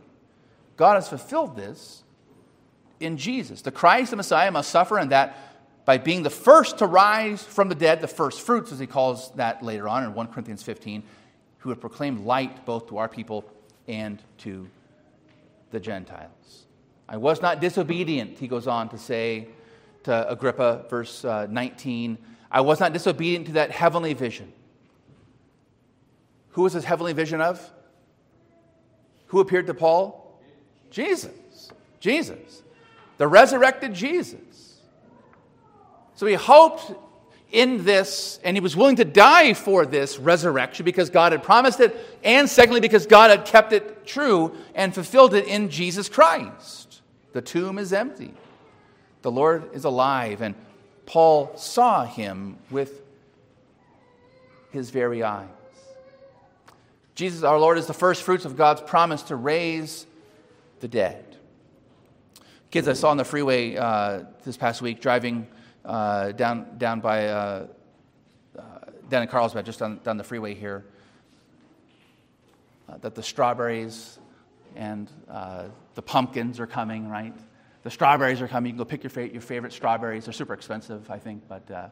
God 0.77 0.95
has 0.95 1.09
fulfilled 1.09 1.57
this 1.57 2.03
in 3.01 3.19
Jesus. 3.19 3.61
The 3.61 3.71
Christ, 3.71 4.11
the 4.11 4.17
Messiah, 4.17 4.51
must 4.51 4.71
suffer, 4.71 4.97
and 4.97 5.13
that 5.13 5.37
by 5.85 5.99
being 5.99 6.23
the 6.23 6.31
first 6.31 6.79
to 6.79 6.87
rise 6.87 7.43
from 7.43 7.69
the 7.69 7.75
dead, 7.75 8.01
the 8.01 8.09
first 8.09 8.41
fruits, 8.41 8.73
as 8.73 8.79
he 8.79 8.87
calls 8.87 9.31
that 9.33 9.63
later 9.63 9.89
on 9.89 10.05
in 10.05 10.15
1 10.15 10.27
Corinthians 10.29 10.63
15, 10.63 11.03
who 11.59 11.69
would 11.69 11.81
proclaim 11.81 12.25
light 12.25 12.65
both 12.65 12.89
to 12.89 12.99
our 12.99 13.09
people 13.09 13.45
and 13.87 14.23
to 14.39 14.69
the 15.71 15.81
Gentiles. 15.81 16.67
I 17.09 17.17
was 17.17 17.43
not 17.43 17.61
disobedient, 17.61 18.39
he 18.39 18.49
goes 18.49 18.67
on 18.67 18.89
to 18.91 18.99
say 18.99 19.49
to 20.09 20.31
Agrippa, 20.31 20.87
verse 20.89 21.23
uh, 21.23 21.47
19. 21.51 22.17
I 22.51 22.63
was 22.63 22.81
not 22.81 22.95
disobedient 22.95 23.47
to 23.49 23.53
that 23.53 23.71
heavenly 23.71 24.15
vision. 24.15 24.51
Who 26.53 26.63
was 26.63 26.73
this 26.73 26.85
heavenly 26.85 27.13
vision 27.13 27.43
of? 27.43 27.61
Who 29.27 29.41
appeared 29.41 29.67
to 29.67 29.75
Paul? 29.75 30.41
Jesus. 30.91 31.71
Jesus. 32.01 32.63
The 33.19 33.29
resurrected 33.29 33.93
Jesus. 33.93 34.81
So 36.15 36.25
he 36.25 36.35
hoped 36.35 36.91
in 37.53 37.85
this, 37.85 38.41
and 38.43 38.57
he 38.57 38.63
was 38.63 38.75
willing 38.75 38.97
to 38.97 39.05
die 39.05 39.53
for 39.53 39.85
this 39.85 40.19
resurrection 40.19 40.87
because 40.87 41.11
God 41.11 41.33
had 41.33 41.43
promised 41.43 41.81
it, 41.81 41.95
and 42.25 42.49
secondly, 42.49 42.81
because 42.81 43.07
God 43.07 43.31
had 43.31 43.45
kept 43.45 43.75
it 43.75 44.07
true 44.07 44.57
and 44.75 44.95
fulfilled 44.95 45.35
it 45.35 45.47
in 45.47 45.69
Jesus 45.69 46.09
Christ. 46.09 47.03
The 47.35 47.43
tomb 47.43 47.77
is 47.79 47.93
empty. 47.93 48.33
The 49.23 49.31
Lord 49.31 49.75
is 49.75 49.85
alive, 49.85 50.43
and 50.43 50.55
Paul 51.07 51.57
saw 51.57 52.05
him 52.05 52.59
with 52.71 53.01
his 54.71 54.91
very 54.91 55.23
eyes. 55.23 55.49
Jesus, 57.15 57.43
our 57.43 57.59
Lord, 57.59 57.79
is 57.79 57.87
the 57.87 57.95
first 57.95 58.23
fruits 58.23 58.45
of 58.45 58.57
God's 58.57 58.81
promise 58.81 59.23
to 59.25 59.37
raise 59.37 60.07
the 60.81 60.87
dead. 60.87 61.25
Kids, 62.71 62.87
I 62.87 62.93
saw 62.93 63.11
on 63.11 63.17
the 63.17 63.25
freeway 63.25 63.77
uh, 63.77 64.25
this 64.45 64.57
past 64.57 64.83
week 64.83 65.01
driving 65.01 65.49
uh, 65.85 66.33
down, 66.33 66.79
down 66.79 67.01
by 67.01 67.29
uh, 67.29 67.67
uh 68.57 68.63
down 69.09 69.23
in 69.23 69.29
Carlsbad, 69.29 69.65
just 69.65 69.79
down, 69.79 70.01
down 70.05 70.19
the 70.19 70.25
freeway 70.25 70.55
here, 70.55 70.85
uh, 72.89 72.99
that 72.99 73.15
the 73.15 73.23
strawberries 73.23 74.19
and 74.77 75.11
uh, 75.31 75.65
the 75.95 76.03
pumpkins 76.03 76.61
are 76.61 76.67
coming, 76.67 77.09
right? 77.09 77.35
The 77.83 77.91
strawberries 77.91 78.41
are 78.41 78.49
coming. 78.49 78.71
You 78.71 78.73
can 78.75 78.79
go 78.79 78.85
pick 78.85 79.03
your, 79.03 79.11
fa- 79.11 79.33
your 79.33 79.41
favorite 79.41 79.73
strawberries. 79.73 80.25
They're 80.25 80.33
super 80.33 80.55
expensive, 80.55 81.11
I 81.11 81.19
think, 81.19 81.49
but 81.49 81.71
uh, 81.71 81.89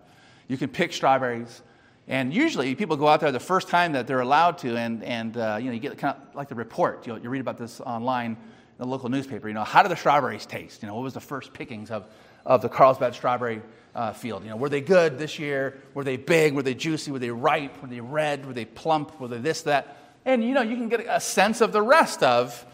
you 0.48 0.56
can 0.56 0.68
pick 0.68 0.92
strawberries. 0.92 1.62
And 2.08 2.32
usually 2.32 2.74
people 2.74 2.96
go 2.96 3.08
out 3.08 3.20
there 3.20 3.32
the 3.32 3.40
first 3.40 3.68
time 3.68 3.92
that 3.92 4.06
they're 4.06 4.20
allowed 4.20 4.58
to, 4.58 4.76
and, 4.76 5.02
and 5.02 5.36
uh, 5.36 5.58
you 5.60 5.66
know, 5.66 5.72
you 5.72 5.80
get 5.80 5.98
kind 5.98 6.16
of 6.16 6.34
like 6.34 6.48
the 6.48 6.54
report. 6.54 7.06
You, 7.06 7.16
you 7.16 7.28
read 7.30 7.40
about 7.40 7.58
this 7.58 7.80
online 7.80 8.32
in 8.32 8.38
the 8.78 8.86
local 8.86 9.08
newspaper. 9.08 9.48
You 9.48 9.54
know, 9.54 9.64
how 9.64 9.82
do 9.82 9.88
the 9.88 9.96
strawberries 9.96 10.46
taste? 10.46 10.82
You 10.82 10.88
know, 10.88 10.94
what 10.94 11.02
was 11.02 11.14
the 11.14 11.20
first 11.20 11.52
pickings 11.52 11.90
of, 11.90 12.06
of 12.44 12.62
the 12.62 12.68
Carlsbad 12.68 13.14
strawberry 13.14 13.60
uh, 13.94 14.12
field? 14.12 14.44
You 14.44 14.50
know, 14.50 14.56
were 14.56 14.68
they 14.68 14.80
good 14.80 15.18
this 15.18 15.38
year? 15.38 15.80
Were 15.94 16.04
they 16.04 16.16
big? 16.16 16.54
Were 16.54 16.62
they 16.62 16.74
juicy? 16.74 17.10
Were 17.10 17.18
they 17.18 17.30
ripe? 17.30 17.82
Were 17.82 17.88
they 17.88 18.00
red? 18.00 18.46
Were 18.46 18.52
they 18.52 18.66
plump? 18.66 19.20
Were 19.20 19.28
they 19.28 19.38
this, 19.38 19.62
that? 19.62 19.96
And, 20.24 20.44
you 20.44 20.54
know, 20.54 20.62
you 20.62 20.76
can 20.76 20.88
get 20.88 21.06
a 21.08 21.20
sense 21.20 21.60
of 21.60 21.72
the 21.72 21.82
rest 21.82 22.22
of 22.22 22.64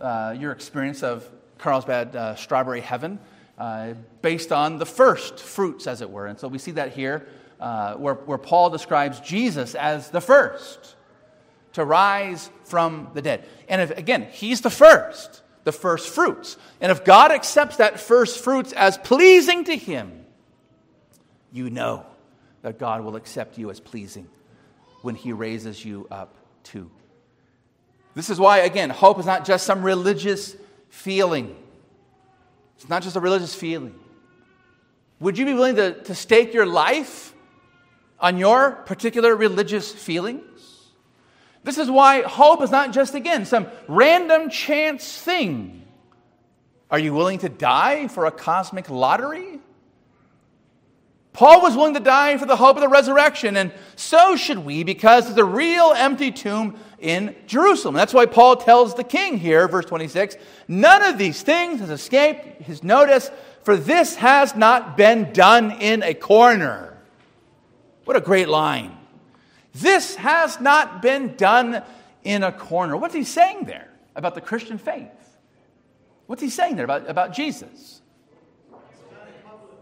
uh, 0.00 0.34
your 0.38 0.52
experience 0.52 1.02
of 1.02 1.28
Carlsbad 1.62 2.14
uh, 2.14 2.34
Strawberry 2.34 2.82
Heaven. 2.82 3.18
Uh, 3.58 3.94
based 4.22 4.50
on 4.50 4.78
the 4.78 4.86
first 4.86 5.38
fruits, 5.38 5.86
as 5.86 6.00
it 6.00 6.10
were. 6.10 6.26
And 6.26 6.36
so 6.36 6.48
we 6.48 6.58
see 6.58 6.72
that 6.72 6.94
here 6.94 7.28
uh, 7.60 7.94
where, 7.94 8.14
where 8.14 8.38
Paul 8.38 8.70
describes 8.70 9.20
Jesus 9.20 9.74
as 9.74 10.10
the 10.10 10.22
first 10.22 10.96
to 11.74 11.84
rise 11.84 12.50
from 12.64 13.10
the 13.14 13.22
dead. 13.22 13.46
And 13.68 13.80
if, 13.82 13.90
again, 13.96 14.26
he's 14.32 14.62
the 14.62 14.70
first, 14.70 15.42
the 15.64 15.70
first 15.70 16.08
fruits. 16.08 16.56
And 16.80 16.90
if 16.90 17.04
God 17.04 17.30
accepts 17.30 17.76
that 17.76 18.00
first 18.00 18.42
fruits 18.42 18.72
as 18.72 18.98
pleasing 18.98 19.64
to 19.64 19.76
him, 19.76 20.24
you 21.52 21.70
know 21.70 22.04
that 22.62 22.78
God 22.78 23.02
will 23.02 23.16
accept 23.16 23.58
you 23.58 23.70
as 23.70 23.78
pleasing 23.78 24.26
when 25.02 25.14
he 25.14 25.32
raises 25.32 25.84
you 25.84 26.08
up 26.10 26.34
too. 26.64 26.90
This 28.14 28.28
is 28.28 28.40
why, 28.40 28.58
again, 28.58 28.90
hope 28.90 29.20
is 29.20 29.26
not 29.26 29.44
just 29.44 29.66
some 29.66 29.84
religious 29.84 30.56
feeling. 30.92 31.56
It's 32.76 32.88
not 32.88 33.02
just 33.02 33.16
a 33.16 33.20
religious 33.20 33.54
feeling. 33.54 33.98
Would 35.20 35.38
you 35.38 35.46
be 35.46 35.54
willing 35.54 35.76
to, 35.76 36.02
to 36.02 36.14
stake 36.14 36.52
your 36.52 36.66
life 36.66 37.34
on 38.20 38.36
your 38.36 38.72
particular 38.72 39.34
religious 39.34 39.90
feelings? 39.90 40.90
This 41.64 41.78
is 41.78 41.90
why 41.90 42.22
hope 42.22 42.62
is 42.62 42.70
not 42.70 42.92
just, 42.92 43.14
again, 43.14 43.46
some 43.46 43.68
random 43.88 44.50
chance 44.50 45.16
thing. 45.18 45.82
Are 46.90 46.98
you 46.98 47.14
willing 47.14 47.38
to 47.38 47.48
die 47.48 48.08
for 48.08 48.26
a 48.26 48.30
cosmic 48.30 48.90
lottery? 48.90 49.60
Paul 51.32 51.62
was 51.62 51.76
willing 51.76 51.94
to 51.94 52.00
die 52.00 52.36
for 52.36 52.44
the 52.44 52.56
hope 52.56 52.76
of 52.76 52.82
the 52.82 52.88
resurrection, 52.88 53.56
and 53.56 53.72
so 53.96 54.36
should 54.36 54.58
we 54.58 54.84
because 54.84 55.24
there's 55.24 55.38
a 55.38 55.44
real 55.44 55.94
empty 55.96 56.30
tomb 56.30 56.76
in 56.98 57.34
Jerusalem. 57.46 57.94
That's 57.94 58.12
why 58.12 58.26
Paul 58.26 58.56
tells 58.56 58.94
the 58.94 59.04
king 59.04 59.38
here, 59.38 59.66
verse 59.66 59.86
26, 59.86 60.36
none 60.68 61.02
of 61.02 61.16
these 61.16 61.40
things 61.42 61.80
has 61.80 61.90
escaped 61.90 62.62
his 62.62 62.82
notice, 62.82 63.30
for 63.62 63.76
this 63.76 64.16
has 64.16 64.54
not 64.54 64.96
been 64.96 65.32
done 65.32 65.70
in 65.80 66.02
a 66.02 66.12
corner. 66.12 66.98
What 68.04 68.16
a 68.16 68.20
great 68.20 68.48
line. 68.48 68.96
This 69.74 70.16
has 70.16 70.60
not 70.60 71.00
been 71.00 71.34
done 71.36 71.82
in 72.24 72.42
a 72.42 72.52
corner. 72.52 72.96
What's 72.96 73.14
he 73.14 73.24
saying 73.24 73.64
there 73.64 73.88
about 74.14 74.34
the 74.34 74.42
Christian 74.42 74.76
faith? 74.76 75.08
What's 76.26 76.42
he 76.42 76.50
saying 76.50 76.76
there 76.76 76.84
about, 76.84 77.08
about 77.08 77.32
Jesus? 77.32 78.02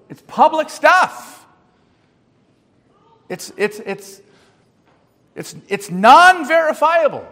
It's 0.09 0.23
public 0.27 0.71
stuff. 0.71 1.40
It's, 3.31 3.53
it's, 3.57 3.79
it's, 3.87 4.21
it's, 5.37 5.55
it's 5.69 5.91
non 5.91 6.47
verifiable. 6.47 7.27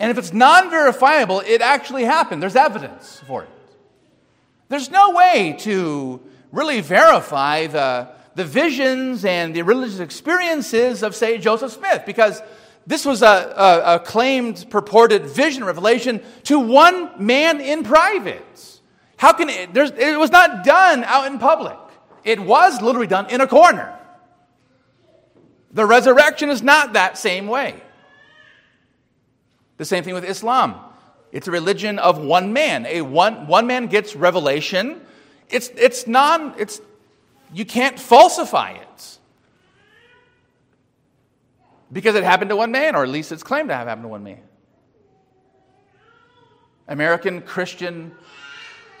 And 0.00 0.10
if 0.10 0.18
it's 0.18 0.32
non 0.32 0.68
verifiable, 0.70 1.40
it 1.40 1.62
actually 1.62 2.04
happened. 2.04 2.42
There's 2.42 2.56
evidence 2.56 3.22
for 3.26 3.44
it. 3.44 3.48
There's 4.68 4.90
no 4.90 5.12
way 5.12 5.56
to 5.60 6.20
really 6.52 6.80
verify 6.80 7.68
the, 7.68 8.08
the 8.34 8.44
visions 8.44 9.24
and 9.24 9.54
the 9.54 9.62
religious 9.62 10.00
experiences 10.00 11.04
of, 11.04 11.14
say, 11.14 11.38
Joseph 11.38 11.72
Smith, 11.72 12.02
because 12.06 12.42
this 12.86 13.04
was 13.04 13.22
a, 13.22 13.26
a, 13.56 13.94
a 13.96 13.98
claimed 14.00 14.66
purported 14.68 15.26
vision, 15.26 15.62
revelation 15.62 16.20
to 16.44 16.58
one 16.58 17.24
man 17.24 17.60
in 17.60 17.84
private. 17.84 18.80
How 19.16 19.32
can 19.32 19.48
it, 19.48 19.76
it 19.76 20.18
was 20.18 20.32
not 20.32 20.64
done 20.64 21.04
out 21.04 21.26
in 21.30 21.38
public. 21.38 21.78
It 22.24 22.40
was 22.40 22.82
literally 22.82 23.06
done 23.06 23.30
in 23.30 23.40
a 23.40 23.46
corner. 23.46 23.96
The 25.72 25.86
resurrection 25.86 26.50
is 26.50 26.62
not 26.62 26.94
that 26.94 27.16
same 27.16 27.46
way. 27.46 27.82
The 29.76 29.84
same 29.84 30.04
thing 30.04 30.14
with 30.14 30.24
Islam. 30.24 30.76
It's 31.32 31.48
a 31.48 31.50
religion 31.50 31.98
of 31.98 32.18
one 32.18 32.52
man. 32.52 32.86
A 32.86 33.02
one, 33.02 33.46
one 33.46 33.66
man 33.66 33.86
gets 33.86 34.16
revelation. 34.16 35.00
It's, 35.48 35.68
it's 35.68 36.06
non, 36.06 36.54
it's, 36.58 36.80
you 37.52 37.64
can't 37.64 37.98
falsify 37.98 38.72
it. 38.72 39.18
Because 41.92 42.14
it 42.14 42.24
happened 42.24 42.50
to 42.50 42.56
one 42.56 42.70
man, 42.72 42.94
or 42.94 43.02
at 43.02 43.08
least 43.08 43.32
it's 43.32 43.42
claimed 43.42 43.68
to 43.68 43.74
have 43.74 43.88
happened 43.88 44.04
to 44.04 44.08
one 44.08 44.22
man. 44.22 44.40
American 46.86 47.40
Christian, 47.42 48.12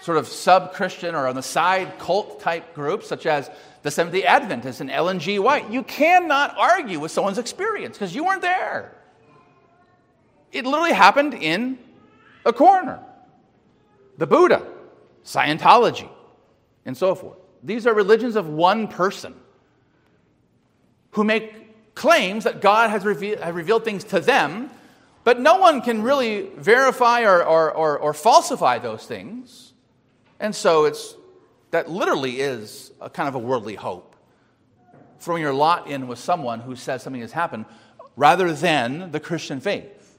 sort 0.00 0.16
of 0.16 0.28
sub 0.28 0.72
Christian 0.72 1.14
or 1.14 1.26
on 1.26 1.34
the 1.34 1.42
side 1.42 1.98
cult 1.98 2.40
type 2.40 2.74
groups, 2.74 3.06
such 3.06 3.26
as 3.26 3.50
the 3.82 3.90
Seventh 3.90 4.14
day 4.14 4.24
Adventists 4.24 4.80
and 4.80 4.90
Ellen 4.90 5.18
G. 5.18 5.38
White. 5.38 5.70
You 5.70 5.82
cannot 5.82 6.56
argue 6.58 7.00
with 7.00 7.10
someone's 7.10 7.38
experience 7.38 7.96
because 7.96 8.14
you 8.14 8.24
weren't 8.24 8.42
there. 8.42 8.94
It 10.52 10.64
literally 10.64 10.92
happened 10.92 11.34
in 11.34 11.78
a 12.44 12.52
corner. 12.52 13.00
The 14.18 14.26
Buddha, 14.26 14.66
Scientology, 15.24 16.08
and 16.84 16.96
so 16.96 17.14
forth. 17.14 17.38
These 17.62 17.86
are 17.86 17.94
religions 17.94 18.36
of 18.36 18.48
one 18.48 18.88
person 18.88 19.34
who 21.12 21.24
make 21.24 21.94
claims 21.94 22.44
that 22.44 22.60
God 22.60 22.90
has 22.90 23.04
revealed, 23.04 23.40
revealed 23.54 23.84
things 23.84 24.04
to 24.04 24.20
them, 24.20 24.70
but 25.24 25.38
no 25.40 25.58
one 25.58 25.82
can 25.82 26.02
really 26.02 26.48
verify 26.56 27.22
or, 27.22 27.44
or, 27.44 27.70
or, 27.72 27.98
or 27.98 28.14
falsify 28.14 28.78
those 28.78 29.06
things. 29.06 29.72
And 30.38 30.54
so 30.54 30.86
it's 30.86 31.14
that 31.70 31.90
literally 31.90 32.40
is 32.40 32.92
a 33.00 33.10
kind 33.10 33.28
of 33.28 33.34
a 33.34 33.38
worldly 33.38 33.74
hope. 33.74 34.16
Throwing 35.20 35.42
your 35.42 35.52
lot 35.52 35.88
in 35.88 36.08
with 36.08 36.18
someone 36.18 36.60
who 36.60 36.76
says 36.76 37.02
something 37.02 37.20
has 37.20 37.32
happened 37.32 37.66
rather 38.16 38.52
than 38.52 39.12
the 39.12 39.20
Christian 39.20 39.60
faith. 39.60 40.18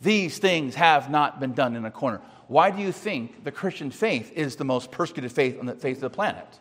These 0.00 0.38
things 0.38 0.74
have 0.76 1.10
not 1.10 1.40
been 1.40 1.52
done 1.52 1.76
in 1.76 1.84
a 1.84 1.90
corner. 1.90 2.20
Why 2.48 2.70
do 2.70 2.82
you 2.82 2.90
think 2.90 3.44
the 3.44 3.52
Christian 3.52 3.90
faith 3.90 4.32
is 4.34 4.56
the 4.56 4.64
most 4.64 4.90
persecuted 4.90 5.30
faith 5.30 5.58
on 5.60 5.66
the 5.66 5.74
face 5.74 5.98
of 5.98 6.02
the 6.02 6.10
planet? 6.10 6.58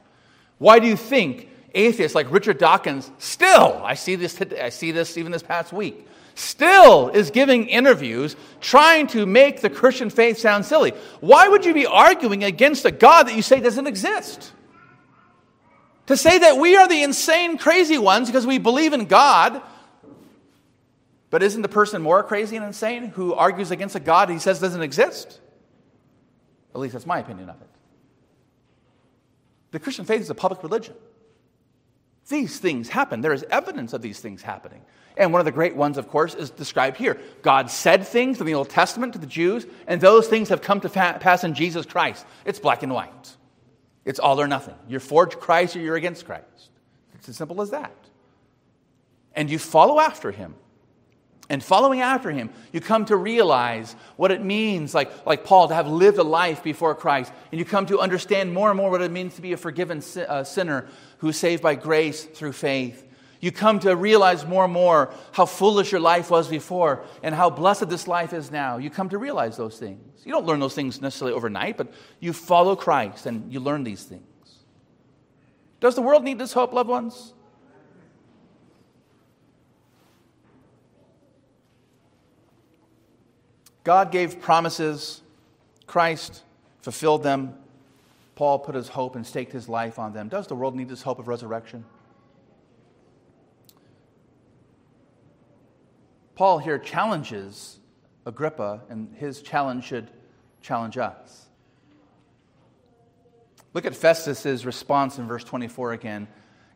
Why 0.58 0.80
do 0.80 0.88
you 0.88 0.96
think 0.96 1.50
atheists 1.74 2.16
like 2.16 2.32
Richard 2.32 2.58
Dawkins 2.58 3.10
still, 3.18 3.82
I 3.84 3.94
see 3.94 4.16
this, 4.16 4.40
I 4.42 4.70
see 4.70 4.92
this 4.92 5.18
even 5.18 5.32
this 5.32 5.44
past 5.44 5.72
week, 5.72 6.06
still 6.40 7.10
is 7.10 7.32
giving 7.32 7.68
interviews 7.68 8.36
trying 8.62 9.08
to 9.08 9.26
make 9.26 9.62
the 9.62 9.70
Christian 9.70 10.10
faith 10.10 10.38
sound 10.38 10.66
silly. 10.66 10.94
Why 11.20 11.48
would 11.48 11.66
you 11.66 11.74
be 11.74 11.86
arguing 11.86 12.44
against 12.44 12.86
a 12.86 12.92
God 12.92 13.28
that 13.28 13.36
you 13.36 13.42
say 13.42 13.60
doesn't 13.60 13.88
exist? 13.88 14.54
To 16.08 16.18
say 16.18 16.40
that 16.40 16.58
we 16.58 16.76
are 16.76 16.88
the 16.88 17.04
insane, 17.04 17.58
crazy 17.58 17.98
ones 17.98 18.30
because 18.30 18.48
we 18.48 18.58
believe 18.58 18.94
in 18.94 19.06
God, 19.06 19.62
but 21.30 21.44
isn't 21.44 21.62
the 21.62 21.70
person 21.70 22.02
more 22.02 22.24
crazy 22.24 22.56
and 22.56 22.66
insane 22.66 23.10
who 23.10 23.34
argues 23.34 23.70
against 23.70 23.96
a 23.96 24.00
God 24.00 24.30
he 24.30 24.40
says 24.40 24.60
doesn't 24.60 24.82
exist? 24.82 25.40
At 26.74 26.80
least 26.80 26.94
that's 26.94 27.06
my 27.06 27.20
opinion 27.20 27.50
of 27.50 27.62
it. 27.62 27.68
The 29.72 29.80
Christian 29.80 30.06
faith 30.06 30.22
is 30.22 30.30
a 30.30 30.36
public 30.36 30.64
religion. 30.64 30.96
These 32.30 32.60
things 32.60 32.90
happen. 32.90 33.22
There 33.22 33.34
is 33.34 33.44
evidence 33.50 33.94
of 33.94 34.02
these 34.02 34.20
things 34.20 34.42
happening. 34.42 34.82
And 35.18 35.34
one 35.34 35.42
of 35.42 35.46
the 35.46 35.52
great 35.52 35.76
ones, 35.76 35.98
of 35.98 36.08
course, 36.08 36.34
is 36.34 36.50
described 36.50 36.96
here. 36.96 37.20
God 37.42 37.70
said 37.70 38.08
things 38.08 38.40
in 38.40 38.46
the 38.46 38.54
Old 38.54 38.70
Testament 38.70 39.14
to 39.14 39.20
the 39.20 39.28
Jews, 39.28 39.66
and 39.88 40.00
those 40.00 40.28
things 40.28 40.50
have 40.50 40.62
come 40.62 40.80
to 40.82 40.90
pass 40.90 41.44
in 41.44 41.54
Jesus 41.54 41.86
Christ. 41.86 42.26
It's 42.46 42.60
black 42.60 42.84
and 42.84 42.94
white. 42.94 43.36
It's 44.06 44.20
all 44.20 44.40
or 44.40 44.48
nothing. 44.48 44.76
You're 44.88 45.02
for 45.02 45.28
Christ 45.28 45.76
or 45.76 45.80
you're 45.80 45.98
against 45.98 46.26
Christ. 46.26 46.70
It's 47.16 47.28
as 47.28 47.36
simple 47.36 47.62
as 47.62 47.72
that. 47.72 47.94
And 49.34 49.50
you 49.50 49.60
follow 49.60 50.00
after 50.00 50.32
him. 50.32 50.56
And 51.52 51.64
following 51.64 52.02
after 52.02 52.30
him, 52.30 52.52
you 52.72 52.80
come 52.80 53.06
to 53.06 53.16
realize 53.16 53.96
what 54.18 54.30
it 54.30 54.44
means, 54.44 54.94
like, 54.94 55.26
like 55.26 55.44
Paul, 55.44 55.68
to 55.70 55.74
have 55.74 55.88
lived 55.88 56.20
a 56.20 56.24
life 56.24 56.64
before 56.64 56.94
Christ. 56.94 57.34
And 57.52 57.58
you 57.58 57.66
come 57.66 57.88
to 57.88 58.00
understand 58.00 58.54
more 58.54 58.70
and 58.70 58.78
more 58.78 58.92
what 58.92 59.02
it 59.02 59.12
means 59.12 59.36
to 59.36 59.42
be 59.42 59.54
a 59.54 59.58
forgiven 59.58 60.04
uh, 60.28 60.44
sinner 60.44 60.88
who's 61.18 61.38
saved 61.38 61.64
by 61.64 61.74
grace 61.74 62.24
through 62.24 62.54
faith. 62.54 63.04
You 63.40 63.52
come 63.52 63.80
to 63.80 63.96
realize 63.96 64.46
more 64.46 64.66
and 64.66 64.74
more 64.74 65.12
how 65.32 65.46
foolish 65.46 65.92
your 65.92 66.02
life 66.02 66.30
was 66.30 66.48
before 66.48 67.04
and 67.24 67.34
how 67.34 67.50
blessed 67.50 67.90
this 67.90 68.08
life 68.08 68.34
is 68.34 68.52
now. 68.52 68.78
You 68.78 68.90
come 68.90 69.10
to 69.10 69.18
realize 69.18 69.58
those 69.58 69.80
things. 69.80 70.26
You 70.26 70.34
don't 70.34 70.46
learn 70.46 70.60
those 70.60 70.76
things 70.76 71.02
necessarily 71.02 71.36
overnight, 71.36 71.78
but 71.78 71.92
you 72.20 72.34
follow 72.34 72.76
Christ 72.76 73.26
and 73.26 73.52
you 73.52 73.60
learn 73.60 73.84
these 73.84 74.04
things. 74.04 74.24
Does 75.80 75.96
the 75.96 76.02
world 76.02 76.24
need 76.24 76.38
this 76.38 76.54
hope, 76.54 76.74
loved 76.74 76.90
ones? 76.90 77.34
God 83.90 84.12
gave 84.12 84.40
promises, 84.40 85.20
Christ 85.88 86.44
fulfilled 86.84 87.24
them. 87.24 87.56
Paul 88.36 88.60
put 88.60 88.76
his 88.76 88.88
hope 88.88 89.16
and 89.16 89.26
staked 89.26 89.52
his 89.52 89.68
life 89.68 89.98
on 89.98 90.14
them. 90.14 90.30
Does 90.30 90.46
the 90.46 90.54
world 90.54 90.76
need 90.76 90.90
this 90.90 91.02
hope 91.02 91.18
of 91.18 91.28
resurrection? 91.28 91.84
Paul 96.36 96.60
here 96.60 96.78
challenges 96.78 97.80
Agrippa, 98.28 98.82
and 98.90 99.12
his 99.16 99.42
challenge 99.42 99.86
should 99.86 100.12
challenge 100.62 101.00
us. 101.00 101.48
Look 103.74 103.88
at 103.88 103.96
Festus's 103.96 104.68
response 104.68 105.18
in 105.18 105.28
verse 105.28 105.44
24 105.44 105.94
again. 105.94 106.28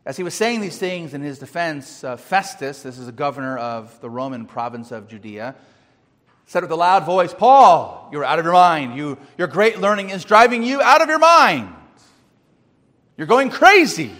As 0.04 0.16
he 0.16 0.24
was 0.24 0.34
saying 0.34 0.62
these 0.62 0.78
things 0.78 1.14
in 1.14 1.22
his 1.22 1.38
defense, 1.38 2.02
uh, 2.02 2.16
Festus, 2.16 2.82
this 2.82 2.98
is 2.98 3.06
a 3.06 3.12
governor 3.12 3.56
of 3.56 4.00
the 4.00 4.10
Roman 4.10 4.46
province 4.46 4.90
of 4.90 5.06
Judea, 5.06 5.54
said 6.46 6.62
with 6.62 6.70
a 6.70 6.76
loud 6.76 7.04
voice, 7.04 7.32
Paul, 7.32 8.08
you're 8.12 8.24
out 8.24 8.38
of 8.38 8.44
your 8.44 8.54
mind. 8.54 8.96
You, 8.96 9.18
your 9.38 9.48
great 9.48 9.78
learning 9.78 10.10
is 10.10 10.24
driving 10.24 10.62
you 10.62 10.82
out 10.82 11.02
of 11.02 11.08
your 11.08 11.18
mind. 11.18 11.74
You're 13.16 13.26
going 13.26 13.50
crazy. 13.50 14.12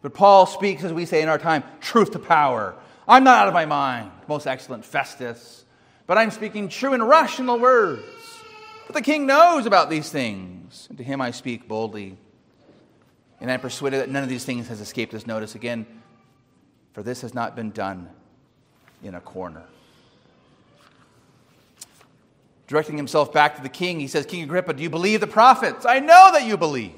But 0.00 0.14
Paul 0.14 0.46
speaks, 0.46 0.84
as 0.84 0.92
we 0.92 1.04
say 1.04 1.22
in 1.22 1.28
our 1.28 1.38
time, 1.38 1.64
truth 1.80 2.12
to 2.12 2.18
power. 2.18 2.74
I'm 3.06 3.24
not 3.24 3.42
out 3.42 3.48
of 3.48 3.54
my 3.54 3.66
mind, 3.66 4.10
most 4.28 4.46
excellent 4.46 4.84
Festus, 4.84 5.64
but 6.06 6.16
I'm 6.16 6.30
speaking 6.30 6.68
true 6.68 6.92
and 6.92 7.06
rational 7.06 7.58
words. 7.58 8.02
But 8.86 8.94
the 8.94 9.02
king 9.02 9.26
knows 9.26 9.66
about 9.66 9.90
these 9.90 10.08
things, 10.08 10.86
and 10.88 10.96
to 10.98 11.04
him 11.04 11.20
I 11.20 11.32
speak 11.32 11.68
boldly. 11.68 12.16
And 13.40 13.50
I'm 13.50 13.60
persuaded 13.60 14.00
that 14.00 14.08
none 14.08 14.22
of 14.22 14.28
these 14.28 14.44
things 14.44 14.68
has 14.68 14.80
escaped 14.80 15.12
his 15.12 15.26
notice 15.26 15.54
again, 15.54 15.86
for 16.92 17.02
this 17.02 17.20
has 17.20 17.34
not 17.34 17.54
been 17.54 17.70
done 17.70 18.08
in 19.02 19.14
a 19.14 19.20
corner. 19.20 19.64
Directing 22.66 22.96
himself 22.96 23.32
back 23.32 23.56
to 23.56 23.62
the 23.62 23.68
king, 23.68 23.98
he 23.98 24.06
says, 24.06 24.26
King 24.26 24.42
Agrippa, 24.42 24.74
do 24.74 24.82
you 24.82 24.90
believe 24.90 25.20
the 25.20 25.26
prophets? 25.26 25.86
I 25.86 26.00
know 26.00 26.30
that 26.32 26.46
you 26.46 26.56
believe. 26.56 26.92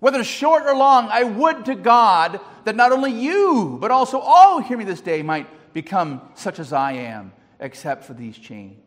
Whether 0.00 0.24
short 0.24 0.64
or 0.66 0.74
long, 0.74 1.06
I 1.10 1.22
would 1.22 1.64
to 1.66 1.76
God 1.76 2.40
that 2.64 2.74
not 2.74 2.90
only 2.90 3.12
you, 3.12 3.78
but 3.80 3.92
also 3.92 4.18
all 4.18 4.60
who 4.60 4.66
hear 4.66 4.76
me 4.76 4.84
this 4.84 5.00
day 5.00 5.22
might 5.22 5.46
become 5.72 6.20
such 6.34 6.58
as 6.58 6.72
I 6.72 6.92
am, 6.92 7.32
except 7.60 8.04
for 8.04 8.12
these 8.12 8.36
chains. 8.36 8.78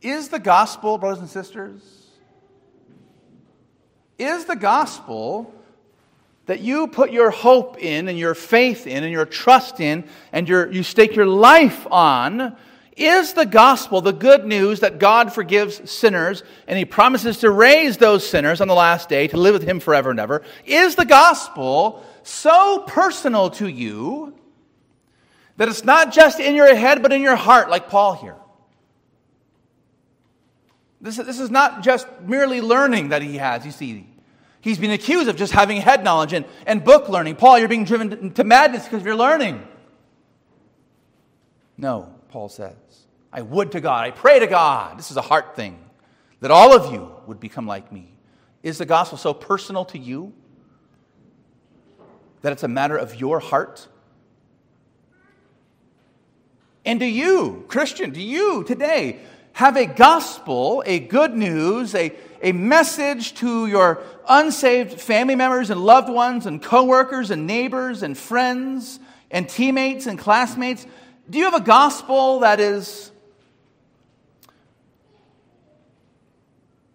Is 0.00 0.28
the 0.28 0.38
gospel, 0.38 0.98
brothers 0.98 1.18
and 1.18 1.28
sisters, 1.28 1.80
is 4.18 4.44
the 4.44 4.54
gospel 4.54 5.52
that 6.46 6.60
you 6.60 6.86
put 6.86 7.10
your 7.10 7.30
hope 7.30 7.82
in 7.82 8.08
and 8.08 8.18
your 8.18 8.34
faith 8.34 8.86
in 8.86 9.02
and 9.02 9.12
your 9.12 9.24
trust 9.24 9.80
in 9.80 10.04
and 10.32 10.48
your, 10.48 10.70
you 10.70 10.82
stake 10.82 11.16
your 11.16 11.26
life 11.26 11.86
on 11.90 12.56
is 12.96 13.32
the 13.32 13.46
gospel 13.46 14.00
the 14.00 14.12
good 14.12 14.46
news 14.46 14.80
that 14.80 14.98
God 14.98 15.32
forgives 15.32 15.90
sinners 15.90 16.42
and 16.68 16.78
he 16.78 16.84
promises 16.84 17.38
to 17.38 17.50
raise 17.50 17.96
those 17.96 18.26
sinners 18.26 18.60
on 18.60 18.68
the 18.68 18.74
last 18.74 19.08
day 19.08 19.26
to 19.28 19.36
live 19.36 19.54
with 19.54 19.64
him 19.64 19.80
forever 19.80 20.10
and 20.10 20.20
ever? 20.20 20.42
Is 20.64 20.94
the 20.94 21.04
gospel 21.04 22.04
so 22.22 22.84
personal 22.86 23.50
to 23.50 23.66
you 23.66 24.38
that 25.56 25.68
it's 25.68 25.84
not 25.84 26.12
just 26.12 26.38
in 26.38 26.54
your 26.54 26.74
head 26.74 27.02
but 27.02 27.12
in 27.12 27.22
your 27.22 27.36
heart, 27.36 27.68
like 27.68 27.88
Paul 27.88 28.14
here? 28.14 28.36
This, 31.00 31.16
this 31.16 31.40
is 31.40 31.50
not 31.50 31.82
just 31.82 32.06
merely 32.22 32.60
learning 32.60 33.08
that 33.08 33.22
he 33.22 33.36
has, 33.36 33.66
you 33.66 33.72
see. 33.72 34.13
He's 34.64 34.78
been 34.78 34.92
accused 34.92 35.28
of 35.28 35.36
just 35.36 35.52
having 35.52 35.78
head 35.82 36.02
knowledge 36.02 36.32
and, 36.32 36.46
and 36.66 36.82
book 36.82 37.10
learning. 37.10 37.36
Paul, 37.36 37.58
you're 37.58 37.68
being 37.68 37.84
driven 37.84 38.32
to 38.32 38.44
madness 38.44 38.84
because 38.84 39.04
you're 39.04 39.14
learning. 39.14 39.62
No, 41.76 42.14
Paul 42.30 42.48
says. 42.48 42.72
I 43.30 43.42
would 43.42 43.72
to 43.72 43.82
God, 43.82 44.06
I 44.06 44.10
pray 44.10 44.38
to 44.38 44.46
God. 44.46 44.98
This 44.98 45.10
is 45.10 45.18
a 45.18 45.20
heart 45.20 45.54
thing 45.54 45.78
that 46.40 46.50
all 46.50 46.74
of 46.74 46.94
you 46.94 47.14
would 47.26 47.40
become 47.40 47.66
like 47.66 47.92
me. 47.92 48.14
Is 48.62 48.78
the 48.78 48.86
gospel 48.86 49.18
so 49.18 49.34
personal 49.34 49.84
to 49.84 49.98
you 49.98 50.32
that 52.40 52.50
it's 52.50 52.62
a 52.62 52.68
matter 52.68 52.96
of 52.96 53.20
your 53.20 53.40
heart? 53.40 53.86
And 56.86 56.98
do 56.98 57.04
you, 57.04 57.66
Christian, 57.68 58.12
do 58.12 58.22
you 58.22 58.64
today 58.64 59.20
have 59.52 59.76
a 59.76 59.84
gospel, 59.84 60.82
a 60.86 61.00
good 61.00 61.34
news, 61.34 61.94
a, 61.94 62.12
a 62.44 62.52
message 62.52 63.34
to 63.34 63.66
your 63.66 64.02
unsaved 64.28 65.00
family 65.00 65.34
members 65.34 65.70
and 65.70 65.82
loved 65.82 66.10
ones 66.10 66.44
and 66.44 66.62
coworkers 66.62 67.30
and 67.30 67.46
neighbors 67.46 68.02
and 68.02 68.16
friends 68.16 69.00
and 69.30 69.48
teammates 69.48 70.06
and 70.06 70.18
classmates? 70.18 70.86
Do 71.28 71.38
you 71.38 71.44
have 71.44 71.54
a 71.54 71.60
gospel 71.60 72.40
that 72.40 72.60
is 72.60 73.10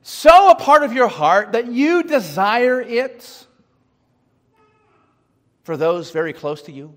so 0.03 0.51
a 0.51 0.55
part 0.55 0.83
of 0.83 0.93
your 0.93 1.07
heart 1.07 1.53
that 1.53 1.71
you 1.71 2.03
desire 2.03 2.79
it 2.79 3.47
for 5.63 5.75
those 5.75 6.11
very 6.11 6.31
close 6.31 6.61
to 6.63 6.71
you? 6.71 6.93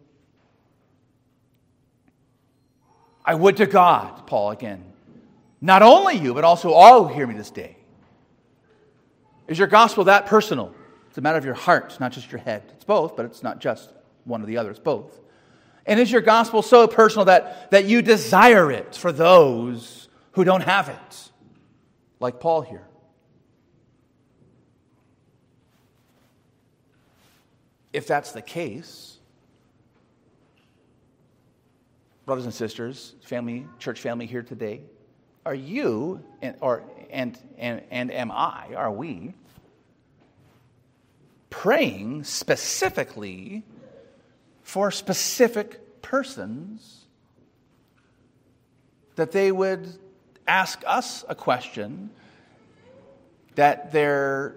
I 3.25 3.35
would 3.35 3.57
to 3.59 3.67
God, 3.67 4.27
Paul 4.27 4.51
again, 4.51 4.85
not 5.61 5.81
only 5.81 6.17
you, 6.17 6.35
but 6.35 6.45
also 6.45 6.73
all 6.73 7.07
who 7.07 7.15
hear 7.15 7.27
me 7.27 7.35
this 7.35 7.51
day. 7.51 7.77
Is 9.49 9.59
your 9.59 9.69
gospel 9.69 10.05
that 10.05 10.27
personal? 10.27 10.75
It's 11.09 11.19
a 11.19 11.21
matter 11.21 11.39
of 11.39 11.45
your 11.45 11.55
heart, 11.55 11.99
not 12.01 12.13
just 12.13 12.33
your 12.33 12.41
head. 12.41 12.63
It's 12.75 12.85
both, 12.85 13.17
but 13.17 13.27
it's 13.27 13.43
not 13.43 13.61
just 13.61 13.93
one 14.25 14.43
or 14.43 14.47
the 14.47 14.57
other, 14.57 14.71
it's 14.71 14.79
both. 14.79 15.21
And 15.85 15.99
is 15.99 16.11
your 16.11 16.21
gospel 16.21 16.63
so 16.63 16.87
personal 16.87 17.27
that, 17.27 17.71
that 17.73 17.85
you 17.87 18.03
desire 18.03 18.71
it 18.71 18.95
for 18.95 19.13
those 19.13 20.09
who 20.33 20.45
don't 20.45 20.63
have 20.63 20.89
it? 20.89 21.31
Like 22.21 22.41
Paul 22.41 22.63
here. 22.63 22.87
If 27.93 28.07
that's 28.07 28.33
the 28.33 28.41
case, 28.41 29.19
brothers 32.25 32.45
and 32.45 32.55
sisters, 32.55 33.15
family, 33.23 33.67
church 33.79 34.01
family 34.01 34.27
here 34.27 34.43
today, 34.43 34.81
are 35.45 35.55
you, 35.55 36.23
or, 36.61 36.85
and, 37.13 37.39
and, 37.59 37.83
and 37.91 38.11
am 38.11 38.31
I, 38.33 38.75
are 38.75 38.91
we, 38.91 39.35
praying 41.51 42.25
specifically 42.25 43.63
for 44.63 44.91
specific 44.91 46.03
persons 46.03 47.05
that 49.17 49.33
they 49.33 49.53
would 49.53 49.87
ask 50.49 50.83
us 50.87 51.25
a 51.29 51.35
question, 51.35 52.11
that 53.55 53.93
their 53.93 54.57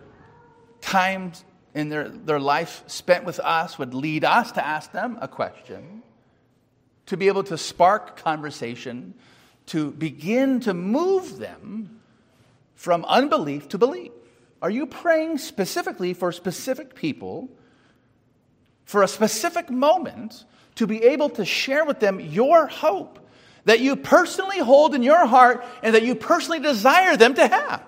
time 0.79 1.33
in 1.73 1.89
their, 1.89 2.07
their 2.07 2.39
life 2.39 2.83
spent 2.87 3.25
with 3.25 3.39
us 3.41 3.77
would 3.77 3.93
lead 3.93 4.23
us 4.23 4.53
to 4.53 4.65
ask 4.65 4.93
them 4.93 5.17
a 5.21 5.27
question, 5.27 6.01
to 7.07 7.17
be 7.17 7.27
able 7.27 7.43
to 7.43 7.57
spark 7.57 8.15
conversation 8.15 9.13
to 9.67 9.91
begin 9.91 10.59
to 10.61 10.73
move 10.73 11.37
them 11.37 12.01
from 12.75 13.05
unbelief 13.05 13.69
to 13.69 13.77
belief? 13.77 14.11
Are 14.61 14.69
you 14.69 14.85
praying 14.85 15.39
specifically 15.39 16.13
for 16.13 16.31
specific 16.31 16.95
people 16.95 17.49
for 18.83 19.01
a 19.01 19.07
specific 19.07 19.69
moment 19.69 20.45
to 20.75 20.85
be 20.85 21.03
able 21.03 21.29
to 21.29 21.45
share 21.45 21.85
with 21.85 21.99
them 21.99 22.19
your 22.19 22.67
hope 22.67 23.19
that 23.65 23.79
you 23.79 23.95
personally 23.95 24.59
hold 24.59 24.93
in 24.93 25.01
your 25.01 25.25
heart 25.25 25.65
and 25.81 25.95
that 25.95 26.03
you 26.03 26.13
personally 26.13 26.59
desire 26.59 27.17
them 27.17 27.33
to 27.33 27.47
have? 27.47 27.83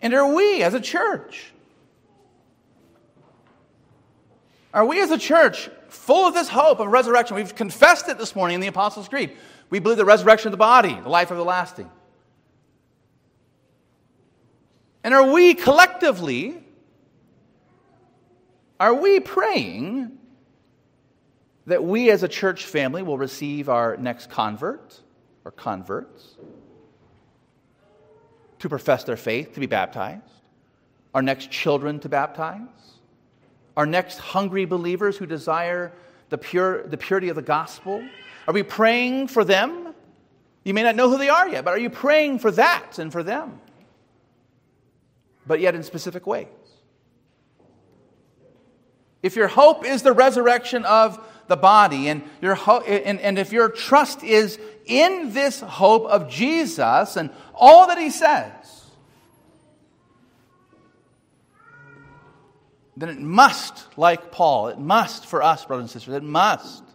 And 0.00 0.14
are 0.14 0.32
we 0.32 0.62
as 0.62 0.74
a 0.74 0.80
church? 0.80 1.52
Are 4.72 4.84
we 4.84 5.00
as 5.00 5.10
a 5.10 5.18
church 5.18 5.70
full 5.88 6.26
of 6.26 6.34
this 6.34 6.48
hope 6.48 6.80
of 6.80 6.88
resurrection. 6.88 7.36
We've 7.36 7.54
confessed 7.54 8.08
it 8.08 8.18
this 8.18 8.36
morning 8.36 8.56
in 8.56 8.60
the 8.60 8.66
Apostles' 8.66 9.08
Creed. 9.08 9.36
We 9.70 9.78
believe 9.78 9.98
the 9.98 10.04
resurrection 10.04 10.48
of 10.48 10.52
the 10.52 10.56
body, 10.56 10.98
the 11.02 11.08
life 11.08 11.30
everlasting. 11.30 11.90
And 15.04 15.14
are 15.14 15.30
we 15.30 15.54
collectively, 15.54 16.62
are 18.80 18.94
we 18.94 19.20
praying 19.20 20.18
that 21.66 21.84
we 21.84 22.10
as 22.10 22.22
a 22.22 22.28
church 22.28 22.64
family 22.64 23.02
will 23.02 23.18
receive 23.18 23.68
our 23.68 23.96
next 23.96 24.30
convert 24.30 25.00
or 25.44 25.50
converts 25.50 26.36
to 28.58 28.68
profess 28.68 29.04
their 29.04 29.16
faith, 29.16 29.54
to 29.54 29.60
be 29.60 29.66
baptized, 29.66 30.22
our 31.14 31.22
next 31.22 31.50
children 31.50 32.00
to 32.00 32.08
baptize? 32.08 32.58
Our 33.76 33.86
next 33.86 34.18
hungry 34.18 34.64
believers 34.64 35.16
who 35.16 35.26
desire 35.26 35.92
the, 36.30 36.38
pure, 36.38 36.86
the 36.86 36.96
purity 36.96 37.28
of 37.28 37.36
the 37.36 37.42
gospel? 37.42 38.02
Are 38.48 38.54
we 38.54 38.62
praying 38.62 39.28
for 39.28 39.44
them? 39.44 39.94
You 40.64 40.72
may 40.72 40.82
not 40.82 40.96
know 40.96 41.10
who 41.10 41.18
they 41.18 41.28
are 41.28 41.46
yet, 41.46 41.66
but 41.66 41.74
are 41.74 41.78
you 41.78 41.90
praying 41.90 42.38
for 42.38 42.50
that 42.52 42.98
and 42.98 43.12
for 43.12 43.22
them? 43.22 43.60
But 45.46 45.60
yet 45.60 45.74
in 45.74 45.82
specific 45.82 46.26
ways. 46.26 46.48
If 49.22 49.36
your 49.36 49.48
hope 49.48 49.84
is 49.84 50.02
the 50.02 50.14
resurrection 50.14 50.86
of 50.86 51.22
the 51.46 51.58
body, 51.58 52.08
and, 52.08 52.22
your 52.40 52.54
ho- 52.54 52.80
and, 52.80 53.20
and 53.20 53.38
if 53.38 53.52
your 53.52 53.68
trust 53.68 54.22
is 54.24 54.58
in 54.86 55.34
this 55.34 55.60
hope 55.60 56.06
of 56.06 56.30
Jesus 56.30 57.16
and 57.16 57.28
all 57.54 57.88
that 57.88 57.98
he 57.98 58.08
says, 58.08 58.86
then 62.96 63.10
it 63.10 63.20
must, 63.20 63.86
like 63.98 64.32
Paul, 64.32 64.68
it 64.68 64.78
must 64.78 65.26
for 65.26 65.42
us, 65.42 65.66
brothers 65.66 65.82
and 65.82 65.90
sisters, 65.90 66.14
it 66.14 66.22
must 66.22 66.87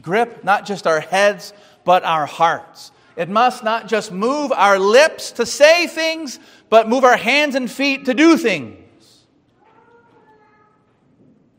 grip 0.00 0.44
not 0.44 0.66
just 0.66 0.86
our 0.86 1.00
heads, 1.00 1.52
but 1.84 2.04
our 2.04 2.26
hearts. 2.26 2.92
It 3.16 3.28
must 3.28 3.62
not 3.62 3.86
just 3.86 4.10
move 4.10 4.50
our 4.52 4.78
lips 4.78 5.32
to 5.32 5.46
say 5.46 5.86
things, 5.86 6.40
but 6.68 6.88
move 6.88 7.04
our 7.04 7.16
hands 7.16 7.54
and 7.54 7.70
feet 7.70 8.06
to 8.06 8.14
do 8.14 8.36
things. 8.36 8.80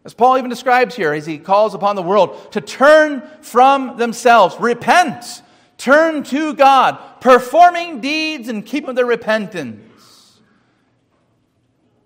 As 0.04 0.14
Paul 0.14 0.38
even 0.38 0.50
describes 0.50 0.96
here, 0.96 1.14
as 1.14 1.26
he 1.26 1.40
calls 1.40 1.74
upon 1.74 1.96
the 1.96 2.04
world 2.04 2.52
to 2.52 2.62
turn 2.62 3.24
from 3.42 3.98
themselves, 3.98 4.56
repent, 4.60 5.42
turn 5.78 6.24
to 6.26 6.54
God, 6.54 7.00
performing 7.22 8.02
deeds 8.02 8.48
and 8.48 8.64
keeping 8.64 8.94
their 8.94 9.06
repentance. 9.06 10.40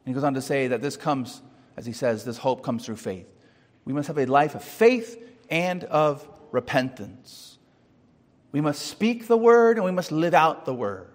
And 0.05 0.13
he 0.13 0.13
goes 0.13 0.23
on 0.23 0.35
to 0.35 0.41
say 0.41 0.67
that 0.67 0.81
this 0.81 0.95
comes, 0.95 1.41
as 1.75 1.85
he 1.85 1.91
says, 1.91 2.23
this 2.23 2.37
hope 2.37 2.63
comes 2.63 2.85
through 2.85 2.95
faith. 2.95 3.27
We 3.83 3.91
must 3.91 4.07
have 4.07 4.17
a 4.17 4.25
life 4.25 4.55
of 4.55 4.63
faith 4.63 5.21
and 5.49 5.83
of 5.85 6.27
repentance. 6.51 7.57
We 8.51 8.61
must 8.61 8.81
speak 8.87 9.27
the 9.27 9.37
word 9.37 9.77
and 9.77 9.85
we 9.85 9.91
must 9.91 10.11
live 10.11 10.33
out 10.33 10.65
the 10.65 10.73
word. 10.73 11.07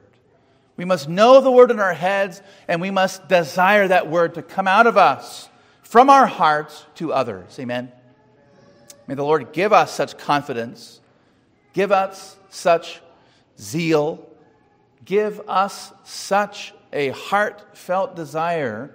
We 0.76 0.84
must 0.84 1.08
know 1.08 1.40
the 1.40 1.50
word 1.50 1.70
in 1.70 1.80
our 1.80 1.94
heads 1.94 2.42
and 2.68 2.80
we 2.80 2.90
must 2.90 3.28
desire 3.28 3.88
that 3.88 4.08
word 4.08 4.34
to 4.34 4.42
come 4.42 4.66
out 4.66 4.86
of 4.86 4.96
us 4.96 5.48
from 5.82 6.10
our 6.10 6.26
hearts 6.26 6.84
to 6.96 7.12
others. 7.12 7.58
Amen. 7.58 7.92
May 9.06 9.14
the 9.14 9.24
Lord 9.24 9.52
give 9.52 9.72
us 9.72 9.92
such 9.92 10.16
confidence, 10.16 11.00
give 11.72 11.92
us 11.92 12.36
such 12.48 13.00
zeal, 13.58 14.28
give 15.04 15.40
us 15.48 15.92
such 16.04 16.72
a 16.92 17.10
heartfelt 17.10 18.16
desire 18.16 18.94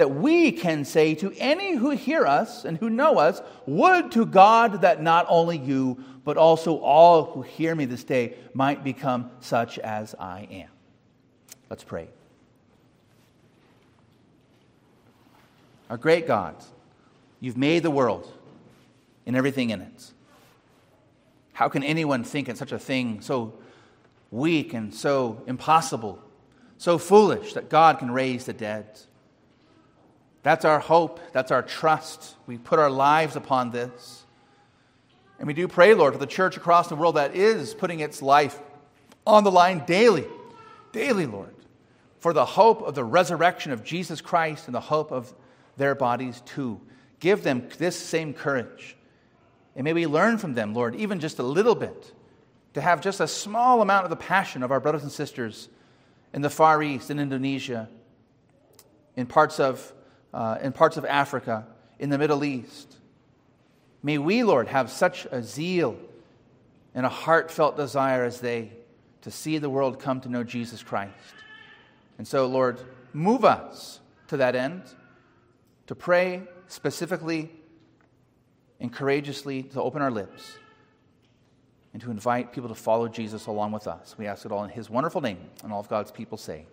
that 0.00 0.14
we 0.14 0.50
can 0.50 0.86
say 0.86 1.14
to 1.14 1.30
any 1.36 1.76
who 1.76 1.90
hear 1.90 2.26
us 2.26 2.64
and 2.64 2.78
who 2.78 2.88
know 2.88 3.18
us, 3.18 3.42
Would 3.66 4.12
to 4.12 4.24
God 4.24 4.80
that 4.80 5.02
not 5.02 5.26
only 5.28 5.58
you, 5.58 6.02
but 6.24 6.38
also 6.38 6.78
all 6.78 7.26
who 7.26 7.42
hear 7.42 7.74
me 7.74 7.84
this 7.84 8.02
day 8.02 8.34
might 8.54 8.82
become 8.82 9.30
such 9.40 9.78
as 9.78 10.14
I 10.18 10.48
am. 10.50 10.70
Let's 11.68 11.84
pray. 11.84 12.08
Our 15.90 15.98
great 15.98 16.26
God, 16.26 16.56
you've 17.38 17.58
made 17.58 17.82
the 17.82 17.90
world 17.90 18.32
and 19.26 19.36
everything 19.36 19.68
in 19.68 19.82
it. 19.82 20.12
How 21.52 21.68
can 21.68 21.82
anyone 21.82 22.24
think 22.24 22.48
in 22.48 22.56
such 22.56 22.72
a 22.72 22.78
thing 22.78 23.20
so 23.20 23.52
weak 24.30 24.72
and 24.72 24.94
so 24.94 25.42
impossible, 25.46 26.22
so 26.78 26.96
foolish 26.96 27.52
that 27.52 27.68
God 27.68 27.98
can 27.98 28.10
raise 28.10 28.46
the 28.46 28.54
dead? 28.54 28.98
That's 30.42 30.64
our 30.64 30.80
hope. 30.80 31.20
That's 31.32 31.50
our 31.50 31.62
trust. 31.62 32.34
We 32.46 32.58
put 32.58 32.78
our 32.78 32.90
lives 32.90 33.36
upon 33.36 33.70
this. 33.70 34.24
And 35.38 35.46
we 35.46 35.54
do 35.54 35.68
pray, 35.68 35.94
Lord, 35.94 36.12
for 36.12 36.18
the 36.18 36.26
church 36.26 36.56
across 36.56 36.88
the 36.88 36.96
world 36.96 37.16
that 37.16 37.34
is 37.34 37.74
putting 37.74 38.00
its 38.00 38.20
life 38.20 38.58
on 39.26 39.44
the 39.44 39.50
line 39.50 39.84
daily, 39.86 40.26
daily, 40.92 41.26
Lord, 41.26 41.54
for 42.18 42.32
the 42.32 42.44
hope 42.44 42.82
of 42.82 42.94
the 42.94 43.04
resurrection 43.04 43.72
of 43.72 43.84
Jesus 43.84 44.20
Christ 44.20 44.66
and 44.66 44.74
the 44.74 44.80
hope 44.80 45.12
of 45.12 45.32
their 45.76 45.94
bodies 45.94 46.42
too. 46.44 46.80
Give 47.20 47.42
them 47.42 47.68
this 47.78 47.98
same 47.98 48.34
courage. 48.34 48.96
And 49.76 49.84
may 49.84 49.92
we 49.92 50.06
learn 50.06 50.38
from 50.38 50.54
them, 50.54 50.74
Lord, 50.74 50.94
even 50.96 51.20
just 51.20 51.38
a 51.38 51.42
little 51.42 51.74
bit, 51.74 52.12
to 52.74 52.80
have 52.80 53.00
just 53.00 53.20
a 53.20 53.28
small 53.28 53.82
amount 53.82 54.04
of 54.04 54.10
the 54.10 54.16
passion 54.16 54.62
of 54.62 54.70
our 54.70 54.80
brothers 54.80 55.02
and 55.02 55.12
sisters 55.12 55.68
in 56.32 56.42
the 56.42 56.50
Far 56.50 56.82
East, 56.82 57.10
in 57.10 57.18
Indonesia, 57.18 57.88
in 59.16 59.26
parts 59.26 59.58
of, 59.58 59.92
uh, 60.32 60.58
in 60.62 60.72
parts 60.72 60.96
of 60.96 61.04
Africa, 61.04 61.66
in 61.98 62.10
the 62.10 62.18
Middle 62.18 62.44
East. 62.44 62.96
May 64.02 64.18
we, 64.18 64.42
Lord, 64.42 64.68
have 64.68 64.90
such 64.90 65.26
a 65.30 65.42
zeal 65.42 65.96
and 66.94 67.04
a 67.04 67.10
heartfelt 67.10 67.76
desire 67.76 68.24
as 68.24 68.40
they 68.40 68.72
to 69.22 69.30
see 69.30 69.58
the 69.58 69.68
world 69.68 70.00
come 70.00 70.20
to 70.22 70.28
know 70.28 70.42
Jesus 70.42 70.82
Christ. 70.82 71.14
And 72.18 72.26
so, 72.26 72.46
Lord, 72.46 72.80
move 73.12 73.44
us 73.44 74.00
to 74.28 74.38
that 74.38 74.54
end 74.54 74.82
to 75.86 75.94
pray 75.94 76.42
specifically 76.68 77.50
and 78.78 78.92
courageously 78.92 79.64
to 79.64 79.82
open 79.82 80.00
our 80.00 80.10
lips 80.10 80.56
and 81.92 82.00
to 82.02 82.10
invite 82.10 82.52
people 82.52 82.68
to 82.68 82.74
follow 82.74 83.08
Jesus 83.08 83.46
along 83.46 83.72
with 83.72 83.86
us. 83.86 84.14
We 84.16 84.26
ask 84.26 84.46
it 84.46 84.52
all 84.52 84.64
in 84.64 84.70
his 84.70 84.88
wonderful 84.88 85.20
name, 85.20 85.38
and 85.64 85.72
all 85.72 85.80
of 85.80 85.88
God's 85.88 86.10
people 86.10 86.38
say, 86.38 86.66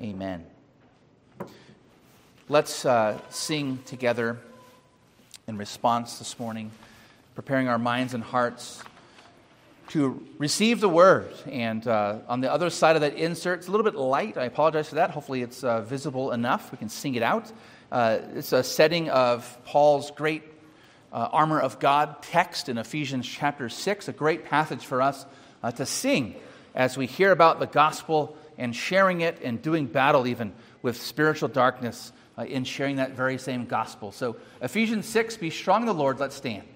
Amen. 0.00 0.44
Let's 2.52 2.84
uh, 2.84 3.18
sing 3.30 3.78
together 3.86 4.36
in 5.48 5.56
response 5.56 6.18
this 6.18 6.38
morning, 6.38 6.70
preparing 7.34 7.66
our 7.66 7.78
minds 7.78 8.12
and 8.12 8.22
hearts 8.22 8.82
to 9.88 10.22
receive 10.36 10.78
the 10.80 10.88
word. 10.90 11.32
And 11.46 11.88
uh, 11.88 12.18
on 12.28 12.42
the 12.42 12.52
other 12.52 12.68
side 12.68 12.94
of 12.94 13.00
that 13.00 13.14
insert, 13.14 13.60
it's 13.60 13.68
a 13.68 13.70
little 13.70 13.90
bit 13.90 13.94
light. 13.94 14.36
I 14.36 14.44
apologize 14.44 14.90
for 14.90 14.96
that. 14.96 15.12
Hopefully, 15.12 15.40
it's 15.40 15.64
uh, 15.64 15.80
visible 15.80 16.30
enough. 16.30 16.70
We 16.70 16.76
can 16.76 16.90
sing 16.90 17.14
it 17.14 17.22
out. 17.22 17.50
Uh, 17.90 18.18
it's 18.34 18.52
a 18.52 18.62
setting 18.62 19.08
of 19.08 19.58
Paul's 19.64 20.10
great 20.10 20.42
uh, 21.10 21.30
armor 21.32 21.58
of 21.58 21.78
God 21.78 22.22
text 22.22 22.68
in 22.68 22.76
Ephesians 22.76 23.26
chapter 23.26 23.70
6, 23.70 24.08
a 24.08 24.12
great 24.12 24.44
passage 24.44 24.84
for 24.84 25.00
us 25.00 25.24
uh, 25.62 25.70
to 25.70 25.86
sing 25.86 26.34
as 26.74 26.98
we 26.98 27.06
hear 27.06 27.32
about 27.32 27.60
the 27.60 27.66
gospel 27.66 28.36
and 28.58 28.76
sharing 28.76 29.22
it 29.22 29.38
and 29.42 29.62
doing 29.62 29.86
battle 29.86 30.26
even 30.26 30.52
with 30.82 31.00
spiritual 31.00 31.48
darkness 31.48 32.12
Uh, 32.38 32.44
in 32.44 32.64
sharing 32.64 32.96
that 32.96 33.12
very 33.12 33.36
same 33.36 33.66
gospel. 33.66 34.10
So, 34.10 34.36
Ephesians 34.62 35.04
6, 35.04 35.36
be 35.36 35.50
strong 35.50 35.82
in 35.82 35.86
the 35.86 35.92
Lord, 35.92 36.18
let's 36.18 36.34
stand. 36.34 36.66